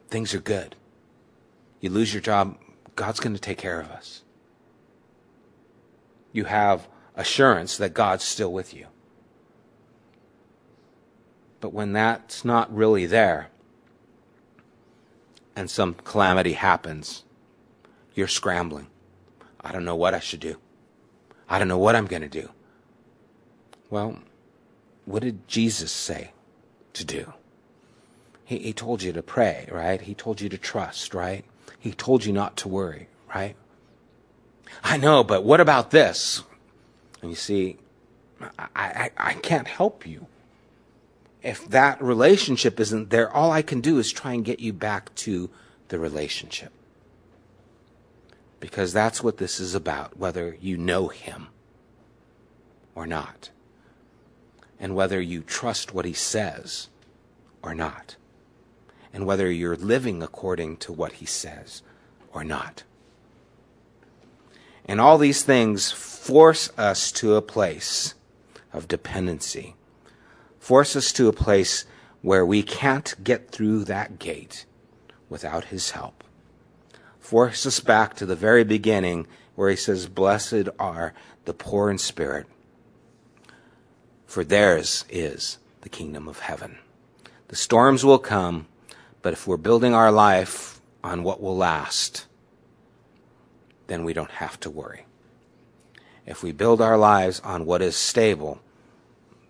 things 0.08 0.34
are 0.34 0.40
good. 0.40 0.78
You 1.82 1.90
lose 1.90 2.14
your 2.14 2.22
job, 2.22 2.58
God's 2.96 3.20
going 3.20 3.36
to 3.36 3.42
take 3.42 3.58
care 3.58 3.82
of 3.82 3.92
us. 3.92 4.22
You 6.32 6.46
have 6.46 6.88
assurance 7.14 7.76
that 7.76 7.94
God's 7.94 8.24
still 8.24 8.54
with 8.54 8.74
you. 8.74 8.88
But 11.60 11.74
when 11.74 11.92
that's 11.92 12.46
not 12.46 12.74
really 12.74 13.06
there, 13.06 13.50
and 15.58 15.70
some 15.70 15.96
calamity 16.06 16.54
happens, 16.54 17.26
you're 18.16 18.30
scrambling. 18.30 18.88
I 19.60 19.74
don't 19.74 19.84
know 19.84 19.98
what 19.98 20.14
I 20.14 20.20
should 20.20 20.40
do. 20.40 20.56
I 21.50 21.60
don't 21.60 21.68
know 21.68 21.78
what 21.78 21.98
I'm 21.98 22.06
going 22.06 22.22
to 22.22 22.30
do. 22.30 22.50
Well, 23.90 24.20
what 25.04 25.22
did 25.22 25.50
Jesus 25.50 25.92
say 25.92 26.32
to 26.98 27.06
do? 27.06 27.34
He, 28.46 28.60
he 28.60 28.74
told 28.74 29.02
you 29.02 29.12
to 29.14 29.22
pray, 29.22 29.68
right? 29.72 30.02
He 30.02 30.14
told 30.14 30.42
you 30.42 30.50
to 30.50 30.58
trust, 30.58 31.14
right? 31.14 31.46
He 31.80 31.92
told 31.92 32.26
you 32.26 32.34
not 32.34 32.56
to 32.58 32.68
worry, 32.68 33.08
right? 33.34 33.56
I 34.84 34.98
know, 34.98 35.24
but 35.24 35.44
what 35.44 35.60
about 35.60 35.92
this? 35.92 36.44
And 37.22 37.32
you 37.32 37.36
see, 37.36 37.78
I, 38.42 38.68
I, 38.76 39.12
I 39.18 39.34
can't 39.34 39.68
help 39.68 40.06
you. 40.06 40.28
If 41.44 41.68
that 41.70 42.02
relationship 42.02 42.80
isn't 42.80 43.10
there, 43.10 43.32
all 43.32 43.52
I 43.52 43.62
can 43.62 43.82
do 43.82 44.00
is 44.00 44.12
try 44.12 44.34
and 44.34 44.44
get 44.44 44.60
you 44.60 44.74
back 44.74 45.14
to 45.16 45.50
the 45.88 46.00
relationship. 46.00 46.72
Because 48.60 48.92
that's 48.92 49.24
what 49.24 49.38
this 49.38 49.60
is 49.60 49.76
about, 49.76 50.18
whether 50.18 50.58
you 50.60 50.78
know 50.78 51.10
Him 51.10 51.50
or 52.96 53.06
not, 53.06 53.52
and 54.80 54.96
whether 54.96 55.20
you 55.20 55.42
trust 55.42 55.94
what 55.94 56.06
He 56.06 56.14
says 56.14 56.90
or 57.62 57.74
not, 57.74 58.16
and 59.14 59.26
whether 59.26 59.52
you're 59.52 59.76
living 59.76 60.22
according 60.22 60.78
to 60.78 60.92
what 60.92 61.14
He 61.14 61.26
says 61.26 61.82
or 62.34 62.44
not. 62.44 62.84
And 64.86 65.02
all 65.02 65.18
these 65.18 65.44
things 65.44 65.92
force 65.92 66.70
us 66.78 67.12
to 67.14 67.36
a 67.36 67.42
place 67.42 68.14
of 68.72 68.88
dependency, 68.88 69.76
force 70.60 70.96
us 70.96 71.12
to 71.14 71.28
a 71.28 71.34
place 71.34 71.86
where 72.22 72.46
we 72.46 72.64
can't 72.64 73.16
get 73.24 73.50
through 73.50 73.84
that 73.86 74.20
gate 74.20 74.66
without 75.30 75.66
His 75.66 75.92
help. 75.92 76.24
Force 77.20 77.66
us 77.66 77.80
back 77.80 78.16
to 78.16 78.26
the 78.26 78.36
very 78.36 78.64
beginning 78.64 79.28
where 79.56 79.70
He 79.70 79.76
says, 79.76 80.08
Blessed 80.08 80.70
are 80.80 81.14
the 81.46 81.54
poor 81.54 81.90
in 81.90 81.98
spirit, 81.98 82.46
for 84.28 84.44
theirs 84.44 85.06
is 85.10 85.58
the 85.82 85.90
kingdom 85.90 86.28
of 86.28 86.40
heaven. 86.40 86.78
The 87.48 87.56
storms 87.56 88.06
will 88.06 88.20
come, 88.20 88.68
but 89.22 89.34
if 89.34 89.48
we're 89.48 89.58
building 89.58 89.96
our 89.96 90.12
life 90.12 90.82
on 91.04 91.24
what 91.24 91.42
will 91.42 91.56
last, 91.56 92.28
then 93.88 94.04
we 94.04 94.14
don't 94.14 94.32
have 94.32 94.60
to 94.60 94.70
worry. 94.70 95.06
If 96.26 96.44
we 96.44 96.52
build 96.52 96.82
our 96.82 96.98
lives 96.98 97.40
on 97.40 97.66
what 97.66 97.82
is 97.82 97.96
stable, 97.96 98.60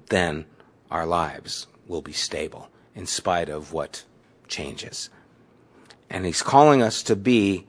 then 0.09 0.45
our 0.91 1.07
lives 1.07 1.65
will 1.87 2.03
be 2.03 2.13
stable 2.13 2.69
in 2.95 3.07
spite 3.07 3.49
of 3.49 3.73
what 3.73 4.03
changes. 4.47 5.09
And 6.07 6.23
he's 6.23 6.43
calling 6.43 6.83
us 6.83 7.01
to 7.03 7.15
be 7.15 7.65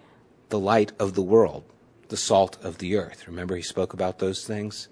the 0.50 0.58
light 0.58 0.92
of 0.98 1.14
the 1.14 1.22
world, 1.22 1.64
the 2.08 2.16
salt 2.18 2.62
of 2.62 2.78
the 2.78 2.96
earth. 2.96 3.26
Remember, 3.26 3.56
he 3.56 3.62
spoke 3.62 3.94
about 3.94 4.18
those 4.18 4.46
things? 4.46 4.88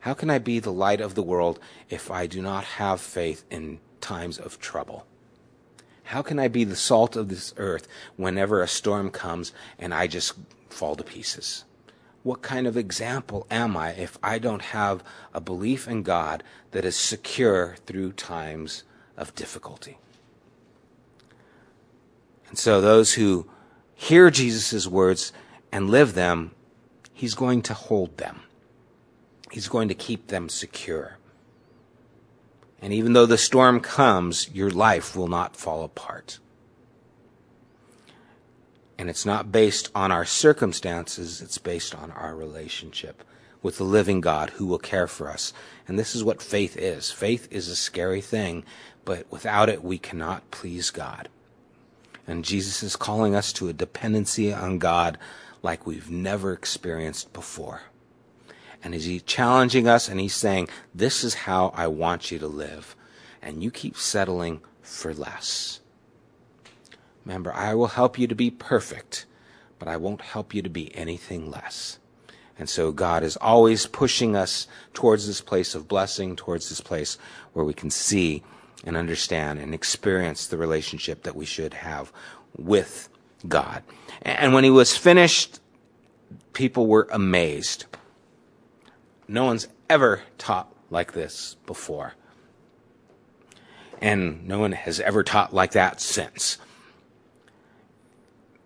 How 0.00 0.14
can 0.14 0.30
I 0.30 0.38
be 0.38 0.58
the 0.58 0.72
light 0.72 1.00
of 1.00 1.14
the 1.14 1.22
world 1.22 1.58
if 1.88 2.10
I 2.10 2.26
do 2.26 2.40
not 2.40 2.64
have 2.64 3.00
faith 3.00 3.44
in 3.50 3.80
times 4.00 4.38
of 4.38 4.60
trouble? 4.60 5.06
How 6.04 6.22
can 6.22 6.38
I 6.38 6.46
be 6.46 6.62
the 6.62 6.76
salt 6.76 7.16
of 7.16 7.28
this 7.28 7.52
earth 7.56 7.88
whenever 8.16 8.62
a 8.62 8.68
storm 8.68 9.10
comes 9.10 9.52
and 9.78 9.92
I 9.92 10.06
just 10.06 10.34
fall 10.70 10.94
to 10.94 11.02
pieces? 11.02 11.64
What 12.22 12.42
kind 12.42 12.66
of 12.66 12.76
example 12.76 13.46
am 13.50 13.76
I 13.76 13.90
if 13.90 14.18
I 14.22 14.38
don't 14.38 14.62
have 14.62 15.02
a 15.34 15.40
belief 15.40 15.88
in 15.88 16.02
God 16.02 16.42
that 16.70 16.84
is 16.84 16.96
secure 16.96 17.76
through 17.86 18.12
times 18.12 18.84
of 19.16 19.34
difficulty? 19.34 19.98
And 22.48 22.58
so 22.58 22.80
those 22.80 23.14
who 23.14 23.48
hear 23.94 24.30
Jesus' 24.30 24.86
words 24.86 25.32
and 25.72 25.90
live 25.90 26.14
them, 26.14 26.52
he's 27.12 27.34
going 27.34 27.62
to 27.62 27.74
hold 27.74 28.16
them. 28.18 28.42
He's 29.56 29.68
going 29.68 29.88
to 29.88 29.94
keep 29.94 30.26
them 30.26 30.50
secure. 30.50 31.16
And 32.82 32.92
even 32.92 33.14
though 33.14 33.24
the 33.24 33.38
storm 33.38 33.80
comes, 33.80 34.50
your 34.52 34.68
life 34.68 35.16
will 35.16 35.28
not 35.28 35.56
fall 35.56 35.82
apart. 35.82 36.40
And 38.98 39.08
it's 39.08 39.24
not 39.24 39.50
based 39.50 39.90
on 39.94 40.12
our 40.12 40.26
circumstances, 40.26 41.40
it's 41.40 41.56
based 41.56 41.94
on 41.94 42.10
our 42.10 42.36
relationship 42.36 43.24
with 43.62 43.78
the 43.78 43.84
living 43.84 44.20
God 44.20 44.50
who 44.50 44.66
will 44.66 44.78
care 44.78 45.06
for 45.06 45.30
us. 45.30 45.54
And 45.88 45.98
this 45.98 46.14
is 46.14 46.22
what 46.22 46.42
faith 46.42 46.76
is. 46.76 47.10
Faith 47.10 47.48
is 47.50 47.68
a 47.68 47.76
scary 47.76 48.20
thing, 48.20 48.62
but 49.06 49.24
without 49.32 49.70
it, 49.70 49.82
we 49.82 49.96
cannot 49.96 50.50
please 50.50 50.90
God. 50.90 51.30
And 52.26 52.44
Jesus 52.44 52.82
is 52.82 52.94
calling 52.94 53.34
us 53.34 53.54
to 53.54 53.70
a 53.70 53.72
dependency 53.72 54.52
on 54.52 54.78
God 54.78 55.16
like 55.62 55.86
we've 55.86 56.10
never 56.10 56.52
experienced 56.52 57.32
before. 57.32 57.80
And 58.86 58.94
he's 58.94 59.24
challenging 59.24 59.88
us 59.88 60.08
and 60.08 60.20
he's 60.20 60.36
saying, 60.36 60.68
This 60.94 61.24
is 61.24 61.34
how 61.34 61.72
I 61.74 61.88
want 61.88 62.30
you 62.30 62.38
to 62.38 62.46
live. 62.46 62.94
And 63.42 63.60
you 63.60 63.72
keep 63.72 63.96
settling 63.96 64.60
for 64.80 65.12
less. 65.12 65.80
Remember, 67.24 67.52
I 67.52 67.74
will 67.74 67.88
help 67.88 68.16
you 68.16 68.28
to 68.28 68.36
be 68.36 68.48
perfect, 68.48 69.26
but 69.80 69.88
I 69.88 69.96
won't 69.96 70.20
help 70.20 70.54
you 70.54 70.62
to 70.62 70.70
be 70.70 70.94
anything 70.94 71.50
less. 71.50 71.98
And 72.60 72.68
so 72.68 72.92
God 72.92 73.24
is 73.24 73.36
always 73.38 73.86
pushing 73.86 74.36
us 74.36 74.68
towards 74.94 75.26
this 75.26 75.40
place 75.40 75.74
of 75.74 75.88
blessing, 75.88 76.36
towards 76.36 76.68
this 76.68 76.80
place 76.80 77.18
where 77.54 77.64
we 77.64 77.74
can 77.74 77.90
see 77.90 78.44
and 78.84 78.96
understand 78.96 79.58
and 79.58 79.74
experience 79.74 80.46
the 80.46 80.58
relationship 80.58 81.24
that 81.24 81.34
we 81.34 81.44
should 81.44 81.74
have 81.74 82.12
with 82.56 83.08
God. 83.48 83.82
And 84.22 84.54
when 84.54 84.62
he 84.62 84.70
was 84.70 84.96
finished, 84.96 85.58
people 86.52 86.86
were 86.86 87.08
amazed. 87.10 87.86
No 89.28 89.44
one's 89.44 89.68
ever 89.88 90.22
taught 90.38 90.72
like 90.90 91.12
this 91.12 91.56
before. 91.66 92.14
And 94.00 94.46
no 94.46 94.58
one 94.58 94.72
has 94.72 95.00
ever 95.00 95.22
taught 95.22 95.54
like 95.54 95.72
that 95.72 96.00
since. 96.00 96.58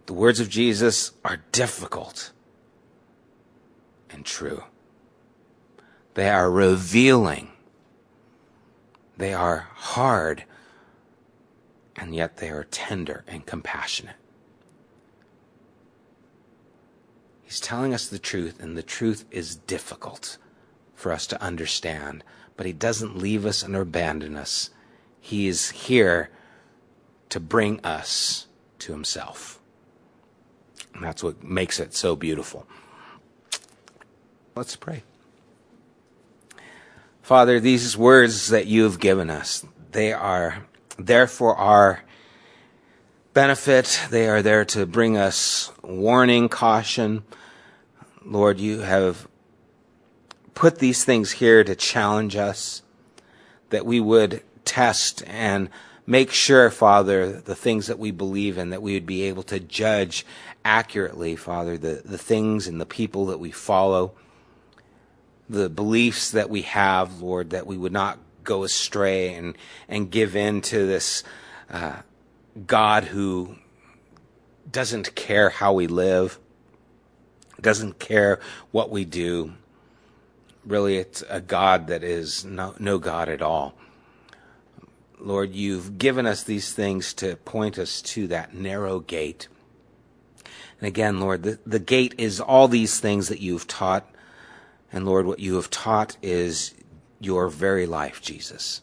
The 0.07 0.13
words 0.13 0.41
of 0.41 0.49
Jesus 0.49 1.13
are 1.25 1.43
difficult 1.53 2.33
and 4.11 4.25
true. 4.25 4.65
They 6.15 6.29
are 6.29 6.51
revealing 6.51 7.51
they 9.21 9.35
are 9.35 9.69
hard, 9.75 10.45
and 11.95 12.15
yet 12.15 12.39
they 12.39 12.49
are 12.49 12.65
tender 12.65 13.23
and 13.29 13.45
compassionate. 13.45 14.17
He's 17.43 17.61
telling 17.61 17.93
us 17.93 18.09
the 18.09 18.19
truth, 18.19 18.63
and 18.63 18.79
the 18.79 18.83
truth 18.83 19.27
is 19.31 19.57
difficult 19.57 20.39
for 21.01 21.13
us 21.13 21.27
to 21.29 21.43
understand, 21.43 22.23
but 22.57 22.67
He 22.67 22.73
doesn't 22.73 23.17
leave 23.17 23.47
us 23.47 23.63
and 23.63 23.75
abandon 23.75 24.37
us. 24.37 24.71
He 25.21 25.49
is 25.49 25.71
here 25.71 26.31
to 27.31 27.41
bring 27.41 27.81
us 27.85 28.47
to 28.81 28.93
Himself. 28.93 29.61
And 30.95 31.03
that's 31.03 31.23
what 31.23 31.43
makes 31.43 31.81
it 31.81 31.95
so 31.95 32.15
beautiful. 32.17 32.67
Let's 34.55 34.77
pray. 34.77 35.03
Father, 37.23 37.61
these 37.61 37.97
words 37.97 38.49
that 38.49 38.67
you 38.67 38.83
have 38.83 38.99
given 38.99 39.31
us, 39.31 39.65
they 39.93 40.13
are 40.13 40.67
there 40.99 41.27
for 41.27 41.57
our 41.57 42.03
benefit. 43.33 44.01
They 44.11 44.29
are 44.29 44.43
there 44.43 44.65
to 44.67 44.85
bring 44.85 45.17
us 45.17 45.71
warning, 45.83 46.49
caution. 46.49 47.23
Lord, 48.25 48.59
you 48.59 48.81
have 48.81 49.29
put 50.61 50.79
these 50.79 51.07
things 51.07 51.31
here 51.31 51.65
to 51.65 51.75
challenge 51.75 52.37
us, 52.37 52.83
that 53.71 53.87
we 53.87 53.99
would 53.99 54.43
test 54.67 55.23
and 55.27 55.71
make 56.07 56.31
sure, 56.31 56.71
Father, 56.71 57.33
the 57.33 57.55
things 57.55 57.87
that 57.87 57.99
we 57.99 58.11
believe 58.11 58.59
in, 58.59 58.69
that 58.69 58.83
we 58.83 58.93
would 58.93 59.07
be 59.07 59.23
able 59.23 59.43
to 59.43 59.59
judge 59.59 60.27
accurately, 60.63 61.35
Father, 61.35 61.79
the, 61.79 62.03
the 62.05 62.19
things 62.19 62.69
and 62.69 62.79
the 62.79 62.85
people 62.85 63.25
that 63.25 63.41
we 63.41 63.51
follow, 63.51 64.13
the 65.49 65.71
beliefs 65.71 66.31
that 66.33 66.51
we 66.51 66.61
have, 66.61 67.23
Lord, 67.23 67.49
that 67.51 67.67
we 67.67 67.79
would 67.79 67.91
not 67.91 68.19
go 68.45 68.63
astray 68.63 69.33
and, 69.33 69.57
and 69.89 70.11
give 70.11 70.37
in 70.37 70.61
to 70.61 70.87
this 70.87 71.25
uh, 71.71 72.01
God 72.67 73.05
who 73.05 73.57
doesn't 74.71 75.15
care 75.15 75.49
how 75.49 75.73
we 75.73 75.87
live, 75.87 76.39
doesn't 77.63 77.99
care 77.99 78.41
what 78.73 78.91
we 78.91 79.07
do. 79.07 79.55
Really, 80.65 80.97
it's 80.97 81.23
a 81.29 81.41
God 81.41 81.87
that 81.87 82.03
is 82.03 82.45
no, 82.45 82.75
no 82.79 82.99
God 82.99 83.29
at 83.29 83.43
all. 83.43 83.75
Lord, 85.19 85.55
you've 85.55 85.99
given 85.99 86.27
us 86.27 86.43
these 86.43 86.73
things 86.73 87.13
to 87.15 87.37
point 87.37 87.79
us 87.79 88.01
to 88.03 88.27
that 88.29 88.55
narrow 88.55 89.01
gate. 89.01 89.49
And 90.81 90.89
again, 90.89 91.21
Lord, 91.21 91.43
the, 91.43 91.59
the 91.67 91.79
gate 91.79 92.15
is 92.17 92.41
all 92.41 92.69
these 92.69 93.01
things 93.01 93.29
that 93.29 93.41
you've 93.41 93.67
taught. 93.67 94.09
And 94.93 95.05
Lord, 95.05 95.27
what 95.27 95.39
you 95.39 95.57
have 95.57 95.71
taught 95.71 96.17
is 96.23 96.75
your 97.21 97.49
very 97.49 97.87
life, 97.87 98.23
Jesus. 98.23 98.81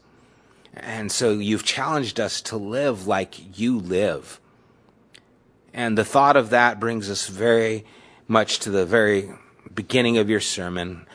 And 0.73 1.11
so 1.11 1.32
you've 1.32 1.63
challenged 1.63 2.19
us 2.19 2.39
to 2.43 2.57
live 2.57 3.07
like 3.07 3.57
you 3.59 3.80
live. 3.80 4.39
And 5.73 5.97
the 5.97 6.05
thought 6.05 6.38
of 6.38 6.51
that 6.51 6.80
brings 6.80 7.09
us 7.09 7.28
very 7.28 7.86
much 8.28 8.59
to 8.59 8.69
the 8.69 8.86
very 8.86 9.30
beginning 9.73 10.17
of 10.17 10.30
your 10.30 10.39
sermon. 10.39 11.07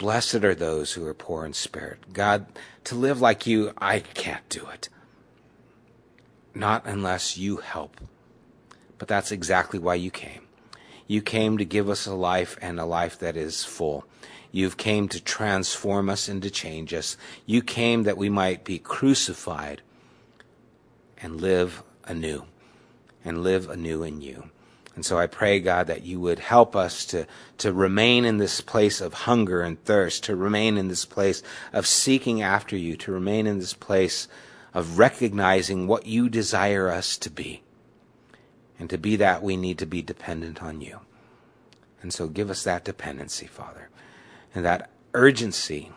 Blessed 0.00 0.36
are 0.36 0.54
those 0.54 0.94
who 0.94 1.06
are 1.06 1.12
poor 1.12 1.44
in 1.44 1.52
spirit. 1.52 2.14
God, 2.14 2.46
to 2.84 2.94
live 2.94 3.20
like 3.20 3.46
you, 3.46 3.74
I 3.76 3.98
can't 4.00 4.48
do 4.48 4.66
it. 4.72 4.88
Not 6.54 6.86
unless 6.86 7.36
you 7.36 7.58
help. 7.58 8.00
But 8.96 9.08
that's 9.08 9.30
exactly 9.30 9.78
why 9.78 9.96
you 9.96 10.10
came. 10.10 10.46
You 11.06 11.20
came 11.20 11.58
to 11.58 11.66
give 11.66 11.90
us 11.90 12.06
a 12.06 12.14
life 12.14 12.56
and 12.62 12.80
a 12.80 12.86
life 12.86 13.18
that 13.18 13.36
is 13.36 13.62
full. 13.62 14.06
You've 14.50 14.78
came 14.78 15.06
to 15.08 15.20
transform 15.20 16.08
us 16.08 16.28
and 16.28 16.40
to 16.44 16.50
change 16.50 16.94
us. 16.94 17.18
You 17.44 17.60
came 17.60 18.04
that 18.04 18.16
we 18.16 18.30
might 18.30 18.64
be 18.64 18.78
crucified 18.78 19.82
and 21.18 21.42
live 21.42 21.82
anew 22.04 22.44
and 23.22 23.42
live 23.42 23.68
anew 23.68 24.02
in 24.02 24.22
you. 24.22 24.48
And 25.00 25.04
so 25.04 25.18
I 25.18 25.26
pray, 25.26 25.60
God, 25.60 25.86
that 25.86 26.02
you 26.02 26.20
would 26.20 26.38
help 26.38 26.76
us 26.76 27.04
to, 27.06 27.26
to 27.58 27.72
remain 27.72 28.24
in 28.24 28.36
this 28.36 28.60
place 28.60 29.00
of 29.00 29.14
hunger 29.14 29.62
and 29.62 29.82
thirst, 29.82 30.24
to 30.24 30.36
remain 30.36 30.76
in 30.76 30.88
this 30.88 31.04
place 31.04 31.42
of 31.72 31.86
seeking 31.86 32.42
after 32.42 32.76
you, 32.76 32.96
to 32.98 33.12
remain 33.12 33.46
in 33.46 33.58
this 33.58 33.74
place 33.74 34.28
of 34.74 34.98
recognizing 34.98 35.86
what 35.86 36.06
you 36.06 36.28
desire 36.28 36.88
us 36.88 37.16
to 37.18 37.30
be. 37.30 37.62
And 38.78 38.88
to 38.90 38.98
be 38.98 39.16
that, 39.16 39.42
we 39.42 39.56
need 39.56 39.78
to 39.78 39.86
be 39.86 40.02
dependent 40.02 40.62
on 40.62 40.80
you. 40.80 41.00
And 42.02 42.12
so 42.12 42.28
give 42.28 42.50
us 42.50 42.62
that 42.64 42.84
dependency, 42.84 43.46
Father 43.46 43.90
and 44.54 44.64
that 44.64 44.90
urgency 45.14 45.90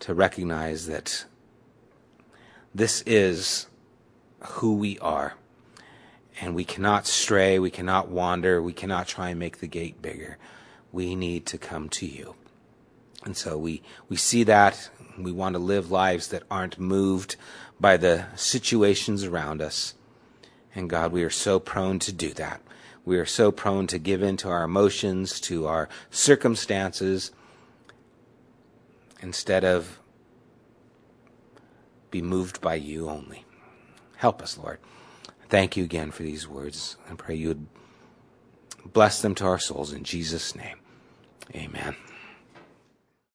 to 0.00 0.14
recognize 0.14 0.86
that 0.86 1.24
this 2.74 3.02
is 3.02 3.66
who 4.40 4.74
we 4.74 4.98
are. 4.98 5.34
And 6.40 6.54
we 6.54 6.64
cannot 6.64 7.06
stray, 7.06 7.58
we 7.58 7.70
cannot 7.70 8.08
wander, 8.08 8.60
we 8.60 8.72
cannot 8.72 9.06
try 9.06 9.30
and 9.30 9.38
make 9.38 9.58
the 9.58 9.68
gate 9.68 10.02
bigger. 10.02 10.36
We 10.92 11.14
need 11.14 11.46
to 11.46 11.58
come 11.58 11.88
to 11.90 12.06
you. 12.06 12.34
And 13.24 13.36
so 13.36 13.56
we, 13.56 13.82
we 14.08 14.16
see 14.16 14.44
that. 14.44 14.90
We 15.16 15.32
want 15.32 15.54
to 15.54 15.60
live 15.60 15.90
lives 15.90 16.28
that 16.28 16.42
aren't 16.50 16.78
moved 16.78 17.36
by 17.80 17.96
the 17.96 18.26
situations 18.34 19.24
around 19.24 19.62
us. 19.62 19.94
And 20.74 20.90
God, 20.90 21.12
we 21.12 21.22
are 21.22 21.30
so 21.30 21.60
prone 21.60 21.98
to 22.00 22.12
do 22.12 22.32
that. 22.34 22.60
We 23.04 23.18
are 23.18 23.26
so 23.26 23.52
prone 23.52 23.86
to 23.88 23.98
give 23.98 24.22
in 24.22 24.36
to 24.38 24.48
our 24.48 24.64
emotions, 24.64 25.40
to 25.42 25.66
our 25.66 25.88
circumstances, 26.10 27.30
instead 29.20 29.64
of 29.64 30.00
be 32.10 32.22
moved 32.22 32.60
by 32.60 32.74
you 32.76 33.08
only. 33.08 33.44
Help 34.16 34.42
us, 34.42 34.56
Lord. 34.56 34.78
Thank 35.48 35.76
you 35.76 35.84
again 35.84 36.10
for 36.10 36.22
these 36.22 36.48
words. 36.48 36.96
and 37.08 37.18
pray 37.18 37.34
you 37.34 37.48
would 37.48 37.66
bless 38.92 39.22
them 39.22 39.34
to 39.36 39.44
our 39.44 39.58
souls 39.58 39.92
in 39.92 40.04
Jesus' 40.04 40.54
name. 40.54 40.78
Amen. 41.54 41.96